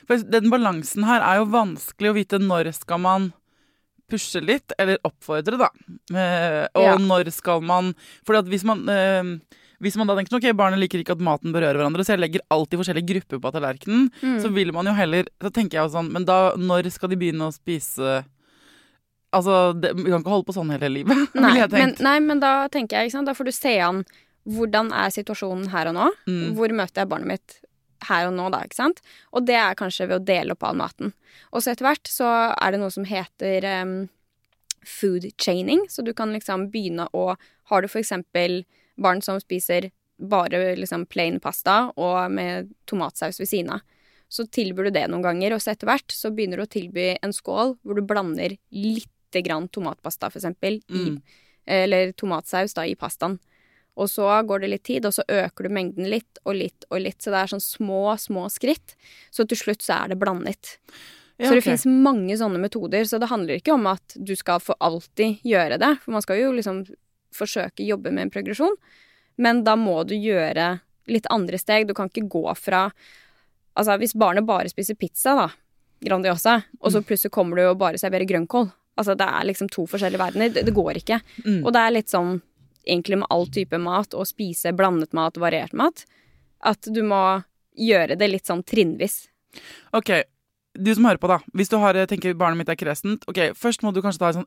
For 0.08 0.16
den 0.18 0.50
balansen 0.52 1.04
her 1.08 1.20
er 1.22 1.40
jo 1.40 1.46
vanskelig 1.52 2.10
å 2.10 2.16
vite 2.16 2.38
når 2.42 2.72
skal 2.76 2.98
man 3.02 3.32
pushe 4.10 4.40
litt, 4.42 4.72
eller 4.78 4.98
oppfordre, 5.06 5.56
da. 5.60 5.68
Eh, 6.10 6.66
og 6.74 6.82
Ja. 6.82 6.96
når 6.98 7.30
skal 7.30 7.60
man 7.62 7.92
For 8.26 8.34
hvis 8.42 8.64
man 8.66 8.88
eh, 8.88 9.36
hvis 9.80 9.96
man 9.96 10.06
da 10.10 10.14
tenker 10.18 10.36
ok, 10.36 10.50
barnet 10.52 10.78
liker 10.82 11.00
ikke 11.00 11.14
at 11.16 11.22
maten 11.24 11.54
berører 11.54 11.78
hverandre, 11.78 12.04
så 12.04 12.12
jeg 12.12 12.20
legger 12.20 12.42
alltid 12.50 12.76
forskjellige 12.82 13.06
grupper 13.08 13.38
på 13.40 13.52
tallerkenen, 13.54 14.10
Mm. 14.20 14.40
så 14.42 14.50
vil 14.52 14.72
man 14.72 14.84
jo 14.84 14.92
heller 14.92 15.24
Så 15.40 15.50
tenker 15.50 15.78
jeg 15.78 15.88
jo 15.88 15.94
sånn, 15.96 16.10
men 16.12 16.24
da, 16.26 16.52
når 16.56 16.90
skal 16.92 17.08
de 17.08 17.16
begynne 17.16 17.46
å 17.48 17.54
spise 17.54 18.24
Altså, 19.32 19.72
det, 19.80 19.92
vi 19.94 20.10
kan 20.10 20.20
ikke 20.24 20.32
holde 20.34 20.46
på 20.48 20.54
sånn 20.56 20.72
hele 20.74 20.88
livet, 20.90 21.14
Nei, 21.38 21.52
ville 21.52 21.60
jeg 21.62 21.70
men, 21.70 21.94
nei, 22.02 22.18
men 22.18 22.40
da 22.42 22.66
tenker 22.68 22.98
jeg, 22.98 23.06
ikke 23.08 23.18
sant, 23.20 23.26
da 23.30 23.34
får 23.38 23.46
du 23.46 23.52
se 23.54 23.76
an 23.78 24.04
hvordan 24.50 24.88
er 24.90 25.12
situasjonen 25.14 25.68
her 25.70 25.86
og 25.92 25.94
nå. 25.94 26.06
Mm. 26.26 26.54
Hvor 26.56 26.72
møter 26.74 27.02
jeg 27.04 27.08
barnet 27.12 27.28
mitt 27.28 27.58
her 28.08 28.28
og 28.28 28.34
nå, 28.36 28.48
da, 28.52 28.62
ikke 28.64 28.78
sant. 28.78 29.00
Og 29.32 29.46
det 29.48 29.56
er 29.58 29.78
kanskje 29.78 30.08
ved 30.08 30.20
å 30.20 30.24
dele 30.24 30.54
opp 30.56 30.64
all 30.64 30.78
maten. 30.78 31.12
Og 31.52 31.62
så 31.62 31.72
etter 31.72 31.88
hvert 31.88 32.10
så 32.10 32.28
er 32.54 32.72
det 32.72 32.80
noe 32.82 32.92
som 32.94 33.06
heter 33.08 33.66
um, 33.82 33.94
food 34.86 35.28
chaining, 35.40 35.86
så 35.88 36.02
du 36.02 36.12
kan 36.16 36.32
liksom 36.32 36.70
begynne 36.72 37.08
å 37.12 37.34
Har 37.70 37.82
du 37.82 37.86
for 37.86 38.00
eksempel 38.00 38.64
barn 38.98 39.20
som 39.22 39.36
spiser 39.38 39.92
bare 40.18 40.74
liksom 40.74 41.04
plain 41.06 41.38
pasta 41.40 41.92
og 41.94 42.32
med 42.34 42.72
tomatsaus 42.90 43.38
ved 43.38 43.46
siden 43.48 43.70
av, 43.76 43.84
så 44.28 44.42
tilbyr 44.46 44.88
du 44.88 44.90
det 44.96 45.04
noen 45.08 45.22
ganger, 45.22 45.54
og 45.54 45.62
så 45.62 45.70
etter 45.70 45.86
hvert 45.86 46.10
så 46.10 46.32
begynner 46.34 46.58
du 46.58 46.64
å 46.64 46.70
tilby 46.70 47.12
en 47.22 47.32
skål 47.32 47.76
hvor 47.82 47.94
du 47.94 48.02
blander 48.02 48.56
lite 48.74 49.42
grann 49.46 49.68
tomatpasta, 49.70 50.30
for 50.30 50.38
eksempel, 50.42 50.80
i 50.90 51.04
Mm. 51.06 51.22
eller 51.66 52.12
tomatsaus 52.12 52.74
da, 52.74 52.82
i 52.82 52.96
pastaen. 52.98 53.38
Og 54.00 54.08
så 54.08 54.26
går 54.48 54.62
det 54.62 54.72
litt 54.72 54.84
tid, 54.88 55.06
og 55.06 55.14
så 55.14 55.24
øker 55.28 55.66
du 55.66 55.74
mengden 55.76 56.08
litt 56.08 56.40
og 56.46 56.56
litt 56.56 56.86
og 56.88 57.02
litt. 57.04 57.18
Så 57.20 57.32
det 57.32 57.42
er 57.42 57.52
sånn 57.52 57.64
små, 57.64 58.02
små 58.20 58.46
skritt. 58.52 58.96
Så 59.34 59.44
til 59.48 59.60
slutt 59.60 59.84
så 59.84 59.98
er 60.00 60.12
det 60.12 60.20
blandet. 60.20 60.78
Ja, 61.40 61.48
så 61.48 61.56
det 61.56 61.64
finnes 61.64 61.84
fins 61.84 62.02
mange 62.04 62.36
sånne 62.40 62.60
metoder. 62.62 63.04
Så 63.08 63.20
det 63.20 63.30
handler 63.30 63.60
ikke 63.60 63.76
om 63.76 63.88
at 63.90 64.16
du 64.16 64.34
skal 64.36 64.60
for 64.64 64.78
alltid 64.80 65.44
gjøre 65.46 65.80
det. 65.80 65.94
For 66.04 66.16
man 66.16 66.24
skal 66.24 66.40
jo 66.40 66.52
liksom 66.56 66.84
forsøke 67.36 67.84
å 67.84 67.90
jobbe 67.94 68.12
med 68.12 68.28
en 68.28 68.34
progresjon. 68.34 68.76
Men 69.40 69.64
da 69.64 69.76
må 69.78 70.02
du 70.08 70.16
gjøre 70.16 70.78
litt 71.10 71.28
andre 71.32 71.60
steg. 71.60 71.88
Du 71.88 71.96
kan 71.96 72.12
ikke 72.12 72.28
gå 72.30 72.46
fra 72.58 72.88
Altså 73.78 73.94
hvis 74.02 74.16
barnet 74.18 74.44
bare 74.44 74.68
spiser 74.68 74.96
pizza, 74.98 75.32
da, 75.38 75.44
Grandiosa, 76.04 76.56
og 76.82 76.90
så 76.92 77.00
plutselig 77.06 77.30
kommer 77.32 77.56
du 77.56 77.62
og 77.68 77.78
bare 77.80 78.00
serverer 78.02 78.26
grønnkål. 78.28 78.66
Altså 78.98 79.14
det 79.16 79.28
er 79.30 79.46
liksom 79.46 79.70
to 79.72 79.86
forskjellige 79.88 80.20
verdener. 80.20 80.50
Det, 80.52 80.64
det 80.66 80.74
går 80.74 80.98
ikke. 81.00 81.20
Mm. 81.46 81.60
Og 81.62 81.70
det 81.72 81.80
er 81.80 81.94
litt 81.94 82.10
sånn 82.12 82.40
egentlig 82.86 83.20
med 83.22 83.30
all 83.30 83.46
type 83.52 83.78
mat, 83.78 84.14
og 84.14 84.28
spise 84.28 84.72
blandet 84.76 85.14
mat, 85.16 85.38
variert 85.40 85.74
mat, 85.76 86.04
at 86.60 86.88
du 86.88 87.02
må 87.06 87.42
gjøre 87.78 88.16
det 88.20 88.28
litt 88.30 88.48
sånn 88.48 88.62
trinnvis. 88.66 89.24
Ok, 89.96 90.12
du 90.78 90.92
som 90.94 91.08
hører 91.08 91.18
på 91.18 91.30
da 91.30 91.40
Hvis 91.56 91.70
du 91.72 91.74
har, 91.82 91.96
tenker 92.06 92.36
barnet 92.38 92.60
mitt 92.60 92.68
er 92.70 92.76
kresent 92.78 93.24
Ok, 93.26 93.40
først 93.58 93.82
må 93.82 93.90
du 93.90 93.98
kanskje 94.04 94.22
ta 94.22 94.28
en 94.28 94.36
sånn, 94.36 94.46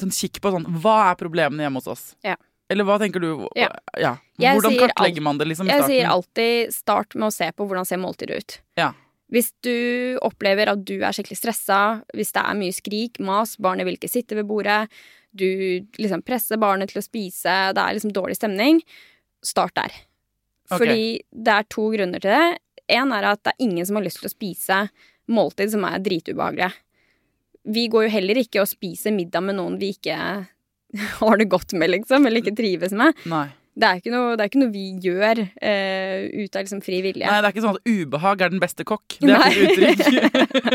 sånn 0.00 0.14
kikk 0.16 0.40
på 0.42 0.50
sånn 0.50 0.66
Hva 0.82 0.96
er 1.12 1.20
problemene 1.20 1.62
hjemme 1.62 1.78
hos 1.78 1.86
oss? 1.92 2.02
Ja. 2.26 2.34
Eller 2.72 2.88
hva 2.88 2.96
tenker 2.98 3.22
du? 3.22 3.46
Ja. 3.54 3.68
ja. 4.00 4.16
Hvordan 4.40 4.74
kartlegger 4.80 5.22
man 5.22 5.38
det 5.38 5.46
liksom 5.50 5.68
i 5.68 5.74
Jeg 5.74 5.86
sier 5.86 6.10
alltid 6.10 6.74
start 6.74 7.14
med 7.14 7.28
å 7.28 7.34
se 7.34 7.50
på 7.52 7.66
hvordan 7.68 7.86
ser 7.86 8.00
måltidet 8.02 8.40
ut. 8.40 8.56
Ja. 8.80 8.90
Hvis 9.32 9.52
du 9.66 10.16
opplever 10.24 10.72
at 10.72 10.82
du 10.86 10.96
er 10.96 11.14
skikkelig 11.14 11.38
stressa, 11.40 11.80
hvis 12.16 12.32
det 12.34 12.42
er 12.42 12.56
mye 12.58 12.74
skrik, 12.74 13.20
mas, 13.24 13.54
barnet 13.60 13.88
vil 13.88 13.98
ikke 13.98 14.10
sitte 14.10 14.38
ved 14.38 14.48
bordet, 14.48 14.88
du 15.34 15.48
liksom 15.98 16.22
presser 16.26 16.60
barnet 16.62 16.92
til 16.92 17.00
å 17.00 17.04
spise, 17.04 17.54
det 17.74 17.82
er 17.82 17.96
liksom 17.96 18.14
dårlig 18.14 18.38
stemning, 18.38 18.80
start 19.44 19.74
der. 19.78 19.96
Okay. 20.70 20.78
Fordi 20.78 21.08
det 21.44 21.56
er 21.58 21.68
to 21.72 21.88
grunner 21.92 22.22
til 22.22 22.32
det. 22.32 22.60
En 22.94 23.12
er 23.16 23.26
at 23.32 23.42
det 23.44 23.54
er 23.54 23.66
ingen 23.66 23.86
som 23.86 23.98
har 23.98 24.06
lyst 24.06 24.22
til 24.22 24.30
å 24.30 24.34
spise 24.34 24.80
måltid 25.32 25.72
som 25.72 25.84
er 25.88 26.02
dritubehagelige. 26.04 26.72
Vi 27.74 27.86
går 27.92 28.06
jo 28.06 28.14
heller 28.18 28.40
ikke 28.42 28.60
og 28.60 28.68
spiser 28.68 29.14
middag 29.16 29.44
med 29.44 29.56
noen 29.56 29.78
vi 29.80 29.94
ikke 29.94 30.16
har 31.20 31.40
det 31.40 31.50
godt 31.52 31.76
med, 31.76 31.92
liksom, 31.96 32.26
eller 32.28 32.42
ikke 32.42 32.56
trives 32.56 32.94
med. 32.96 33.16
Nei. 33.30 33.48
Det 33.74 33.88
er 33.88 33.98
ikke 33.98 34.12
noe, 34.12 34.34
det 34.38 34.44
er 34.44 34.50
ikke 34.52 34.60
noe 34.60 34.70
vi 34.70 34.84
gjør 35.02 35.40
uh, 35.42 36.18
ut 36.30 36.56
av 36.56 36.62
liksom 36.62 36.82
fri 36.84 37.00
vilje. 37.02 37.26
Nei, 37.26 37.40
det 37.42 37.48
er 37.48 37.54
ikke 37.54 37.64
sånn 37.64 37.78
at 37.80 37.88
ubehag 37.90 38.44
er 38.46 38.52
den 38.52 38.62
beste 38.62 38.86
kokk. 38.86 39.16
Det 39.18 39.34
er 39.34 39.56
ikke 39.58 39.90
uttrykk. 39.90 40.04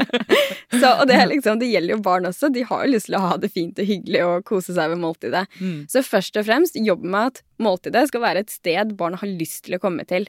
Så, 0.80 0.90
og 0.92 1.06
det, 1.10 1.16
er 1.16 1.30
liksom, 1.32 1.62
det 1.62 1.70
gjelder 1.72 1.96
jo 1.96 2.02
barn 2.04 2.28
også. 2.30 2.52
De 2.54 2.66
har 2.68 2.84
jo 2.84 2.92
lyst 2.92 3.08
til 3.08 3.18
å 3.18 3.24
ha 3.24 3.38
det 3.40 3.50
fint 3.56 3.80
og 3.80 3.88
hyggelig 3.88 4.26
og 4.28 4.44
kose 4.48 4.76
seg 4.76 4.92
ved 4.92 5.00
måltidet. 5.02 5.46
Mm. 5.64 5.86
Så 5.92 6.04
først 6.06 6.38
og 6.40 6.46
fremst 6.48 6.76
jobb 6.80 7.08
med 7.08 7.32
at 7.32 7.42
måltidet 7.64 8.06
skal 8.12 8.24
være 8.26 8.44
et 8.44 8.54
sted 8.54 8.94
barna 9.00 9.20
har 9.22 9.32
lyst 9.32 9.64
til 9.68 9.80
å 9.80 9.82
komme 9.82 10.04
til. 10.10 10.28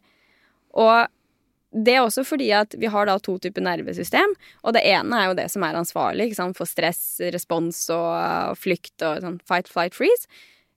Og 0.78 1.10
det 1.70 1.96
er 1.96 2.04
også 2.04 2.24
fordi 2.26 2.48
at 2.56 2.74
vi 2.78 2.90
har 2.90 3.06
da 3.06 3.18
to 3.22 3.36
typer 3.42 3.62
nervesystem, 3.62 4.32
og 4.66 4.74
det 4.74 4.82
ene 4.90 5.18
er 5.18 5.28
jo 5.30 5.36
det 5.38 5.46
som 5.52 5.62
er 5.66 5.78
ansvarlig 5.78 6.32
for 6.58 6.66
stress, 6.66 7.20
respons 7.34 7.84
og 7.94 8.58
flykt 8.58 9.06
og 9.06 9.22
sånn 9.22 9.38
fight, 9.46 9.70
flight, 9.70 9.94
freeze. 9.94 10.26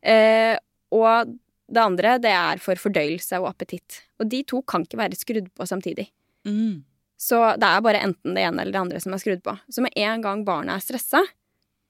Eh, 0.06 0.54
og 0.94 1.34
det 1.72 1.84
andre 1.84 2.18
det 2.22 2.32
er 2.34 2.60
for 2.62 2.80
fordøyelse 2.80 3.40
og 3.42 3.50
appetitt. 3.54 4.02
Og 4.20 4.28
de 4.32 4.42
to 4.48 4.62
kan 4.68 4.84
ikke 4.86 5.00
være 5.00 5.20
skrudd 5.20 5.48
på 5.56 5.68
samtidig. 5.68 6.10
Mm. 6.48 6.84
Så 7.20 7.40
det 7.60 7.70
er 7.70 7.86
bare 7.86 8.04
enten 8.04 8.36
det 8.36 8.44
ene 8.44 8.64
eller 8.64 8.76
det 8.76 8.82
andre 8.82 9.02
som 9.04 9.16
er 9.16 9.22
skrudd 9.22 9.44
på. 9.46 9.56
Så 9.72 9.84
med 9.86 9.96
en 9.96 10.24
gang 10.26 10.44
barnet 10.48 10.76
er 10.76 10.84
stressa, 10.84 11.24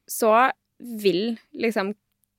så 0.10 0.34
vil 0.80 1.38
liksom 1.52 1.94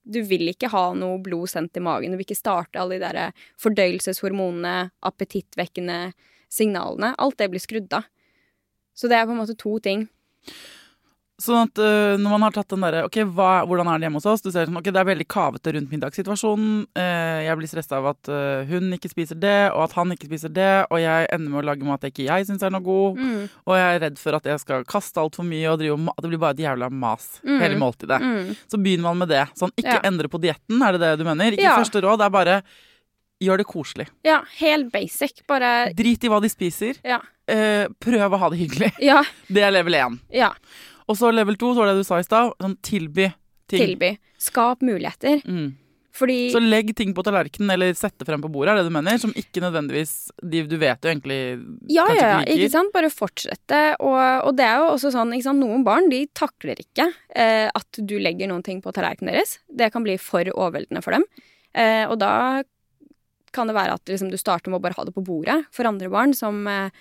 Du 0.05 0.19
vil 0.21 0.51
ikke 0.51 0.69
ha 0.69 0.91
noe 0.93 1.17
blod 1.17 1.49
sendt 1.49 1.79
i 1.79 1.81
magen. 1.81 2.11
Du 2.13 2.19
vil 2.19 2.27
ikke 2.27 2.37
starte 2.37 2.77
alle 2.77 2.99
de 2.99 3.07
der 3.07 3.31
fordøyelseshormonene, 3.57 4.91
appetittvekkende 5.01 6.11
signalene. 6.45 7.15
Alt 7.17 7.39
det 7.39 7.47
blir 7.49 7.63
skrudd 7.63 7.89
av. 7.97 8.05
Så 8.93 9.09
det 9.09 9.17
er 9.17 9.25
på 9.25 9.33
en 9.33 9.39
måte 9.41 9.57
to 9.57 9.79
ting. 9.81 10.05
Sånn 11.35 11.65
at 11.67 11.79
uh, 11.83 12.15
når 12.15 12.31
man 12.31 12.43
har 12.45 12.53
tatt 12.55 12.69
den 12.71 12.79
derre 12.85 13.01
Ok, 13.09 13.17
hva, 13.35 13.65
hvordan 13.67 13.89
er 13.91 13.99
det 13.99 14.05
hjemme 14.07 14.19
hos 14.21 14.27
oss? 14.31 14.39
Du 14.45 14.47
ser 14.53 14.69
sånn, 14.69 14.77
ok, 14.79 14.85
det 14.87 15.01
er 15.01 15.07
veldig 15.09 15.25
kavete 15.27 15.73
rundt 15.75 15.91
middagssituasjonen. 15.91 16.85
Uh, 16.95 17.41
jeg 17.43 17.57
blir 17.59 17.67
stressa 17.67 17.97
av 17.99 18.07
at 18.13 18.29
uh, 18.31 18.63
hun 18.69 18.95
ikke 18.95 19.11
spiser 19.11 19.35
det, 19.43 19.57
og 19.75 19.81
at 19.83 19.95
han 19.97 20.13
ikke 20.15 20.29
spiser 20.29 20.53
det. 20.55 20.69
Og 20.87 21.01
jeg 21.03 21.27
ender 21.35 21.51
med 21.51 21.59
å 21.59 21.65
lage 21.67 21.83
mat 21.83 22.07
jeg 22.07 22.13
ikke 22.15 22.29
jeg 22.29 22.47
syns 22.47 22.63
er 22.63 22.71
noe 22.71 22.85
god. 22.87 23.19
Mm. 23.19 23.43
Og 23.67 23.75
jeg 23.75 23.97
er 23.97 24.01
redd 24.05 24.21
for 24.23 24.39
at 24.39 24.47
jeg 24.47 24.63
skal 24.63 24.87
kaste 24.87 25.19
altfor 25.25 25.43
mye, 25.49 25.67
og 25.73 25.81
drive, 25.83 25.99
at 26.15 26.23
det 26.23 26.31
blir 26.31 26.43
bare 26.45 26.55
et 26.55 26.63
jævla 26.69 26.89
mas 27.03 27.27
Mm. 27.43 27.59
hele 27.59 27.77
måltidet. 27.83 28.21
Mm. 28.23 28.55
Så 28.71 28.79
begynner 28.79 29.09
man 29.09 29.19
med 29.25 29.33
det. 29.35 29.43
Sånn, 29.59 29.75
ikke 29.75 29.99
Ja. 29.99 30.01
endre 30.07 30.31
på 30.31 30.39
dietten, 30.39 30.79
er 30.87 30.95
det 30.95 31.01
det 31.03 31.13
du 31.19 31.25
mener? 31.27 31.51
Ikke 31.51 31.67
Ja. 31.67 31.75
første 31.83 31.99
råd, 32.01 32.17
det 32.23 32.25
er 32.25 32.35
bare 32.39 32.61
gjør 33.43 33.57
det 33.59 33.67
koselig. 33.67 34.07
Ja, 34.23 34.39
helt 34.63 34.87
basic. 34.93 35.43
Bare 35.51 35.91
Drit 35.93 36.23
i 36.23 36.29
hva 36.31 36.39
de 36.41 36.47
spiser. 36.49 36.95
Ja. 37.03 37.19
Prøv 37.45 38.31
å 38.31 38.39
ha 38.39 38.49
det 38.49 38.59
hyggelig. 38.63 38.93
Ja. 39.03 39.21
Det 39.51 39.61
er 39.67 39.71
level 39.75 39.93
én. 39.99 40.19
ja. 40.31 40.53
Og 41.07 41.17
så 41.19 41.31
level 41.33 41.57
to, 41.61 41.73
så 41.73 41.83
var 41.83 41.91
det 41.91 42.01
du 42.01 42.07
sa 42.07 42.19
i 42.19 42.25
stad. 42.27 42.53
Sånn 42.61 42.77
tilby 42.85 43.29
ting. 43.69 43.81
Tilby. 43.81 44.15
Skap 44.41 44.81
muligheter. 44.85 45.41
Mm. 45.45 45.73
Fordi 46.15 46.37
Så 46.53 46.61
legg 46.63 46.93
ting 46.95 47.11
på 47.15 47.23
tallerkenen, 47.27 47.73
eller 47.73 47.95
sett 47.97 48.15
det 48.17 48.25
frem 48.27 48.39
på 48.39 48.47
bordet, 48.51 48.71
er 48.71 48.79
det 48.79 48.87
du 48.87 48.93
mener? 48.95 49.17
Som 49.19 49.33
ikke 49.35 49.59
nødvendigvis 49.59 50.29
de, 50.39 50.61
Du 50.63 50.77
vet 50.79 51.03
jo 51.03 51.11
egentlig 51.11 51.39
Ja, 51.91 52.05
kanskje 52.07 52.21
ja, 52.21 52.37
ikke 52.39 52.53
liker. 52.53 52.61
ikke 52.63 52.75
sant? 52.77 52.93
Bare 52.93 53.09
fortsette. 53.11 53.81
Og, 53.99 54.21
og 54.47 54.55
det 54.55 54.67
er 54.67 54.79
jo 54.79 54.93
også 54.93 55.11
sånn, 55.11 55.33
ikke 55.35 55.49
sant? 55.49 55.59
noen 55.59 55.83
barn 55.87 56.07
de 56.11 56.21
takler 56.31 56.79
ikke 56.79 57.09
eh, 57.35 57.67
at 57.67 57.99
du 57.99 58.15
legger 58.21 58.47
noen 58.47 58.63
ting 58.63 58.79
på 58.85 58.95
tallerkenen 58.95 59.33
deres. 59.33 59.57
Det 59.67 59.91
kan 59.91 60.07
bli 60.07 60.15
for 60.21 60.47
overveldende 60.55 61.03
for 61.03 61.17
dem. 61.17 61.27
Eh, 61.75 62.05
og 62.07 62.15
da 62.23 62.63
kan 63.55 63.67
det 63.67 63.75
være 63.75 63.99
at 63.99 64.07
liksom, 64.11 64.31
du 64.31 64.39
starter 64.39 64.71
med 64.71 64.79
å 64.79 64.85
bare 64.87 64.95
ha 64.95 65.03
det 65.07 65.15
på 65.15 65.23
bordet. 65.25 65.65
For 65.75 65.87
andre 65.87 66.07
barn 66.11 66.31
som 66.37 66.63
eh, 66.71 66.95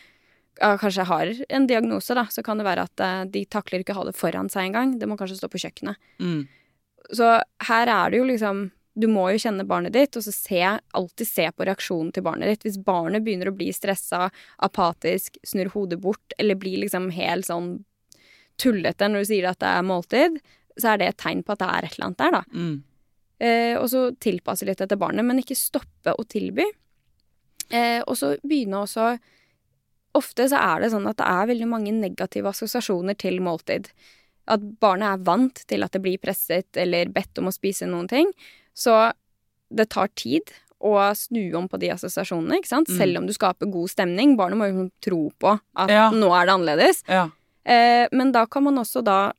kanskje 0.61 1.07
har 1.09 1.33
en 1.49 1.67
diagnose, 1.67 2.15
da, 2.15 2.27
så 2.31 2.43
kan 2.43 2.61
det 2.61 2.67
være 2.67 2.87
at 2.87 3.03
eh, 3.03 3.25
de 3.35 3.45
takler 3.51 3.83
ikke 3.83 3.95
å 3.97 4.03
ha 4.03 4.07
det 4.09 4.17
foran 4.19 4.51
seg 4.53 4.69
engang. 4.69 4.97
Det 5.01 5.09
må 5.11 5.19
kanskje 5.19 5.41
stå 5.41 5.51
på 5.51 5.61
kjøkkenet. 5.65 5.99
Mm. 6.23 6.45
Så 7.13 7.31
her 7.69 7.91
er 7.91 8.11
det 8.11 8.21
jo 8.23 8.31
liksom 8.31 8.71
Du 8.95 9.09
må 9.11 9.27
jo 9.35 9.41
kjenne 9.43 9.65
barnet 9.67 9.91
ditt, 9.93 10.15
og 10.15 10.23
så 10.23 10.31
se, 10.31 10.61
alltid 10.95 11.27
se 11.27 11.49
på 11.51 11.65
reaksjonen 11.67 12.13
til 12.15 12.23
barnet 12.23 12.53
ditt. 12.53 12.63
Hvis 12.63 12.77
barnet 12.79 13.25
begynner 13.27 13.51
å 13.51 13.57
bli 13.59 13.73
stressa, 13.75 14.29
apatisk, 14.63 15.35
snur 15.43 15.73
hodet 15.73 15.99
bort, 15.99 16.37
eller 16.39 16.55
blir 16.55 16.79
liksom 16.85 17.09
helt 17.11 17.49
sånn 17.49 17.73
tullete 18.63 19.09
når 19.11 19.25
du 19.25 19.29
sier 19.33 19.49
at 19.51 19.59
det 19.59 19.73
er 19.73 19.89
måltid, 19.89 20.39
så 20.79 20.93
er 20.93 21.01
det 21.01 21.09
et 21.11 21.19
tegn 21.25 21.43
på 21.43 21.57
at 21.57 21.65
det 21.65 21.73
er 21.73 21.89
et 21.89 21.97
eller 21.97 22.07
annet 22.07 22.23
der, 22.23 22.37
da. 22.37 22.45
Mm. 22.55 22.77
Eh, 23.43 23.75
og 23.81 23.89
så 23.91 24.05
tilpasse 24.23 24.71
litt 24.71 24.87
etter 24.87 25.01
barnet, 25.01 25.27
men 25.27 25.43
ikke 25.43 25.59
stoppe 25.59 26.15
å 26.15 26.27
tilby. 26.31 26.69
Eh, 27.75 27.99
og 28.07 28.15
så 28.21 28.37
begynne 28.47 28.85
også 28.85 29.17
Ofte 30.15 30.47
så 30.51 30.61
er 30.61 30.85
det 30.85 30.93
sånn 30.93 31.09
at 31.11 31.19
det 31.19 31.27
er 31.27 31.49
veldig 31.51 31.67
mange 31.71 31.93
negative 31.97 32.51
assosiasjoner 32.53 33.17
til 33.19 33.41
måltid. 33.43 33.89
At 34.47 34.63
barnet 34.81 35.09
er 35.09 35.25
vant 35.27 35.63
til 35.71 35.83
at 35.87 35.95
det 35.97 36.03
blir 36.05 36.21
presset 36.23 36.77
eller 36.79 37.09
bedt 37.15 37.41
om 37.41 37.49
å 37.51 37.55
spise 37.55 37.89
noen 37.91 38.07
ting. 38.11 38.31
Så 38.77 38.95
det 39.75 39.89
tar 39.91 40.13
tid 40.15 40.53
å 40.85 40.99
snu 41.17 41.49
om 41.57 41.67
på 41.71 41.79
de 41.81 41.89
assosiasjonene, 41.95 42.59
ikke 42.61 42.69
sant? 42.69 42.91
Mm. 42.93 42.99
Selv 42.99 43.19
om 43.23 43.27
du 43.27 43.33
skaper 43.33 43.71
god 43.73 43.91
stemning. 43.91 44.35
Barnet 44.37 44.61
må 44.61 44.69
jo 44.69 44.91
tro 45.03 45.23
på 45.41 45.55
at 45.77 45.91
Ja. 45.91 46.11
nå 46.13 46.29
er 46.37 46.47
det 46.47 46.55
annerledes. 46.55 47.03
Ja. 47.09 47.31
Eh, 47.65 48.07
men 48.13 48.33
da 48.33 48.45
kan 48.47 48.65
man 48.65 48.77
også 48.77 49.03
da 49.03 49.33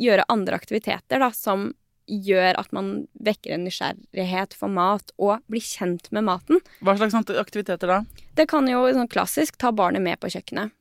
gjøre 0.00 0.24
andre 0.28 0.56
aktiviteter 0.56 1.20
da, 1.20 1.30
som 1.30 1.74
gjør 2.06 2.58
at 2.60 2.72
man 2.74 3.06
vekker 3.26 3.56
en 3.56 3.64
nysgjerrighet 3.66 4.56
for 4.56 4.72
mat, 4.72 5.12
og 5.18 5.42
blir 5.50 5.64
kjent 5.64 6.10
med 6.14 6.26
maten. 6.28 6.60
Hva 6.80 6.96
slags 6.98 7.16
aktiviteter 7.16 7.90
da? 7.90 8.02
Det 8.38 8.48
kan 8.50 8.68
jo 8.70 8.84
sånn 8.94 9.10
klassisk 9.10 9.58
ta 9.60 9.72
barnet 9.74 10.04
med 10.04 10.20
på 10.22 10.30
kjøkkenet. 10.32 10.74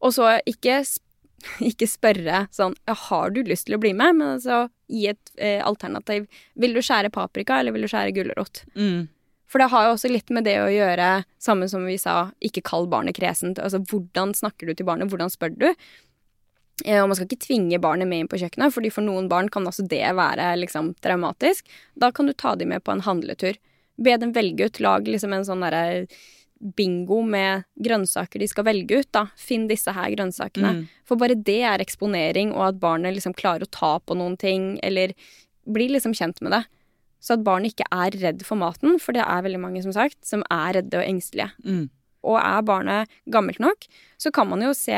Og 0.00 0.14
så 0.16 0.34
ikke, 0.48 0.80
ikke 1.70 1.88
spørre 1.88 2.46
sånn 2.56 2.76
ja, 2.88 2.96
'Har 2.96 3.32
du 3.36 3.42
lyst 3.44 3.68
til 3.68 3.76
å 3.76 3.82
bli 3.82 3.92
med?' 3.92 4.16
Men 4.16 4.36
altså 4.38 4.68
gi 4.90 5.06
et 5.12 5.32
eh, 5.38 5.62
alternativ. 5.64 6.26
Vil 6.58 6.74
du 6.74 6.82
skjære 6.82 7.12
paprika, 7.14 7.60
eller 7.60 7.72
vil 7.72 7.86
du 7.86 7.90
skjære 7.90 8.14
gulrot? 8.16 8.64
Mm. 8.74 9.08
For 9.50 9.62
det 9.62 9.70
har 9.72 9.86
jo 9.86 9.94
også 9.96 10.10
litt 10.10 10.30
med 10.30 10.46
det 10.46 10.56
å 10.62 10.70
gjøre, 10.70 11.24
samme 11.42 11.66
som 11.70 11.82
vi 11.88 11.96
sa, 11.98 12.30
ikke 12.38 12.62
kall 12.66 12.86
barnet 12.90 13.16
kresent. 13.18 13.58
Altså 13.58 13.80
hvordan 13.90 14.34
snakker 14.38 14.70
du 14.70 14.74
til 14.74 14.86
barnet, 14.86 15.10
hvordan 15.10 15.32
spør 15.32 15.56
du? 15.56 15.68
Eh, 16.84 17.00
Og 17.02 17.08
man 17.08 17.16
skal 17.18 17.28
ikke 17.28 17.46
tvinge 17.46 17.80
barnet 17.82 18.08
med 18.08 18.24
inn 18.24 18.28
på 18.30 18.38
kjøkkenet, 18.40 18.74
fordi 18.74 18.90
for 18.92 19.06
noen 19.06 19.28
barn 19.28 19.48
kan 19.48 19.66
også 19.66 19.86
det 19.88 20.04
være 20.16 20.52
liksom 20.60 20.94
traumatisk. 21.02 21.66
Da 21.98 22.10
kan 22.10 22.26
du 22.26 22.32
ta 22.32 22.54
dem 22.54 22.68
med 22.68 22.84
på 22.84 22.92
en 22.92 23.04
handletur. 23.06 23.56
Be 24.00 24.16
dem 24.16 24.32
velge 24.32 24.66
ut. 24.68 24.80
Lag 24.80 25.04
liksom 25.08 25.32
en 25.36 25.44
sånn 25.44 25.60
derre 25.64 26.06
bingo 26.76 27.22
med 27.24 27.64
grønnsaker 27.80 28.40
de 28.42 28.48
skal 28.48 28.66
velge 28.68 29.00
ut, 29.00 29.08
da. 29.16 29.26
Finn 29.36 29.66
disse 29.70 29.92
her 29.96 30.10
grønnsakene. 30.12 30.74
Mm. 30.76 30.82
For 31.08 31.20
bare 31.20 31.34
det 31.36 31.62
er 31.64 31.80
eksponering, 31.80 32.52
og 32.52 32.66
at 32.66 32.80
barnet 32.82 33.16
liksom 33.16 33.36
klarer 33.36 33.64
å 33.64 33.72
ta 33.72 33.94
på 34.04 34.16
noen 34.18 34.36
ting, 34.40 34.74
eller 34.84 35.14
blir 35.64 35.92
liksom 35.94 36.12
kjent 36.16 36.42
med 36.44 36.52
det. 36.52 36.64
Så 37.20 37.36
at 37.36 37.44
barnet 37.44 37.72
ikke 37.74 37.88
er 37.92 38.16
redd 38.20 38.44
for 38.44 38.60
maten, 38.60 38.98
for 39.00 39.16
det 39.16 39.24
er 39.24 39.44
veldig 39.44 39.60
mange, 39.60 39.82
som 39.84 39.92
sagt, 39.96 40.20
som 40.24 40.44
er 40.52 40.78
redde 40.78 41.00
og 41.00 41.04
engstelige. 41.08 41.50
Mm. 41.64 41.88
Og 42.28 42.36
er 42.40 42.62
barnet 42.68 43.20
gammelt 43.32 43.60
nok, 43.60 43.88
så 44.20 44.32
kan 44.32 44.48
man 44.48 44.64
jo 44.64 44.72
se 44.76 44.96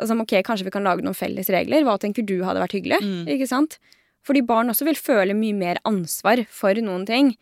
altså, 0.00 0.16
ok, 0.24 0.34
kanskje 0.46 0.64
vi 0.66 0.72
kan 0.74 0.84
lage 0.86 1.04
noen 1.04 1.16
felles 1.16 1.48
regler. 1.52 1.84
Hva 1.86 1.98
tenker 2.02 2.24
du 2.26 2.38
hadde 2.46 2.62
vært 2.62 2.76
hyggelig? 2.78 3.00
Mm. 3.04 3.26
Ikke 3.36 3.48
sant? 3.50 3.78
Fordi 4.26 4.42
barn 4.44 4.68
også 4.72 4.84
vil 4.88 4.98
føle 5.00 5.36
mye 5.36 5.54
mer 5.56 5.78
ansvar 5.88 6.42
for 6.52 6.74
noen 6.84 7.06
ting. 7.08 7.34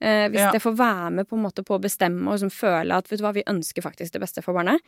Eh, 0.00 0.28
hvis 0.28 0.40
Ja. 0.42 0.50
det 0.52 0.60
får 0.62 0.76
være 0.76 1.10
med 1.12 1.28
på 1.28 1.36
en 1.38 1.42
måte 1.44 1.62
på 1.64 1.76
å 1.78 1.80
bestemme 1.82 2.26
og 2.28 2.38
liksom 2.38 2.50
føle 2.52 2.92
at 2.96 3.08
vet 3.08 3.18
du 3.20 3.24
hva, 3.24 3.32
vi 3.32 3.42
ønsker 3.46 3.82
faktisk 3.82 4.12
det 4.12 4.20
beste 4.20 4.42
for 4.44 4.52
barnet. 4.54 4.80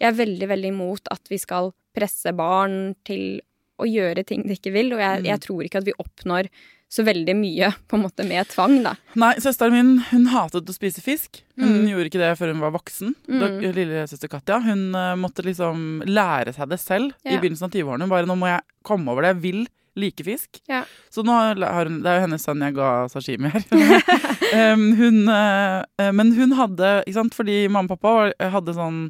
Jeg 0.00 0.08
er 0.12 0.16
veldig, 0.24 0.48
veldig 0.48 0.72
imot 0.72 1.06
at 1.10 1.20
vi 1.30 1.38
skal 1.38 1.72
presse 1.94 2.32
barn 2.34 2.94
til 3.04 3.40
å 3.78 3.86
gjøre 3.86 4.24
ting 4.26 4.42
de 4.42 4.54
ikke 4.56 4.72
vil, 4.72 4.92
og 4.92 4.98
jeg, 4.98 5.20
Mm. 5.22 5.24
jeg 5.26 5.40
tror 5.40 5.62
ikke 5.64 5.78
at 5.78 5.84
vi 5.84 5.92
oppnår 5.98 6.48
så 6.88 7.04
veldig 7.04 7.34
mye 7.36 7.68
på 7.88 7.98
en 7.98 8.04
måte 8.06 8.24
med 8.24 8.48
tvang, 8.48 8.78
da. 8.84 8.94
Nei, 9.20 9.34
søsteren 9.44 9.74
min 9.76 9.90
hun 10.08 10.26
hatet 10.32 10.68
å 10.70 10.74
spise 10.74 11.02
fisk. 11.04 11.42
Hun 11.58 11.82
Mm. 11.82 11.88
gjorde 11.90 12.08
ikke 12.08 12.22
det 12.22 12.30
før 12.38 12.52
hun 12.54 12.62
var 12.64 12.72
voksen. 12.72 13.14
Mm. 13.28 13.58
Lillesøster 13.76 14.30
Katja 14.32 14.60
hun 14.64 14.94
uh, 14.96 15.12
måtte 15.20 15.44
liksom 15.44 16.02
lære 16.08 16.54
seg 16.56 16.70
det 16.70 16.78
selv 16.80 17.12
i 17.28 17.36
begynnelsen 17.36 17.68
av 17.68 17.74
20-årene. 17.76 18.06
Hun 18.08 18.14
Bare 18.14 18.26
nå 18.30 18.36
må 18.40 18.48
jeg 18.48 18.64
komme 18.82 19.12
over 19.12 19.22
det. 19.26 19.34
Jeg 19.36 19.42
vil 19.42 19.66
like 19.98 20.22
fisk. 20.24 20.60
Ja. 20.70 20.84
Så 21.10 21.24
nå 21.26 21.34
har 21.34 21.88
hun, 21.90 22.00
det 22.04 22.08
er 22.08 22.20
jo 22.20 22.26
hennes 22.28 22.44
sønn 22.46 22.62
jeg 22.62 22.76
ga 22.76 22.90
sashimi 23.12 23.50
her. 23.50 23.64
um, 24.72 24.84
hun, 24.96 25.24
eh, 25.28 26.12
men 26.14 26.30
hun 26.38 26.54
hadde 26.54 26.92
ikke 27.02 27.16
sant, 27.18 27.34
Fordi 27.34 27.56
mamma 27.68 27.90
og 27.90 27.98
pappa 27.98 28.50
hadde 28.54 28.76
sånn 28.76 29.08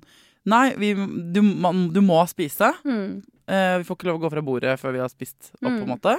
Nei, 0.49 0.71
vi, 0.81 0.95
du, 0.97 1.43
man, 1.45 1.91
du 1.93 2.01
må 2.01 2.23
spise. 2.31 2.71
Mm. 2.89 3.21
Uh, 3.45 3.75
vi 3.83 3.85
får 3.85 3.99
ikke 3.99 4.09
lov 4.09 4.17
å 4.19 4.23
gå 4.23 4.31
fra 4.33 4.43
bordet 4.47 4.75
før 4.81 4.95
vi 4.97 5.03
har 5.03 5.11
spist 5.13 5.51
opp, 5.61 5.69
på 5.69 5.85
en 5.85 5.91
måte. 5.93 6.15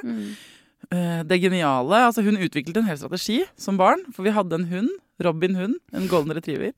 Eh, 0.91 1.21
det 1.30 1.38
geniale 1.43 1.99
altså 2.08 2.23
Hun 2.25 2.39
utviklet 2.41 2.78
en 2.82 2.88
hel 2.89 2.97
strategi 2.97 3.43
som 3.62 3.78
barn. 3.78 4.02
For 4.15 4.25
vi 4.25 4.34
hadde 4.34 4.58
en 4.58 4.65
hund, 4.71 4.89
Robin 5.21 5.56
hund, 5.60 5.75
en 5.93 6.08
golden 6.10 6.34
retriever. 6.34 6.71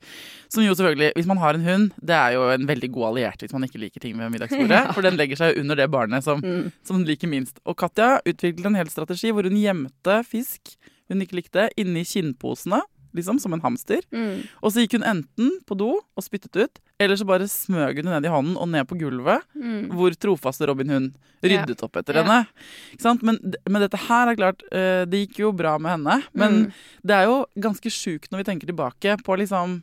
Som 0.50 0.64
jo 0.66 0.74
selvfølgelig, 0.76 1.12
hvis 1.16 1.28
man 1.30 1.38
har 1.38 1.54
en 1.56 1.64
hund, 1.64 1.92
det 2.02 2.16
er 2.18 2.34
jo 2.36 2.48
en 2.52 2.66
veldig 2.68 2.90
god 2.92 3.08
alliert 3.12 3.40
hvis 3.46 3.54
man 3.54 3.64
ikke 3.68 3.80
liker 3.80 4.02
ting 4.04 4.18
ved 4.20 4.34
middagsbordet. 4.34 4.82
For 4.98 5.06
den 5.06 5.16
legger 5.20 5.40
seg 5.40 5.60
under 5.62 5.76
det 5.80 5.90
barnet 5.94 6.26
som, 6.28 6.42
Mm. 6.44 6.72
som 6.84 7.04
liker 7.08 7.30
minst. 7.32 7.60
Og 7.66 7.78
Katja 7.78 8.18
utviklet 8.28 8.66
en 8.66 8.76
hel 8.76 8.90
strategi 8.90 9.32
hvor 9.32 9.48
hun 9.48 9.56
gjemte 9.62 10.24
fisk 10.28 10.76
hun 11.12 11.22
ikke 11.26 11.36
likte, 11.42 11.70
inni 11.78 12.06
kinnposene. 12.08 12.78
Liksom, 13.14 13.40
som 13.44 13.54
en 13.54 13.62
hamster. 13.62 14.02
Mm. 14.14 14.44
Og 14.64 14.72
så 14.72 14.84
gikk 14.86 14.94
hun 15.00 15.04
enten 15.04 15.50
på 15.68 15.76
do 15.78 15.90
og 16.00 16.24
spyttet 16.24 16.56
ut, 16.56 16.80
eller 17.00 17.16
så 17.20 17.26
bare 17.28 17.48
smøg 17.52 17.98
hun 18.02 18.06
ned 18.12 18.26
i 18.26 18.32
hånden 18.32 18.56
og 18.58 18.70
ned 18.72 18.88
på 18.88 18.98
gulvet 19.00 19.42
Mm. 19.56 19.90
hvor 19.92 20.12
trofaste 20.16 20.68
Robin 20.68 20.90
Hund 20.90 21.16
ryddet 21.44 21.82
opp 21.84 21.98
etter 21.98 22.16
Ja. 22.16 22.24
henne. 22.24 22.48
Men, 23.24 23.40
men 23.68 23.82
dette 23.82 23.98
her 24.08 24.28
er 24.32 24.36
klart, 24.36 24.62
eh, 24.72 25.06
det 25.06 25.28
gikk 25.28 25.40
jo 25.40 25.52
bra 25.52 25.78
med 25.78 25.92
henne. 26.00 26.24
Men 26.34 26.52
Mm. 26.68 26.74
det 27.04 27.12
er 27.16 27.26
jo 27.26 27.46
ganske 27.60 27.90
sjukt 27.92 28.30
når 28.32 28.38
vi 28.44 28.44
tenker 28.52 28.68
tilbake 28.68 29.18
på 29.24 29.38
liksom 29.38 29.82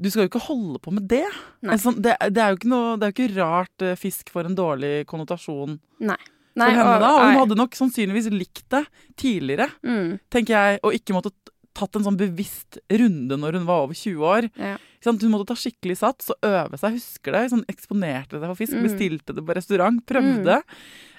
Du 0.00 0.10
skal 0.10 0.24
jo 0.24 0.30
ikke 0.32 0.46
holde 0.48 0.78
på 0.82 0.90
med 0.90 1.06
det. 1.06 1.26
Altså, 1.62 1.92
det, 1.94 2.16
det 2.34 2.38
er 2.42 2.48
jo 2.50 2.56
ikke, 2.56 2.70
noe, 2.72 2.96
det 2.98 3.04
er 3.06 3.12
jo 3.12 3.14
ikke 3.28 3.36
rart 3.38 3.82
eh, 3.86 3.94
fisk 3.94 4.30
får 4.34 4.46
en 4.48 4.56
dårlig 4.56 5.06
konnotasjon 5.06 5.78
Nei. 6.00 6.16
for 6.56 6.70
henne 6.74 6.94
og- 6.96 7.00
da. 7.04 7.10
Og 7.14 7.22
hun 7.28 7.38
hadde 7.38 7.56
nok 7.60 7.70
sannsynligvis 7.78 8.26
likt 8.32 8.64
det 8.68 8.86
tidligere, 9.16 9.68
mm. 9.84 10.18
tenker 10.28 10.48
jeg, 10.56 10.80
og 10.82 10.92
ikke 10.96 11.14
måtte 11.14 11.30
tatt 11.74 11.96
en 11.96 12.04
sånn 12.06 12.18
bevisst 12.20 12.78
runde 12.90 13.36
når 13.40 13.58
hun 13.58 13.66
var 13.68 13.84
over 13.86 13.94
20 13.96 14.26
år. 14.28 14.48
Ja. 14.60 14.76
Hun 15.04 15.18
måtte 15.32 15.48
ta 15.52 15.56
skikkelig 15.58 15.96
sats 15.98 16.30
og 16.30 16.36
øve 16.46 16.78
seg. 16.78 16.98
Husker 16.98 17.32
det? 17.36 17.44
Sånn, 17.52 17.64
eksponerte 17.72 18.38
seg 18.38 18.46
for 18.46 18.58
fisk, 18.58 18.74
Mm. 18.76 18.84
bestilte 18.86 19.34
det 19.34 19.44
på 19.46 19.56
restaurant, 19.56 20.02
prøvde. 20.06 20.62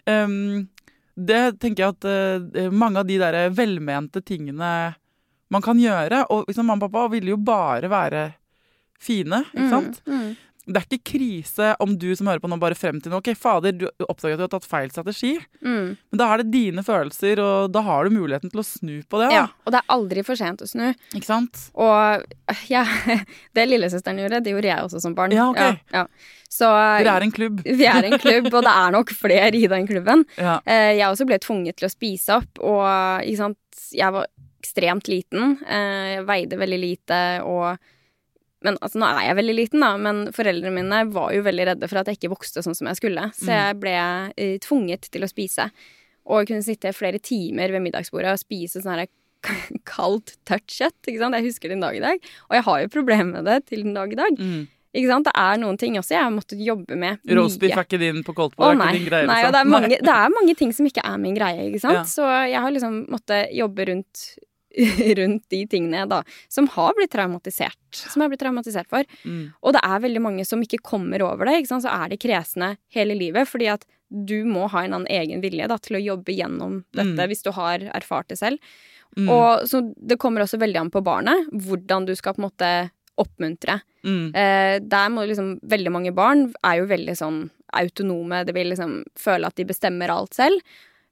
Um, 0.08 0.70
det 1.16 1.60
tenker 1.60 1.84
jeg 1.84 1.96
at 1.96 2.06
uh, 2.06 2.72
mange 2.74 3.00
av 3.00 3.06
de 3.08 3.18
der 3.22 3.50
velmente 3.54 4.22
tingene 4.26 4.96
man 5.54 5.62
kan 5.62 5.78
gjøre 5.78 6.26
Og 6.34 6.48
liksom, 6.50 6.66
mamma 6.66 6.88
og 6.88 6.92
pappa 6.92 7.12
ville 7.14 7.30
jo 7.30 7.38
bare 7.38 7.88
være 7.88 8.24
fine, 9.00 9.44
ikke 9.54 9.70
sant? 9.70 10.02
Mm. 10.08 10.36
Det 10.66 10.80
er 10.80 10.86
ikke 10.88 11.12
krise 11.18 11.72
om 11.84 11.98
du 12.00 12.06
som 12.16 12.28
hører 12.30 12.40
på 12.40 12.48
nå 12.48 12.56
bare 12.62 12.76
frem 12.80 13.02
til 13.04 13.12
nå 13.12 13.18
Ok, 13.20 13.34
fader, 13.36 13.74
du 13.76 13.86
oppdager 14.08 14.38
at 14.38 14.40
du 14.40 14.46
har 14.46 14.52
tatt 14.54 14.68
feil 14.70 14.92
strategi. 14.94 15.34
Mm. 15.60 15.90
Men 15.98 16.20
da 16.22 16.28
er 16.32 16.44
det 16.44 16.54
dine 16.54 16.84
følelser, 16.88 17.42
og 17.44 17.72
da 17.76 17.82
har 17.84 18.08
du 18.08 18.16
muligheten 18.16 18.52
til 18.54 18.62
å 18.62 18.66
snu 18.68 18.94
på 19.04 19.20
det. 19.20 19.28
Da. 19.28 19.34
Ja, 19.36 19.44
og 19.66 19.74
det 19.76 19.82
er 19.82 19.92
aldri 19.98 20.24
for 20.24 20.40
sent 20.40 20.64
å 20.64 20.70
snu. 20.70 20.86
Ikke 21.12 21.28
sant? 21.28 21.66
Og 21.76 22.24
ja, 22.72 22.86
det 23.58 23.66
lillesøsteren 23.68 24.22
gjorde, 24.24 24.40
det 24.46 24.54
gjorde 24.56 24.72
jeg 24.72 24.86
også 24.88 25.02
som 25.04 25.18
barn. 25.18 25.36
Ja, 25.36 25.50
ok. 25.52 25.84
ja. 25.94 26.06
Så 26.54 26.70
Dere 26.70 27.16
er 27.18 27.26
en 27.26 27.34
klubb. 27.34 27.60
vi 27.82 27.88
er 27.90 28.08
en 28.08 28.20
klubb, 28.22 28.48
og 28.54 28.62
det 28.64 28.74
er 28.78 28.94
nok 28.96 29.12
flere 29.18 29.52
i 29.58 29.66
den 29.68 29.88
klubben. 29.90 30.24
Ja. 30.38 30.60
Eh, 30.70 30.94
Jeg 31.00 31.10
også 31.10 31.26
ble 31.28 31.40
tvunget 31.44 31.80
til 31.82 31.90
å 31.90 31.92
spise 31.92 32.38
opp, 32.40 32.62
og 32.64 33.26
ikke 33.26 33.42
sant, 33.42 33.60
jeg 33.92 34.14
var 34.16 34.30
ekstremt 34.64 35.10
liten. 35.12 35.58
eh, 35.68 36.14
Jeg 36.20 36.28
veide 36.30 36.60
veldig 36.62 36.80
lite, 36.80 37.20
og 37.44 37.76
Men 38.64 38.78
altså, 38.80 39.00
nå 39.02 39.10
er 39.10 39.28
jeg 39.28 39.40
veldig 39.42 39.56
liten, 39.58 39.84
da, 39.84 39.94
men 40.00 40.22
foreldrene 40.36 40.76
mine 40.78 41.02
var 41.14 41.34
jo 41.36 41.44
veldig 41.46 41.68
redde 41.74 41.90
for 41.92 42.02
at 42.02 42.10
jeg 42.10 42.20
ikke 42.20 42.34
vokste 42.36 42.64
sånn 42.66 42.78
som 42.78 42.90
jeg 42.90 43.02
skulle. 43.02 43.28
Så 43.36 43.50
jeg 43.52 43.80
ble 43.82 43.98
uh, 44.00 44.56
tvunget 44.64 45.10
til 45.14 45.26
å 45.26 45.32
spise. 45.32 45.68
Og 46.32 46.48
kunne 46.48 46.64
sitte 46.64 46.94
flere 46.96 47.20
timer 47.20 47.74
ved 47.76 47.84
middagsbordet 47.84 48.32
og 48.32 48.40
spise 48.40 48.84
sånn 48.84 48.96
her 48.96 49.10
kaldt, 49.96 50.38
tørt 50.48 50.70
kjøtt. 50.72 51.02
Ikke 51.04 51.20
sant? 51.20 51.36
Jeg 51.40 51.50
husker 51.50 51.72
det 51.72 51.80
en 51.80 51.84
dag 51.84 51.98
i 52.00 52.06
dag. 52.06 52.32
Og 52.48 52.56
jeg 52.58 52.66
har 52.70 52.86
jo 52.86 52.94
problemer 52.96 53.42
med 53.42 53.52
det 53.52 53.60
til 53.74 53.84
den 53.84 53.98
dag 53.98 54.16
i 54.16 54.20
dag. 54.22 54.40
Mm. 54.40 54.64
Ikke 54.94 55.10
sant? 55.10 55.26
Det 55.26 55.34
er 55.42 55.60
noen 55.62 55.78
ting 55.82 55.98
også 55.98 56.14
jeg 56.14 56.22
har 56.22 56.34
måttet 56.34 56.62
jobbe 56.62 56.94
med 56.94 57.18
mye. 57.26 57.36
Roastbiff 57.40 57.74
er 57.74 57.88
ikke 57.88 58.00
din 58.02 58.22
på 58.26 58.36
Coldplay? 58.38 58.76
Å 58.76 58.78
det 58.78 58.86
er 58.86 58.90
ikke 58.94 59.00
din 59.00 59.08
greie, 59.10 59.28
nei, 59.28 59.38
liksom. 59.40 59.50
og 59.50 59.56
det 59.56 59.62
er, 59.62 59.70
mange, 59.74 59.98
det 59.98 60.16
er 60.16 60.34
mange 60.36 60.56
ting 60.60 60.74
som 60.78 60.90
ikke 60.90 61.06
er 61.10 61.16
min 61.24 61.38
greie, 61.38 61.64
ikke 61.72 61.82
sant. 61.82 61.98
Ja. 61.98 62.04
Så 62.10 62.28
jeg 62.30 62.62
har 62.62 62.76
liksom 62.76 63.00
måttet 63.10 63.56
jobbe 63.58 63.88
rundt 63.90 64.26
rundt 65.20 65.44
de 65.54 65.62
tingene 65.70 66.06
da, 66.10 66.22
som 66.50 66.68
har 66.74 66.94
blitt 66.98 67.12
traumatisert. 67.14 67.78
Som 67.94 68.22
jeg 68.22 68.26
har 68.26 68.32
blitt 68.34 68.44
traumatisert 68.44 68.90
for. 68.90 69.06
Mm. 69.24 69.52
Og 69.62 69.76
det 69.76 69.84
er 69.86 70.06
veldig 70.06 70.24
mange 70.24 70.46
som 70.50 70.64
ikke 70.64 70.82
kommer 70.82 71.22
over 71.26 71.50
det. 71.50 71.60
Så 71.70 71.82
er 71.90 72.10
de 72.10 72.18
kresne 72.22 72.74
hele 72.94 73.18
livet. 73.18 73.50
Fordi 73.50 73.70
at 73.74 73.86
du 74.10 74.44
må 74.46 74.68
ha 74.70 74.84
en 74.84 74.94
annen 74.94 75.10
egen 75.10 75.42
vilje 75.42 75.68
da, 75.70 75.78
til 75.82 75.98
å 75.98 76.04
jobbe 76.04 76.36
gjennom 76.36 76.84
dette 76.94 77.18
Mm. 77.18 77.30
hvis 77.30 77.44
du 77.46 77.52
har 77.52 77.80
erfart 77.94 78.30
det 78.30 78.38
selv. 78.38 78.60
Mm. 79.18 79.30
Og 79.30 79.68
så 79.70 79.82
Det 79.96 80.18
kommer 80.18 80.42
også 80.42 80.58
veldig 80.58 80.80
an 80.80 80.92
på 80.92 81.04
barnet. 81.04 81.50
Hvordan 81.52 82.06
du 82.06 82.16
skal 82.16 82.34
på 82.34 82.42
en 82.42 82.50
måte 82.50 82.92
oppmuntre. 83.18 83.82
Mm. 84.04 84.34
Eh, 84.36 84.80
der 84.80 85.10
må 85.10 85.26
liksom 85.28 85.60
Veldig 85.62 85.92
mange 85.92 86.14
barn 86.14 86.52
er 86.64 86.80
jo 86.82 86.88
veldig 86.90 87.16
sånn 87.16 87.50
autonome. 87.74 88.44
De 88.46 88.54
vil 88.54 88.70
liksom 88.70 89.04
føle 89.18 89.46
at 89.46 89.56
de 89.56 89.66
bestemmer 89.66 90.10
alt 90.10 90.34
selv. 90.34 90.60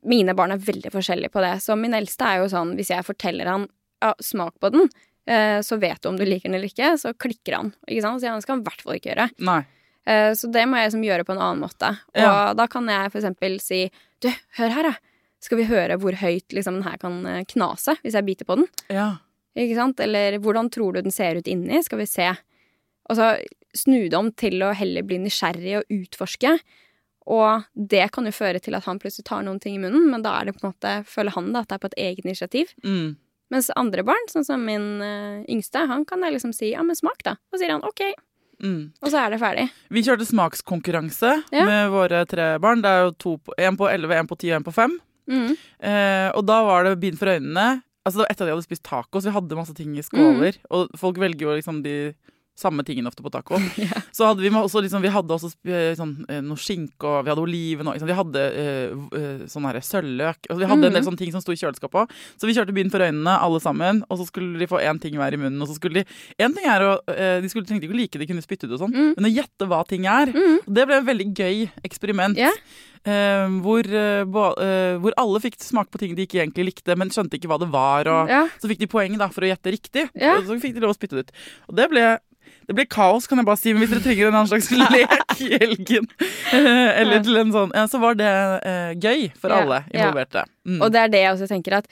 Mine 0.03 0.33
barn 0.37 0.51
er 0.55 0.57
veldig 0.57 0.89
forskjellige 0.93 1.29
på 1.33 1.41
det. 1.43 1.53
Så 1.61 1.75
min 1.77 1.93
eldste 1.93 2.25
er 2.25 2.41
jo 2.41 2.49
sånn 2.49 2.73
hvis 2.77 2.89
jeg 2.93 3.05
forteller 3.05 3.45
han 3.51 3.67
ja, 4.01 4.13
smak 4.23 4.55
på 4.59 4.71
den, 4.73 4.87
eh, 5.29 5.59
så 5.61 5.77
vet 5.77 6.01
du 6.01 6.09
om 6.09 6.17
du 6.17 6.25
liker 6.25 6.49
den 6.49 6.57
eller 6.57 6.71
ikke, 6.71 6.95
så 6.97 7.11
klikker 7.13 7.57
han. 7.59 7.69
Ikke 7.87 8.01
sant? 8.07 8.21
Så 8.23 8.31
det 8.33 8.41
skal 8.47 8.55
han 8.57 8.63
i 8.63 8.69
hvert 8.69 8.81
fall 8.81 8.97
ikke 8.97 9.11
gjøre. 9.13 9.27
Nei. 9.45 9.59
Eh, 10.09 10.31
så 10.33 10.49
det 10.49 10.63
må 10.65 10.79
jeg 10.79 10.89
liksom 10.89 11.05
gjøre 11.05 11.25
på 11.27 11.35
en 11.35 11.43
annen 11.45 11.61
måte. 11.61 11.91
Og 12.15 12.21
Ja. 12.25 12.53
da 12.57 12.65
kan 12.67 12.87
jeg 12.89 13.11
for 13.11 13.19
eksempel 13.21 13.59
si 13.61 13.83
Du, 14.21 14.29
hør 14.57 14.69
her, 14.73 14.83
da. 14.83 14.93
Skal 15.41 15.57
vi 15.57 15.63
høre 15.65 15.95
hvor 15.97 16.13
høyt 16.13 16.49
liksom 16.53 16.75
den 16.79 16.83
her 16.85 16.97
kan 17.01 17.25
eh, 17.25 17.43
knase 17.49 17.95
hvis 18.03 18.13
jeg 18.17 18.25
biter 18.25 18.45
på 18.45 18.57
den? 18.59 18.67
Ja. 18.89 19.17
Ikke 19.57 19.75
sant? 19.75 19.99
Eller 19.99 20.37
hvordan 20.39 20.69
tror 20.71 20.93
du 20.93 21.01
den 21.01 21.11
ser 21.11 21.35
ut 21.37 21.47
inni? 21.49 21.81
Skal 21.83 21.97
vi 22.01 22.05
se. 22.05 22.27
Og 23.09 23.17
så 23.17 23.31
snu 23.73 24.09
det 24.09 24.13
om 24.17 24.29
til 24.31 24.61
å 24.61 24.73
heller 24.75 25.01
bli 25.03 25.17
nysgjerrig 25.23 25.77
og 25.79 25.89
utforske. 25.89 26.57
Og 27.27 27.63
det 27.75 28.07
kan 28.11 28.25
jo 28.25 28.31
føre 28.33 28.59
til 28.59 28.73
at 28.75 28.85
han 28.85 28.99
plutselig 28.99 29.25
tar 29.29 29.43
noen 29.45 29.59
ting 29.61 29.75
i 29.75 29.81
munnen, 29.83 30.09
men 30.09 30.21
da 30.25 30.39
er 30.39 30.45
det 30.49 30.55
på 30.57 30.65
en 30.65 30.71
måte, 30.73 30.93
føler 31.05 31.31
han 31.35 31.51
da 31.53 31.61
at 31.61 31.69
det 31.69 31.75
er 31.77 31.83
på 31.83 31.91
et 31.91 31.99
eget 32.01 32.25
initiativ. 32.25 32.73
Mm. 32.83 33.15
Mens 33.51 33.69
andre 33.75 34.03
barn, 34.07 34.27
sånn 34.31 34.45
som 34.47 34.61
min 34.65 35.01
uh, 35.03 35.43
yngste, 35.51 35.85
han 35.87 36.05
kan 36.07 36.23
jeg 36.23 36.33
liksom 36.37 36.53
si 36.55 36.71
ja, 36.71 36.81
men 36.87 36.95
smak, 36.95 37.21
da. 37.27 37.35
Og 37.53 37.59
sier 37.61 37.71
han 37.75 37.83
ok, 37.87 38.01
Mm. 38.61 38.91
og 39.01 39.09
så 39.09 39.17
er 39.17 39.31
det 39.33 39.39
ferdig. 39.41 39.63
Vi 39.89 40.03
kjørte 40.05 40.25
smakskonkurranse 40.29 41.31
Ja. 41.51 41.63
med 41.65 41.89
våre 41.89 42.19
tre 42.29 42.59
barn. 42.61 42.81
Det 42.83 42.89
er 42.91 42.99
jo 43.07 43.11
to 43.17 43.31
på, 43.41 43.53
en 43.57 43.75
på 43.75 43.87
11, 43.89 44.13
en 44.19 44.27
på 44.29 44.37
10 44.37 44.51
og 44.51 44.55
en 44.59 44.63
på 44.67 44.73
5. 44.75 44.99
Mm. 45.31 45.57
Eh, 45.81 46.29
og 46.37 46.45
da 46.45 46.59
var 46.63 46.83
det 46.85 46.99
bind 47.01 47.17
for 47.17 47.25
øynene. 47.33 47.81
Altså 48.05 48.17
det 48.19 48.25
var 48.25 48.29
Etter 48.29 48.43
at 48.45 48.47
de 48.47 48.53
hadde 48.53 48.67
spist 48.67 48.83
taco, 48.83 49.17
så 49.17 49.29
vi 49.31 49.33
hadde 49.33 49.57
masse 49.57 49.73
ting 49.73 49.95
i 49.97 50.01
skåler. 50.05 50.53
Mm. 50.61 50.69
Og 50.77 50.93
folk 50.97 51.17
velger 51.17 51.41
jo 51.47 51.55
liksom 51.57 51.81
de 51.81 52.13
samme 52.61 52.85
tingene 52.87 53.09
ofte 53.09 53.23
på 53.25 53.31
taco. 53.33 53.57
Så 54.15 54.27
hadde 54.29 54.43
vi 54.45 54.51
også 54.53 54.83
liksom, 54.85 55.01
Vi 55.01 55.11
hadde 55.13 55.33
også 55.35 55.49
eh, 55.65 55.93
sånn, 55.97 56.13
eh, 56.29 56.41
noe 56.45 56.59
skinke, 56.61 57.03
og 57.09 57.25
vi 57.25 57.31
hadde 57.33 57.43
oliven, 57.43 57.87
og 57.89 57.97
liksom, 57.97 58.09
vi 58.11 58.17
hadde 58.19 58.43
uh, 58.55 59.45
sånn 59.49 59.67
sølvløk. 59.81 60.45
Altså, 60.47 60.59
vi 60.61 60.69
hadde 60.69 60.85
en 60.85 60.93
del 60.93 61.01
Mhm. 61.01 61.07
sånne 61.09 61.17
ting 61.23 61.31
som 61.33 61.41
sto 61.41 61.51
i 61.55 61.59
kjøleskapet 61.59 62.03
òg. 62.03 62.11
Så 62.37 62.45
vi 62.49 62.53
kjørte 62.53 62.75
byen 62.75 62.91
for 62.93 63.01
øynene, 63.01 63.33
alle 63.41 63.59
sammen. 63.63 64.03
Og 64.09 64.19
så 64.21 64.27
skulle 64.29 64.59
de 64.61 64.67
få 64.69 64.79
én 64.85 64.99
ting 65.01 65.15
hver 65.17 65.33
i 65.33 65.39
munnen. 65.41 65.61
Og 65.61 65.67
så 65.71 65.75
skulle 65.79 66.03
de 66.03 66.05
En 66.39 66.53
ting 66.53 66.65
er 66.69 66.81
å 66.85 66.93
uh, 67.01 67.41
De 67.41 67.49
skulle, 67.49 67.65
trengte 67.65 67.87
ikke 67.89 67.95
å 67.97 68.01
like 68.01 68.13
det, 68.17 68.25
de 68.27 68.29
kunne 68.33 68.45
spytte 68.45 68.69
ut 68.69 68.75
og 68.77 68.81
sånn. 68.85 68.93
Mm. 68.95 69.11
Men 69.17 69.27
å 69.29 69.33
gjette 69.35 69.67
hva 69.67 69.81
ting 69.87 70.05
er, 70.05 70.31
Mm. 70.31 70.59
det 70.67 70.85
ble 70.87 70.97
et 71.01 71.05
veldig 71.09 71.29
gøy 71.35 71.69
eksperiment. 71.83 72.37
Yeah. 72.37 72.53
Uh, 73.01 73.49
hvor, 73.65 73.81
uh, 73.89 74.21
eh, 74.21 74.97
hvor 75.01 75.13
alle 75.17 75.39
fikk 75.41 75.55
smake 75.57 75.89
på 75.89 75.97
ting 76.03 76.13
de 76.15 76.27
ikke 76.27 76.37
egentlig 76.43 76.67
likte, 76.69 76.95
men 76.95 77.09
skjønte 77.09 77.33
ikke 77.39 77.49
hva 77.49 77.57
det 77.59 77.71
var. 77.73 78.05
Og 78.07 78.29
Ja. 78.29 78.43
Så 78.61 78.69
fikk 78.69 78.77
de 78.83 78.87
poeng 78.87 79.17
da, 79.17 79.27
for 79.33 79.41
å 79.41 79.49
gjette 79.49 79.71
riktig, 79.73 80.09
Ja. 80.13 80.37
og 80.37 80.45
så 80.45 80.59
fikk 80.61 80.75
de 80.75 80.81
lov 80.85 80.93
å 80.93 80.97
spytte 80.99 81.17
det 81.17 81.25
ut. 81.25 81.31
Og 81.69 81.75
det 81.75 81.89
ble, 81.89 82.19
det 82.67 82.75
blir 82.77 82.85
kaos, 82.91 83.27
kan 83.27 83.37
jeg 83.41 83.45
bare 83.49 83.57
si, 83.59 83.73
men 83.73 83.83
hvis 83.83 83.93
dere 83.95 84.03
trenger 84.05 84.27
en 84.29 84.37
annen 84.41 84.51
slags 84.51 84.71
lek 84.95 85.41
i 85.41 85.49
helgen, 85.57 86.07
eh, 86.53 87.01
eller 87.01 87.23
til 87.25 87.37
en 87.41 87.51
sånn, 87.55 87.73
ja, 87.75 87.87
så 87.91 87.99
var 88.03 88.15
det 88.19 88.31
eh, 88.65 88.93
gøy 89.01 89.27
for 89.41 89.49
Ja, 89.51 89.61
alle 89.63 89.83
involverte. 89.91 90.45
Mm. 90.67 90.79
Og 90.81 90.91
det 90.93 91.01
er 91.05 91.13
det 91.13 91.21
jeg 91.25 91.35
også 91.35 91.49
tenker 91.51 91.79
at 91.81 91.87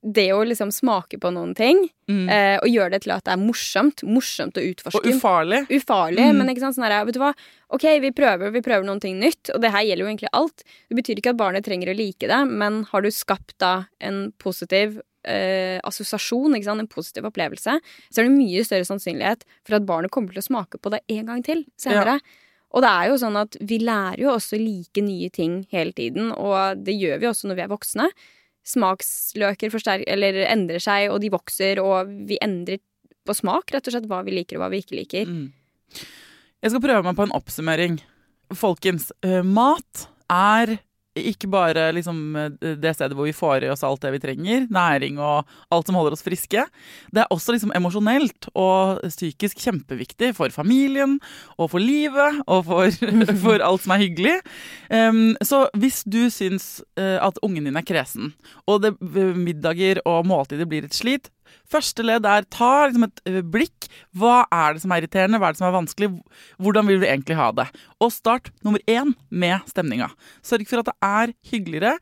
det 0.00 0.30
å 0.32 0.38
liksom 0.48 0.70
smake 0.72 1.18
på 1.20 1.28
noen 1.34 1.50
ting, 1.54 1.82
Mm. 2.10 2.24
eh, 2.32 2.56
og 2.58 2.66
gjøre 2.72 2.90
det 2.96 3.02
til 3.04 3.12
at 3.14 3.22
det 3.28 3.34
er 3.34 3.38
morsomt, 3.38 4.00
morsomt 4.02 4.56
å 4.58 4.62
utforske 4.64 4.98
og 4.98 5.04
ufarlig. 5.12 5.60
ufarlig, 5.70 6.24
Mm. 6.24 6.38
men 6.40 6.48
ikke 6.50 6.60
sant, 6.64 6.74
sånn 6.74 6.88
her, 6.88 7.04
vet 7.04 7.14
du 7.14 7.20
hva, 7.20 7.34
ok, 7.70 7.84
vi 8.00 8.10
prøver, 8.10 8.50
vi 8.50 8.62
prøver 8.64 8.82
noen 8.88 8.98
ting 9.00 9.20
nytt, 9.20 9.50
og 9.54 9.60
det 9.60 9.70
her 9.70 9.84
gjelder 9.84 10.02
jo 10.06 10.08
egentlig 10.10 10.32
alt. 10.32 10.64
Det 10.88 10.96
betyr 10.98 11.20
ikke 11.20 11.30
at 11.30 11.36
barnet 11.36 11.64
trenger 11.68 11.92
å 11.92 11.96
like 11.96 12.26
det, 12.26 12.40
men 12.50 12.84
har 12.90 13.02
du 13.02 13.10
skapt 13.14 13.54
da 13.60 13.84
en 14.00 14.32
positiv 14.42 14.98
eh, 15.28 15.78
assosiasjon, 15.86 16.54
en 16.54 16.90
positiv 16.90 17.26
opplevelse, 17.28 17.78
så 17.80 18.20
er 18.20 18.28
det 18.28 18.36
mye 18.36 18.64
større 18.66 18.88
sannsynlighet 18.88 19.44
for 19.66 19.78
at 19.78 19.86
barnet 19.88 20.12
kommer 20.14 20.32
til 20.32 20.42
å 20.42 20.48
smake 20.48 20.80
på 20.80 20.92
det 20.94 21.02
en 21.08 21.26
gang 21.26 21.42
til 21.46 21.64
senere. 21.80 22.20
Og 22.70 22.84
det 22.84 22.90
er 22.90 23.08
jo 23.10 23.16
sånn 23.18 23.38
at 23.40 23.56
vi 23.66 23.80
lærer 23.82 24.20
jo 24.22 24.34
også 24.36 24.58
like 24.60 25.02
nye 25.02 25.30
ting 25.34 25.64
hele 25.74 25.94
tiden, 25.96 26.30
og 26.32 26.84
det 26.86 26.94
gjør 26.94 27.18
vi 27.18 27.30
også 27.30 27.50
når 27.50 27.58
vi 27.58 27.64
er 27.64 27.72
voksne. 27.72 28.06
Smaksløker 28.70 29.74
eller 30.06 30.44
endrer 30.46 30.82
seg, 30.82 31.08
og 31.10 31.18
de 31.24 31.32
vokser, 31.32 31.80
og 31.82 32.12
vi 32.28 32.38
endrer 32.44 32.78
på 33.26 33.34
smak, 33.36 33.72
rett 33.74 33.88
og 33.88 33.96
slett, 33.96 34.06
hva 34.10 34.22
vi 34.26 34.36
liker 34.36 34.58
og 34.58 34.64
hva 34.64 34.70
vi 34.72 34.82
ikke 34.84 34.98
liker. 35.00 35.26
Mm. 35.26 35.50
Jeg 36.60 36.72
skal 36.72 36.84
prøve 36.84 37.04
meg 37.06 37.18
på 37.18 37.26
en 37.26 37.34
oppsummering. 37.36 37.98
Folkens, 38.54 39.10
eh, 39.24 39.42
mat 39.46 40.06
er 40.30 40.78
ikke 41.30 41.50
bare 41.52 41.88
liksom 41.96 42.36
eh, 42.38 42.76
det 42.80 42.94
stedet 42.96 43.16
hvor 43.16 43.28
vi 43.28 43.36
får 43.36 43.66
i 43.66 43.70
oss 43.72 43.84
alt 43.86 44.02
det 44.04 44.12
vi 44.14 44.22
trenger, 44.22 44.66
næring 44.72 45.20
og 45.22 45.48
alt 45.72 45.88
som 45.88 45.98
holder 45.98 46.16
oss 46.16 46.24
friske. 46.26 46.64
Det 47.14 47.22
er 47.22 47.34
også 47.34 47.54
liksom 47.54 47.74
emosjonelt 47.76 48.50
og 48.54 49.02
psykisk 49.06 49.60
kjempeviktig 49.64 50.32
for 50.38 50.52
familien 50.54 51.18
og 51.56 51.72
for 51.74 51.82
livet 51.82 52.40
og 52.46 52.64
for, 52.68 53.10
for 53.44 53.66
alt 53.66 53.84
som 53.84 53.96
er 53.96 54.04
hyggelig. 54.04 54.36
Um, 54.90 55.36
så 55.44 55.66
hvis 55.78 56.02
du 56.08 56.22
syns 56.32 56.80
eh, 57.00 57.18
at 57.20 57.40
ungen 57.46 57.68
din 57.68 57.78
er 57.78 57.86
kresen, 57.86 58.34
og 58.66 58.84
det, 58.84 58.94
middager 59.00 60.02
og 60.08 60.26
måltider 60.28 60.68
blir 60.68 60.86
et 60.86 60.96
slit, 60.96 61.30
Første 61.70 62.04
ledd 62.04 62.26
er 62.28 62.46
ta 62.50 62.86
liksom 62.88 63.06
et 63.08 63.22
blikk. 63.52 63.88
Hva 64.16 64.42
er 64.50 64.74
det 64.74 64.82
som 64.84 64.92
er 64.94 65.02
irriterende, 65.02 65.38
hva 65.38 65.50
er 65.50 65.56
det 65.56 65.60
som 65.62 65.68
er 65.68 65.76
vanskelig? 65.78 66.10
Hvordan 66.58 66.90
vil 66.90 67.00
du 67.02 67.06
egentlig 67.08 67.38
ha 67.38 67.50
det? 67.54 67.68
Og 68.02 68.12
start 68.14 68.52
nummer 68.66 68.82
én 68.90 69.14
med 69.30 69.66
stemninga. 69.70 70.10
Sørg 70.42 70.68
for 70.70 70.82
at 70.82 70.90
det 70.90 70.96
er 71.06 71.34
hyggeligere. 71.52 71.96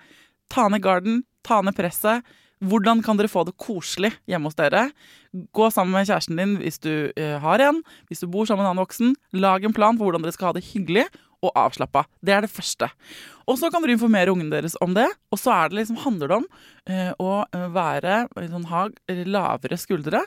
Ta 0.48 0.68
ned 0.72 0.84
garden, 0.84 1.22
ta 1.44 1.60
ned 1.62 1.76
presset. 1.76 2.24
Hvordan 2.58 3.04
kan 3.06 3.14
dere 3.20 3.30
få 3.30 3.44
det 3.46 3.54
koselig 3.60 4.10
hjemme 4.26 4.50
hos 4.50 4.56
dere? 4.58 4.88
Gå 5.54 5.68
sammen 5.70 5.94
med 5.94 6.08
kjæresten 6.08 6.40
din 6.40 6.56
hvis 6.58 6.80
du 6.82 7.12
har 7.14 7.62
en. 7.62 7.84
Hvis 8.10 8.24
du 8.24 8.26
bor 8.26 8.48
sammen 8.48 8.64
med 8.64 8.66
en 8.66 8.72
annen 8.72 8.82
voksen, 8.82 9.14
lag 9.38 9.62
en 9.62 9.76
plan 9.76 9.94
for 9.94 10.08
hvordan 10.08 10.24
dere 10.24 10.34
skal 10.34 10.50
ha 10.50 10.56
det 10.56 10.66
hyggelig 10.72 11.04
og 11.42 11.52
avslappa. 11.54 12.04
Det 12.24 12.32
er 12.34 12.40
det 12.46 12.50
første. 12.50 12.88
Og 13.48 13.58
så 13.60 13.70
kan 13.70 13.82
dere 13.84 13.94
informere 13.96 14.32
ungene 14.34 14.50
deres 14.56 14.74
om 14.84 14.94
det. 14.96 15.06
Og 15.32 15.38
så 15.38 15.52
er 15.54 15.68
det 15.70 15.80
liksom, 15.82 16.00
handler 16.04 16.28
det 16.32 16.36
om 16.42 16.48
eh, 16.90 17.12
å 17.18 17.44
være 17.72 18.24
sånn, 18.50 18.66
ha 18.72 18.88
lavere 19.08 19.78
skuldre. 19.78 20.24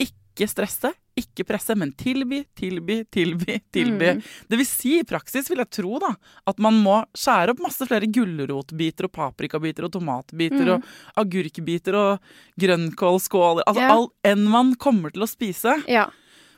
Ikke 0.00 0.46
stresse, 0.48 0.90
ikke 1.20 1.44
presse, 1.44 1.74
men 1.76 1.90
tilby, 2.00 2.42
tilby, 2.56 3.02
tilby, 3.12 3.58
tilby. 3.76 4.10
Mm. 4.16 4.22
Det 4.48 4.58
vil 4.60 4.66
si, 4.68 4.92
i 5.00 5.04
praksis 5.06 5.50
vil 5.50 5.60
jeg 5.62 5.70
tro 5.80 5.98
da, 6.00 6.14
at 6.48 6.58
man 6.62 6.78
må 6.82 7.00
skjære 7.18 7.52
opp 7.54 7.60
masse 7.64 7.84
flere 7.88 8.08
gulrotbiter 8.10 9.06
og 9.08 9.12
paprikabiter 9.18 9.86
og 9.88 9.92
tomatbiter 9.98 10.64
Mm. 10.70 10.72
og 10.80 11.20
agurkbiter 11.24 11.94
og 11.98 12.32
grønnkålskåler. 12.80 13.62
Altså 13.66 13.82
Ja. 13.82 13.92
all 13.94 14.08
enn 14.24 14.44
man 14.48 14.74
kommer 14.76 15.12
til 15.12 15.22
å 15.22 15.28
spise. 15.28 15.82
Ja. 15.88 16.08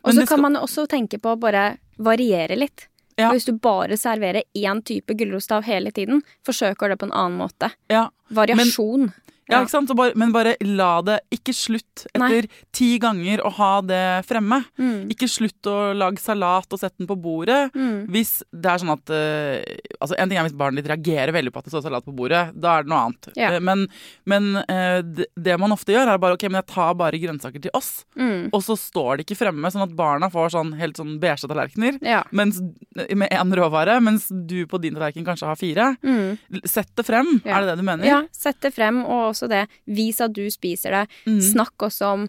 Og 0.04 0.14
så 0.14 0.26
kan 0.26 0.40
man 0.40 0.54
også 0.56 0.86
tenke 0.88 1.18
på 1.20 1.34
å 1.34 1.38
bare 1.40 1.78
variere 1.98 2.56
litt. 2.58 2.88
Ja. 3.20 3.30
Hvis 3.32 3.44
du 3.48 3.52
bare 3.60 3.96
serverer 4.00 4.46
én 4.56 4.82
type 4.84 5.14
gulrotstav 5.18 5.66
hele 5.66 5.92
tiden, 5.94 6.22
forsøker 6.46 6.92
det 6.92 6.98
på 7.00 7.08
en 7.10 7.16
annen 7.16 7.40
måte. 7.42 7.72
Ja, 7.92 8.06
Variasjon. 8.32 9.10
Ja, 9.12 9.21
Ja. 9.50 9.60
ikke 9.62 9.72
sant? 9.74 9.90
Så 9.90 9.96
bare, 9.98 10.14
men 10.18 10.32
bare 10.34 10.54
la 10.62 10.92
det 11.04 11.18
Ikke 11.34 11.54
slutt 11.56 12.04
etter 12.14 12.46
ti 12.74 12.94
ganger 13.02 13.42
å 13.42 13.50
ha 13.56 13.72
det 13.84 14.04
fremme. 14.28 14.60
Mm. 14.78 15.10
Ikke 15.12 15.28
slutt 15.30 15.66
å 15.68 15.92
lage 15.96 16.22
salat 16.22 16.70
og 16.70 16.80
sette 16.80 17.02
den 17.02 17.10
på 17.10 17.18
bordet. 17.20 17.72
Mm. 17.74 18.06
Hvis 18.12 18.38
det 18.50 18.70
er 18.70 18.82
sånn 18.82 18.94
at 18.94 19.12
uh, 19.12 19.58
Altså 19.98 20.16
En 20.18 20.30
ting 20.30 20.38
er 20.38 20.46
hvis 20.46 20.56
barnet 20.58 20.82
ditt 20.82 20.90
reagerer 20.92 21.34
veldig 21.34 21.52
på 21.54 21.62
at 21.62 21.68
det 21.68 21.74
står 21.74 21.86
salat 21.88 22.06
på 22.06 22.14
bordet. 22.16 22.44
Da 22.54 22.78
er 22.78 22.86
det 22.86 22.92
noe 22.92 23.02
annet. 23.08 23.30
Ja. 23.38 23.52
Eh, 23.56 23.62
men 23.62 23.86
men 24.28 24.48
uh, 24.62 25.00
det, 25.02 25.28
det 25.34 25.58
man 25.60 25.74
ofte 25.74 25.94
gjør, 25.94 26.12
er 26.12 26.20
bare 26.22 26.36
OK, 26.36 26.46
men 26.48 26.60
jeg 26.60 26.70
tar 26.72 26.94
bare 26.98 27.20
grønnsaker 27.20 27.62
til 27.62 27.74
oss. 27.76 27.90
Mm. 28.18 28.50
Og 28.54 28.62
så 28.64 28.76
står 28.78 29.18
det 29.18 29.26
ikke 29.26 29.40
fremme, 29.40 29.70
sånn 29.72 29.84
at 29.84 29.94
barna 29.96 30.30
får 30.32 30.54
sånn 30.54 30.72
helt 30.78 30.98
sånn 31.00 31.16
beige 31.22 31.48
tallerkener. 31.50 31.98
Ja. 32.06 32.22
Mens, 32.34 32.60
med 32.94 33.28
én 33.28 33.54
råvare, 33.58 33.98
mens 34.04 34.28
du 34.30 34.62
på 34.70 34.80
din 34.82 34.96
tallerken 34.96 35.26
kanskje 35.26 35.50
har 35.50 35.58
fire. 35.60 35.88
Mm. 36.04 36.62
Sett 36.68 36.92
det 36.98 37.06
frem, 37.06 37.34
er 37.44 37.62
det 37.62 37.72
det 37.72 37.78
du 37.80 37.86
mener? 37.86 38.06
ja, 38.06 38.20
sett 38.36 38.60
det 38.64 38.72
frem, 38.74 39.02
og 39.06 39.31
også 39.32 39.48
det. 39.50 39.64
Vis 39.88 40.20
at 40.20 40.32
du 40.36 40.44
spiser 40.52 40.94
det. 41.00 41.04
Mm. 41.26 41.40
Snakk 41.52 41.88
også 41.88 42.12
om 42.18 42.28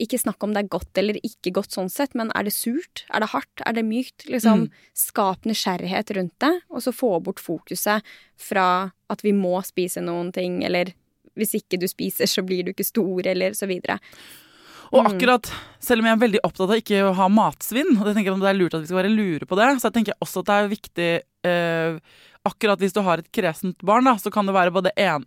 Ikke 0.00 0.16
snakk 0.16 0.40
om 0.46 0.52
det 0.54 0.60
er 0.62 0.68
godt 0.70 0.96
eller 0.96 1.16
ikke 1.26 1.50
godt 1.52 1.74
sånn 1.74 1.90
sett, 1.92 2.14
men 2.16 2.30
er 2.38 2.44
det 2.46 2.54
surt? 2.54 3.02
Er 3.12 3.20
det 3.20 3.32
hardt? 3.34 3.60
Er 3.66 3.74
det 3.76 3.82
mykt? 3.84 4.24
Liksom, 4.30 4.62
Mm. 4.62 4.70
Skap 4.96 5.44
nysgjerrighet 5.44 6.14
rundt 6.16 6.32
det, 6.40 6.52
og 6.70 6.80
så 6.80 6.92
få 6.94 7.20
bort 7.22 7.42
fokuset 7.42 8.00
fra 8.38 8.92
at 9.10 9.20
vi 9.26 9.32
må 9.32 9.60
spise 9.66 10.00
noen 10.00 10.32
ting, 10.32 10.62
eller 10.64 10.94
hvis 11.36 11.52
ikke 11.58 11.78
du 11.78 11.86
spiser, 11.90 12.24
så 12.30 12.40
blir 12.46 12.64
du 12.64 12.70
ikke 12.72 12.86
stor, 12.86 13.26
eller 13.26 13.50
så 13.52 13.66
videre. 13.68 13.98
Og 14.92 15.04
Mm. 15.04 15.10
akkurat, 15.12 15.52
selv 15.80 16.00
om 16.00 16.06
jeg 16.06 16.16
er 16.16 16.26
veldig 16.28 16.40
opptatt 16.44 16.70
av 16.70 16.76
ikke 16.80 17.02
å 17.10 17.14
ha 17.14 17.28
matsvinn, 17.28 18.00
og 18.00 18.06
jeg 18.06 18.14
tenker 18.16 18.32
at 18.32 18.40
det 18.40 18.48
er 18.54 18.58
lurt 18.58 18.74
at 18.74 18.80
vi 18.80 18.86
skal 18.86 19.02
være 19.04 19.14
lure 19.16 19.44
på 19.46 19.56
det, 19.58 19.68
så 19.82 19.90
jeg 19.92 19.98
tenker 19.98 20.14
også 20.22 20.38
at 20.40 20.46
det 20.46 20.56
er 20.56 20.74
viktig 20.76 21.22
eh, 21.44 22.00
Akkurat 22.48 22.78
hvis 22.80 22.94
du 22.96 23.02
har 23.04 23.18
et 23.20 23.28
kresent 23.32 23.82
barn, 23.84 24.04
da, 24.08 24.14
så 24.16 24.30
kan 24.32 24.46
det 24.48 24.54
være 24.56 24.72
både 24.72 24.92
en 24.96 25.26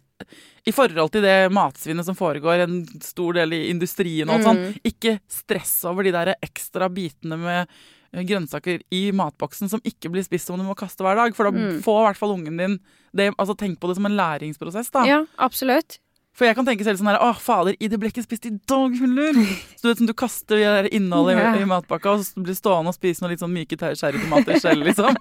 I 0.66 0.72
forhold 0.72 1.12
til 1.12 1.22
det 1.26 1.52
matsvinnet 1.52 2.06
som 2.08 2.16
foregår 2.16 2.64
en 2.64 2.78
stor 3.04 3.34
del 3.36 3.52
i 3.58 3.70
industrien 3.70 4.30
og 4.30 4.38
alt 4.38 4.46
sånn, 4.48 4.62
Mm. 4.64 4.78
ikke 4.88 5.20
stress 5.28 5.84
over 5.90 6.04
de 6.08 6.12
der 6.16 6.36
ekstra 6.42 6.88
bitene 6.90 7.38
med 7.38 7.68
eh, 8.14 8.24
grønnsaker 8.24 8.80
i 8.94 9.12
matboksen 9.12 9.68
som 9.70 9.82
ikke 9.84 10.10
blir 10.14 10.24
spist 10.24 10.48
som 10.48 10.58
du 10.58 10.64
må 10.64 10.76
kaste 10.78 11.04
hver 11.04 11.16
dag. 11.20 11.36
For 11.36 11.50
da 11.50 11.52
Mm. 11.52 11.82
får 11.84 12.00
i 12.00 12.06
hvert 12.08 12.18
fall 12.22 12.34
ungen 12.38 12.58
din 12.58 12.80
det, 13.14 13.36
altså 13.38 13.58
Tenk 13.58 13.80
på 13.80 13.88
det 13.90 13.96
som 13.98 14.06
en 14.06 14.16
læringsprosess, 14.18 14.90
da. 14.92 15.04
Ja, 15.06 15.26
absolutt. 15.38 16.00
For 16.34 16.48
jeg 16.48 16.56
kan 16.58 16.66
tenke 16.66 16.86
selv 16.86 16.98
sånn 16.98 17.12
her 17.12 17.20
Å, 17.22 17.30
fader, 17.38 17.76
i 17.78 17.88
det 17.92 18.00
ble 18.02 18.10
ikke 18.10 18.24
spist 18.26 18.48
i 18.50 18.54
dag, 18.70 18.96
huller! 18.98 19.38
Så 19.78 19.84
du 19.86 19.90
vet 19.92 20.00
som 20.02 20.10
du 20.10 20.16
kaster 20.18 20.58
det 20.58 20.66
der 20.66 20.90
innholdet 20.98 21.36
i, 21.38 21.42
Ja. 21.44 21.52
i 21.62 21.68
matpakka, 21.70 22.16
og 22.16 22.26
så 22.26 22.42
blir 22.42 22.56
du 22.56 22.58
stående 22.58 22.90
og 22.90 22.98
spise 22.98 23.22
noen 23.22 23.36
litt 23.36 23.44
sånn 23.44 23.54
myke 23.54 23.78
ter- 23.78 23.94
cherrytomater 24.00 24.58
selv, 24.64 24.82
liksom. 24.88 25.14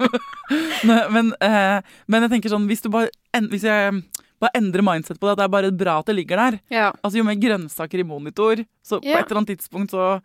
men, 0.88 1.02
men, 1.12 1.32
eh, 1.44 1.78
men 2.08 2.24
jeg 2.26 2.32
tenker 2.38 2.54
sånn, 2.54 2.64
hvis 2.70 2.84
du 2.84 2.88
bare 2.92 3.12
Hvis 3.52 3.64
jeg 3.68 4.02
bare 4.42 4.56
endrer 4.58 4.82
mindset 4.82 5.20
på 5.20 5.28
det, 5.28 5.34
at 5.36 5.38
det 5.42 5.44
er 5.46 5.52
bare 5.54 5.72
bra 5.84 5.98
at 6.00 6.08
det 6.08 6.16
ligger 6.16 6.40
der 6.40 6.60
Ja. 6.72 6.88
Altså 7.02 7.20
Jo 7.20 7.24
mer 7.28 7.36
grønnsaker 7.38 8.00
i 8.00 8.08
monitor, 8.08 8.64
så 8.82 8.98
på 9.02 9.12
et 9.12 9.26
eller 9.28 9.42
annet 9.42 9.52
tidspunkt 9.58 9.92
så, 9.94 10.16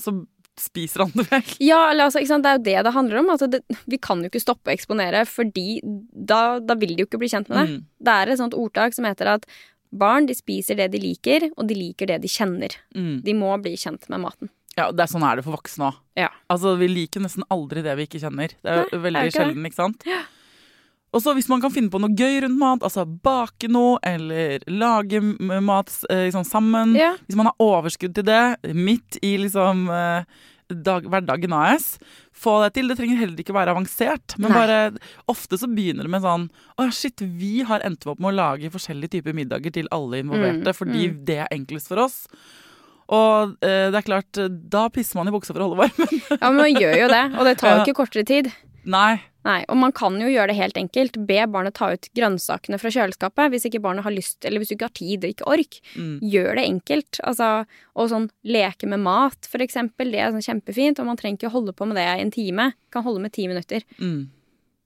så 0.00 0.16
spiser 0.58 1.04
han 1.06 1.12
det 1.16 1.24
vekk. 1.30 1.52
Ja, 1.64 1.78
altså? 1.94 2.20
Det 2.20 2.48
er 2.50 2.58
jo 2.58 2.64
det 2.66 2.74
det 2.84 2.92
handler 2.92 3.20
om. 3.22 3.30
Altså, 3.32 3.46
det, 3.48 3.62
vi 3.88 3.96
kan 4.02 4.20
jo 4.20 4.28
ikke 4.28 4.42
stoppe 4.42 4.68
å 4.68 4.74
eksponere, 4.74 5.22
fordi 5.28 5.80
da, 5.82 6.58
da 6.60 6.76
vil 6.76 6.92
de 6.96 7.04
jo 7.04 7.08
ikke 7.08 7.20
bli 7.22 7.30
kjent 7.32 7.48
med 7.48 7.56
det. 7.56 7.64
Mm. 7.70 7.86
Det 8.04 8.16
er 8.18 8.32
et 8.34 8.40
sånt 8.42 8.56
ordtak 8.58 8.92
som 8.96 9.08
heter 9.08 9.30
at 9.32 9.46
barn 9.92 10.26
de 10.28 10.34
spiser 10.36 10.78
det 10.80 10.90
de 10.94 11.00
liker, 11.02 11.50
og 11.56 11.68
de 11.68 11.76
liker 11.76 12.08
det 12.10 12.22
de 12.24 12.30
kjenner. 12.30 12.74
Mm. 12.96 13.20
De 13.24 13.34
må 13.36 13.52
bli 13.62 13.76
kjent 13.78 14.08
med 14.12 14.24
maten. 14.24 14.52
Ja, 14.76 14.88
det 14.88 15.04
er 15.04 15.10
sånn 15.12 15.24
er 15.28 15.36
det 15.36 15.44
for 15.44 15.58
voksne 15.58 15.90
òg. 15.90 15.98
Ja. 16.16 16.30
Altså, 16.52 16.74
vi 16.80 16.88
liker 16.88 17.20
nesten 17.24 17.44
aldri 17.52 17.82
det 17.84 17.96
vi 17.98 18.06
ikke 18.08 18.22
kjenner. 18.22 18.54
Det 18.64 18.72
er 18.72 18.86
Nei, 18.86 19.02
veldig 19.04 19.20
er 19.20 19.28
ikke 19.28 19.40
sjelden, 19.42 19.68
ikke 19.68 19.80
sant? 19.82 20.06
Ja. 20.08 20.22
Og 21.12 21.20
så 21.20 21.34
hvis 21.36 21.48
man 21.52 21.60
kan 21.60 21.72
finne 21.74 21.92
på 21.92 22.00
noe 22.00 22.14
gøy 22.16 22.38
rundt 22.40 22.56
mat, 22.56 22.84
altså 22.86 23.04
bake 23.04 23.68
noe 23.68 23.98
eller 24.06 24.64
lage 24.72 25.20
mat 25.20 25.92
eh, 26.08 26.24
liksom 26.30 26.46
sammen 26.48 26.96
Ja. 26.96 27.12
Hvis 27.26 27.36
man 27.36 27.50
har 27.50 27.60
overskudd 27.60 28.14
til 28.16 28.24
det 28.24 28.72
midt 28.72 29.20
i 29.20 29.34
liksom 29.42 29.90
eh, 29.92 30.24
dag, 30.74 31.06
hverdagen 31.10 31.54
AS, 31.56 31.96
få 32.32 32.58
det 32.64 32.72
til. 32.76 32.90
Det 32.90 32.98
trenger 33.00 33.20
heller 33.20 33.42
ikke 33.44 33.56
være 33.56 33.74
avansert, 33.74 34.36
men 34.38 34.52
Nei. 34.52 34.58
bare 34.58 34.78
ofte 35.30 35.58
så 35.60 35.68
begynner 35.70 36.08
det 36.08 36.12
med 36.14 36.24
sånn 36.24 36.48
Å 36.80 36.88
shit, 36.94 37.22
vi 37.22 37.62
har 37.68 37.84
endt 37.86 38.06
opp 38.08 38.22
med 38.22 38.32
å 38.32 38.38
lage 38.40 38.72
forskjellige 38.72 39.18
typer 39.18 39.36
middager 39.36 39.74
til 39.74 39.90
alle 39.94 40.22
involverte 40.24 40.72
Mm, 40.72 40.76
fordi 40.76 41.06
mm. 41.08 41.16
det 41.26 41.38
er 41.44 41.54
enklest 41.54 41.90
for 41.90 42.02
oss. 42.02 42.16
Og 43.12 43.56
eh, 43.64 43.88
det 43.92 43.98
er 43.98 44.06
klart, 44.06 44.40
da 44.72 44.86
pisser 44.92 45.18
man 45.18 45.28
i 45.28 45.34
buksa 45.34 45.54
for 45.54 45.62
å 45.62 45.68
holde 45.68 45.80
varmen. 45.82 46.20
ja, 46.30 46.50
men 46.50 46.60
man 46.60 46.80
gjør 46.80 46.98
jo 47.02 47.08
det, 47.12 47.22
og 47.36 47.48
det 47.48 47.56
tar 47.60 47.76
jo 47.76 47.82
ikke 47.86 47.98
kortere 47.98 48.26
tid. 48.28 48.50
Nei. 48.84 49.20
Nei, 49.42 49.64
Og 49.68 49.74
man 49.76 49.90
kan 49.90 50.14
jo 50.20 50.28
gjøre 50.30 50.52
det 50.52 50.56
helt 50.56 50.76
enkelt. 50.78 51.16
Be 51.26 51.40
barnet 51.50 51.74
ta 51.74 51.88
ut 51.92 52.06
grønnsakene 52.14 52.78
fra 52.78 52.90
kjøleskapet 52.94 53.50
hvis 53.50 53.64
ikke 53.66 53.80
barnet 53.82 54.04
har 54.06 54.14
lyst, 54.14 54.44
eller 54.46 54.62
hvis 54.62 54.70
du 54.70 54.76
ikke 54.76 54.86
har 54.86 54.94
tid 54.94 55.24
og 55.26 55.32
ikke 55.34 55.48
ork. 55.50 55.78
Mm. 55.98 56.12
Gjør 56.30 56.54
det 56.60 56.66
enkelt. 56.68 57.20
Altså, 57.26 57.48
og 57.98 58.10
sånn 58.12 58.28
leke 58.46 58.86
med 58.86 59.02
mat, 59.02 59.48
for 59.50 59.58
eksempel, 59.64 60.12
det 60.14 60.20
er 60.22 60.30
sånn 60.30 60.46
kjempefint. 60.46 61.02
Og 61.02 61.06
man 61.10 61.18
trenger 61.18 61.40
ikke 61.42 61.54
holde 61.56 61.74
på 61.74 61.88
med 61.90 61.98
det 61.98 62.06
i 62.06 62.22
en 62.22 62.30
time. 62.34 62.68
Kan 62.94 63.02
holde 63.02 63.22
med 63.24 63.34
ti 63.34 63.48
minutter. 63.50 63.82
Mm. 63.98 64.30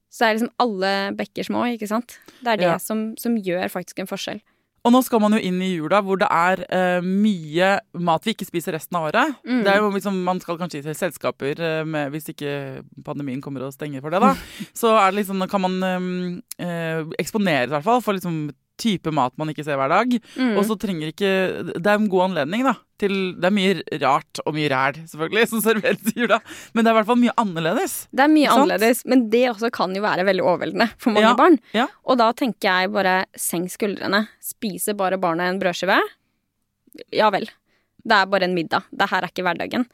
Så 0.09 0.23
det 0.23 0.27
er 0.31 0.37
liksom 0.39 0.53
alle 0.63 0.91
bekker 1.19 1.45
små, 1.45 1.65
ikke 1.77 1.89
sant. 1.91 2.17
Det 2.41 2.53
er 2.55 2.57
det 2.57 2.69
Ja. 2.71 2.77
som, 2.81 3.11
som 3.21 3.37
gjør 3.37 3.69
faktisk 3.69 3.99
en 3.99 4.09
forskjell. 4.09 4.41
Og 4.85 4.93
nå 4.93 5.01
skal 5.03 5.19
man 5.19 5.35
jo 5.35 5.41
inn 5.43 5.57
i 5.63 5.73
jula 5.73 5.99
hvor 6.05 6.19
det 6.21 6.27
er 6.31 6.61
uh, 6.67 7.03
mye 7.03 7.73
mat 8.07 8.27
vi 8.27 8.35
ikke 8.35 8.47
spiser 8.47 8.77
resten 8.77 8.99
av 8.99 9.09
året. 9.09 9.33
Mm. 9.43 9.63
Det 9.65 9.73
er 9.73 9.81
jo 9.81 9.89
liksom, 9.91 10.21
Man 10.27 10.39
skal 10.43 10.59
kanskje 10.59 10.83
til 10.85 10.95
selskaper 10.97 11.59
uh, 11.59 11.81
med, 11.87 12.13
hvis 12.13 12.31
ikke 12.31 12.83
pandemien 13.05 13.41
kommer 13.43 13.65
og 13.67 13.75
stenger 13.75 14.03
for 14.05 14.13
det. 14.13 14.21
da. 14.23 14.31
Så 14.81 14.93
er 14.95 15.11
det 15.11 15.23
liksom, 15.23 15.43
kan 15.51 15.65
man 15.65 15.77
um, 15.83 16.39
uh, 16.61 17.03
eksponeres 17.19 17.71
i 17.71 17.75
hvert 17.75 17.87
fall 17.87 18.05
for 18.05 18.17
liksom 18.17 18.47
type 18.77 19.11
mat 19.15 19.33
man 19.39 19.49
ikke 19.51 19.63
ser 19.65 19.77
hver 19.79 19.89
dag. 19.91 20.11
Mm. 20.37 20.55
Og 20.57 20.65
så 20.67 20.77
trenger 20.79 21.09
ikke 21.13 21.31
Det 21.77 21.85
er 21.87 21.95
en 21.97 22.09
god 22.11 22.27
anledning 22.29 22.63
da, 22.67 22.75
til 23.01 23.13
Det 23.37 23.49
er 23.49 23.53
mye 23.55 23.99
rart 24.03 24.41
og 24.45 24.53
mye 24.57 24.69
ræl, 24.73 24.99
selvfølgelig, 25.09 25.47
som 25.51 25.61
serveres 25.65 26.11
i 26.13 26.15
jula. 26.21 26.39
Men 26.73 26.83
det 26.85 26.91
er 26.91 26.95
i 26.95 26.97
hvert 26.99 27.09
fall 27.11 27.21
mye 27.21 27.35
annerledes. 27.41 27.95
Det 28.13 28.25
er 28.25 28.33
mye 28.33 28.51
annerledes, 28.53 29.03
men 29.09 29.27
det 29.33 29.43
også 29.51 29.71
kan 29.73 29.95
jo 29.97 30.01
være 30.05 30.25
veldig 30.29 30.45
overveldende 30.45 30.89
for 30.97 31.11
mange 31.15 31.27
Ja, 31.29 31.35
barn. 31.37 31.59
ja. 31.73 31.87
Og 32.05 32.17
da 32.21 32.31
tenker 32.37 32.69
jeg 32.83 32.93
bare 32.95 33.15
senk 33.37 33.73
skuldrene. 33.73 34.25
Spiser 34.41 34.97
bare 34.97 35.17
barnet 35.21 35.51
en 35.53 35.59
brødskive? 35.61 35.99
Ja 37.13 37.29
vel. 37.33 37.45
Det 38.07 38.15
er 38.15 38.29
bare 38.31 38.47
en 38.47 38.55
middag. 38.55 38.85
Det 38.93 39.09
her 39.11 39.25
er 39.25 39.31
ikke 39.33 39.43
hverdagen. 39.45 39.85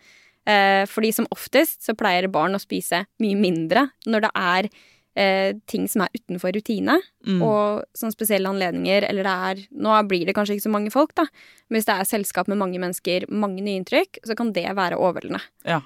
Eh, 0.46 0.84
fordi 0.92 1.14
som 1.16 1.28
oftest 1.32 1.86
så 1.86 1.96
pleier 1.96 2.28
barn 2.32 2.56
å 2.56 2.60
spise 2.62 3.06
mye 3.24 3.38
mindre 3.40 3.86
når 4.06 4.26
det 4.26 4.32
er 4.36 4.68
eh, 5.16 5.54
ting 5.70 5.88
som 5.88 6.02
er 6.06 6.10
utenfor 6.18 6.54
rutine, 6.56 7.00
Mm. 7.24 7.40
og 7.42 7.86
sånne 7.96 8.12
spesielle 8.12 8.50
anledninger, 8.50 9.06
eller 9.08 9.24
det 9.24 9.32
er 9.32 9.62
Nå 9.80 9.96
blir 10.10 10.26
det 10.28 10.34
kanskje 10.36 10.58
ikke 10.58 10.66
så 10.68 10.72
mange 10.74 10.92
folk, 10.92 11.14
da, 11.16 11.24
men 11.70 11.78
hvis 11.80 11.86
det 11.88 11.96
er 11.96 12.04
selskap 12.10 12.48
med 12.52 12.58
mange 12.60 12.80
mennesker, 12.82 13.30
mange 13.32 13.62
nye 13.64 13.80
inntrykk, 13.80 14.20
så 14.28 14.36
kan 14.36 14.52
det 14.52 14.66
være 14.76 14.98
overveldende. 15.00 15.40
Ja. 15.66 15.80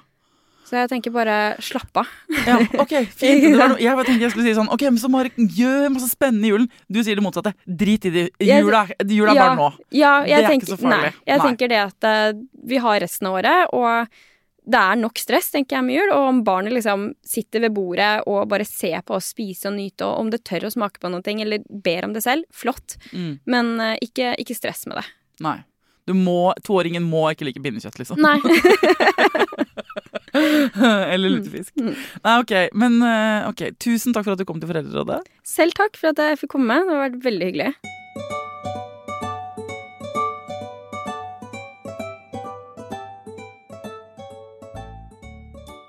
Så 0.68 0.76
jeg 0.76 0.90
tenker 0.90 1.10
bare 1.14 1.54
slapp 1.64 1.96
av. 1.96 2.08
Ja, 2.44 2.58
ok, 2.82 2.90
fint. 3.08 3.46
Var 3.56 3.68
noe, 3.72 3.78
jeg 3.80 3.96
tenkte 4.04 4.20
jeg 4.26 4.32
skulle 4.34 4.44
si 4.50 4.52
sånn 4.58 4.68
Ok, 4.68 4.82
men 4.90 4.98
så 5.00 5.08
Marek, 5.08 5.32
gjør 5.38 5.86
masse 5.94 6.10
spennende 6.12 6.44
i 6.44 6.50
julen. 6.50 6.66
Du 6.92 6.98
sier 7.00 7.16
det 7.16 7.24
motsatte. 7.24 7.54
Drit 7.64 8.04
i 8.04 8.10
det. 8.12 8.24
Jula, 8.44 8.82
jula 9.00 9.32
er 9.32 9.38
bare 9.40 9.56
nå. 9.56 9.68
Ja, 9.96 10.18
Det 10.26 10.42
er 10.42 10.50
ikke 10.58 10.68
så 10.74 10.76
farlig. 10.76 11.14
Nei, 11.14 11.14
jeg 11.30 11.38
Nei. 11.40 11.46
tenker 11.46 11.72
det 11.72 11.78
at 11.86 12.04
uh, 12.04 12.42
vi 12.68 12.76
har 12.84 13.00
resten 13.00 13.30
av 13.30 13.38
året, 13.40 13.72
og 13.72 14.12
det 14.68 14.80
er 14.80 14.98
nok 15.00 15.20
stress, 15.20 15.50
tenker 15.54 15.78
jeg, 15.78 15.86
med 15.86 15.96
jul. 15.96 16.10
Og 16.12 16.26
om 16.32 16.42
barnet 16.44 16.74
liksom 16.76 17.08
sitter 17.26 17.64
ved 17.64 17.74
bordet 17.76 18.10
og 18.28 18.48
bare 18.50 18.66
ser 18.68 19.00
på 19.06 19.16
oss 19.16 19.32
spise 19.34 19.70
og 19.70 19.76
nyte, 19.78 20.04
og 20.06 20.24
om 20.24 20.32
det 20.32 20.44
tør 20.48 20.68
å 20.68 20.74
smake 20.74 21.00
på 21.02 21.10
noe, 21.12 21.24
eller 21.24 21.64
ber 21.68 22.08
om 22.08 22.14
det 22.16 22.24
selv, 22.26 22.44
flott. 22.52 22.98
Mm. 23.12 23.38
Men 23.48 23.74
uh, 23.80 23.94
ikke, 24.04 24.34
ikke 24.42 24.58
stress 24.58 24.84
med 24.90 25.00
det. 25.00 25.06
Nei. 25.44 25.58
Du 26.08 26.14
må, 26.16 26.54
Toåringen 26.64 27.04
må 27.04 27.26
ikke 27.32 27.48
like 27.48 27.60
pinnekjøtt, 27.64 27.98
liksom. 28.00 28.20
Nei. 28.24 28.38
Eller 31.12 31.32
lutefisk. 31.32 31.72
Nei, 31.76 32.34
ok. 32.40 32.54
Men 32.78 32.96
uh, 33.02 33.48
ok, 33.50 33.70
tusen 33.80 34.16
takk 34.16 34.24
for 34.28 34.36
at 34.36 34.40
du 34.40 34.46
kom 34.48 34.60
til 34.60 34.70
Foreldrerådet. 34.70 35.20
Selv 35.44 35.76
takk 35.76 36.00
for 36.00 36.12
at 36.12 36.20
jeg 36.22 36.40
fikk 36.44 36.54
komme. 36.56 36.80
Det 36.84 36.94
har 36.94 37.04
vært 37.08 37.20
veldig 37.24 37.50
hyggelig. 37.50 37.72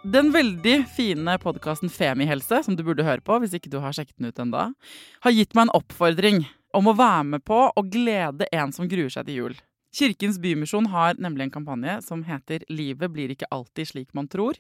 Den 0.09 0.31
veldig 0.33 0.87
fine 0.89 1.35
podkasten 1.37 1.89
Femihelse, 1.93 2.63
som 2.65 2.73
du 2.73 2.81
burde 2.87 3.03
høre 3.05 3.21
på 3.21 3.35
hvis 3.43 3.51
ikke 3.53 3.69
du 3.69 3.77
har 3.83 3.93
sjekket 3.93 4.15
den 4.17 4.31
ut 4.31 4.39
enda, 4.41 4.63
har 5.21 5.35
gitt 5.35 5.53
meg 5.53 5.67
en 5.67 5.73
oppfordring 5.77 6.39
om 6.73 6.89
å 6.89 6.95
være 6.97 7.27
med 7.35 7.43
på 7.45 7.59
å 7.67 7.83
glede 7.85 8.47
en 8.55 8.73
som 8.73 8.89
gruer 8.89 9.11
seg 9.13 9.27
til 9.27 9.37
jul. 9.37 9.59
Kirkens 9.93 10.39
Bymisjon 10.41 10.89
har 10.89 11.19
nemlig 11.21 11.45
en 11.45 11.53
kampanje 11.59 11.99
som 12.07 12.23
heter 12.25 12.65
'Livet 12.69 13.13
blir 13.13 13.35
ikke 13.35 13.51
alltid 13.51 13.91
slik 13.91 14.09
man 14.17 14.27
tror'. 14.27 14.57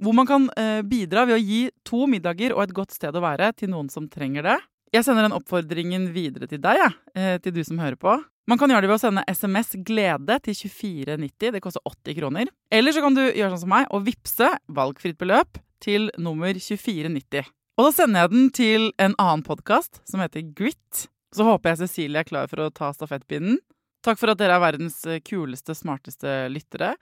Hvor 0.00 0.16
man 0.16 0.26
kan 0.26 0.48
eh, 0.56 0.80
bidra 0.80 1.26
ved 1.28 1.36
å 1.36 1.44
gi 1.44 1.70
to 1.84 2.06
middager 2.06 2.56
og 2.56 2.62
et 2.62 2.74
godt 2.74 2.96
sted 2.96 3.12
å 3.12 3.20
være 3.20 3.52
til 3.52 3.68
noen 3.68 3.90
som 3.92 4.08
trenger 4.08 4.42
det. 4.42 4.58
Jeg 4.92 5.06
sender 5.06 5.24
den 5.24 5.32
oppfordringen 5.32 6.10
videre 6.12 6.44
til 6.50 6.60
deg, 6.60 6.76
jeg, 6.76 6.96
eh, 7.16 7.38
til 7.40 7.54
du 7.56 7.62
som 7.64 7.78
hører 7.80 7.96
på. 7.96 8.12
Man 8.50 8.58
kan 8.60 8.68
gjøre 8.68 8.84
det 8.84 8.90
ved 8.90 8.98
å 8.98 9.00
sende 9.00 9.24
SMS 9.30 9.70
'glede' 9.80 10.36
til 10.44 10.54
2490. 10.54 11.52
Det 11.54 11.62
koster 11.62 11.80
80 11.86 12.18
kroner. 12.18 12.46
Eller 12.70 12.92
så 12.92 13.00
kan 13.00 13.14
du 13.14 13.22
gjøre 13.22 13.54
sånn 13.54 13.62
som 13.64 13.72
meg 13.72 13.86
og 13.88 14.04
vippse 14.04 14.48
valgfritt 14.68 15.16
beløp 15.16 15.62
til 15.80 16.10
nummer 16.18 16.52
2490. 16.52 17.46
Og 17.78 17.86
da 17.86 17.92
sender 17.92 18.20
jeg 18.20 18.30
den 18.30 18.50
til 18.50 18.92
en 18.98 19.14
annen 19.16 19.42
podkast 19.42 20.02
som 20.04 20.20
heter 20.20 20.44
Grit. 20.52 21.08
Så 21.32 21.46
håper 21.46 21.70
jeg 21.70 21.88
Cecilie 21.88 22.20
er 22.20 22.28
klar 22.28 22.50
for 22.50 22.60
å 22.60 22.68
ta 22.74 22.92
stafettpinnen. 22.92 23.56
Takk 24.02 24.18
for 24.18 24.28
at 24.28 24.40
dere 24.42 24.58
er 24.58 24.60
verdens 24.60 24.98
eh, 25.06 25.22
kuleste, 25.24 25.72
smarteste 25.78 26.50
lyttere. 26.50 26.96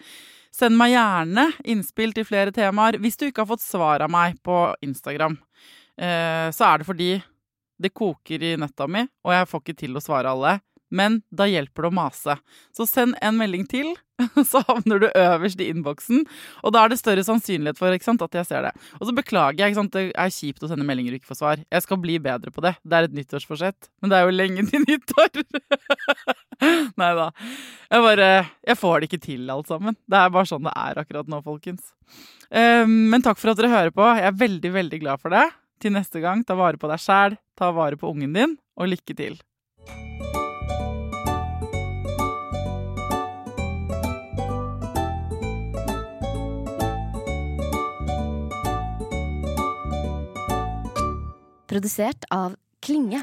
Send 0.53 0.76
meg 0.78 0.93
gjerne 0.93 1.49
innspill 1.64 2.12
til 2.14 2.28
flere 2.28 2.53
temaer. 2.53 3.01
Hvis 3.01 3.16
du 3.16 3.26
ikke 3.26 3.43
har 3.43 3.51
fått 3.51 3.64
svar 3.64 4.05
av 4.05 4.12
meg 4.12 4.36
på 4.45 4.76
Instagram, 4.84 5.38
eh, 5.97 6.53
så 6.53 6.68
er 6.68 6.78
det 6.78 6.86
fordi 6.86 7.12
det 7.81 7.95
koker 7.97 8.43
i 8.45 8.57
nøtta 8.61 8.89
mi, 8.91 9.07
og 9.24 9.33
jeg 9.35 9.49
får 9.51 9.64
ikke 9.64 9.81
til 9.85 9.97
å 9.97 10.05
svare 10.05 10.33
alle. 10.35 10.59
Men 10.91 11.20
da 11.31 11.47
hjelper 11.47 11.87
det 11.87 11.91
å 11.93 11.95
mase. 11.95 12.35
Så 12.74 12.85
send 12.89 13.14
en 13.22 13.37
melding 13.39 13.62
til, 13.70 13.93
så 14.51 14.62
havner 14.66 15.01
du 15.03 15.07
øverst 15.09 15.61
i 15.62 15.68
innboksen. 15.70 16.24
Og 16.66 16.74
da 16.74 16.83
er 16.83 16.93
det 16.93 16.99
større 16.99 17.22
sannsynlighet 17.24 17.78
for 17.78 17.95
sant, 18.03 18.24
at 18.26 18.35
jeg 18.41 18.49
ser 18.49 18.66
det. 18.66 18.72
Og 18.99 19.07
så 19.09 19.14
beklager 19.16 19.62
jeg, 19.70 19.87
det 19.95 20.03
er 20.11 20.35
kjipt 20.35 20.66
å 20.66 20.70
sende 20.70 20.87
meldinger 20.89 21.14
og 21.14 21.20
ikke 21.20 21.31
få 21.31 21.39
svar. 21.39 21.62
Jeg 21.62 21.87
skal 21.87 22.03
bli 22.03 22.18
bedre 22.22 22.51
på 22.55 22.64
det. 22.66 22.74
Det 22.83 22.99
er 22.99 23.07
et 23.07 23.16
nyttårsforsett. 23.20 23.91
Men 24.03 24.12
det 24.12 24.18
er 24.18 24.26
jo 24.26 24.35
lenge 24.35 24.66
til 24.72 24.85
nyttår. 24.89 25.47
Nei 27.01 27.12
da. 27.16 27.31
Jeg 27.91 28.05
bare 28.05 28.28
Jeg 28.66 28.78
får 28.83 28.99
det 28.99 29.11
ikke 29.11 29.24
til, 29.31 29.47
alt 29.55 29.70
sammen. 29.70 29.97
Det 30.11 30.18
er 30.18 30.35
bare 30.35 30.51
sånn 30.51 30.66
det 30.66 30.74
er 30.74 31.05
akkurat 31.05 31.31
nå, 31.31 31.41
folkens. 31.47 31.95
Ehm, 32.51 33.07
men 33.14 33.22
takk 33.22 33.39
for 33.39 33.55
at 33.55 33.62
dere 33.62 33.70
hører 33.72 33.95
på. 33.95 34.11
Jeg 34.18 34.26
er 34.26 34.41
veldig, 34.43 34.74
veldig 34.74 35.05
glad 35.07 35.22
for 35.22 35.39
det. 35.39 35.47
Til 35.81 35.95
neste 35.95 36.20
gang, 36.20 36.43
ta 36.45 36.53
vare 36.61 36.76
på 36.76 36.91
deg 36.91 37.01
sjæl, 37.01 37.39
ta 37.57 37.70
vare 37.72 37.97
på 37.97 38.11
ungen 38.12 38.35
din, 38.37 38.59
og 38.76 38.91
lykke 38.93 39.16
til. 39.16 39.41
Produsert 51.70 52.28
av 52.35 52.59
Klinge. 52.85 53.22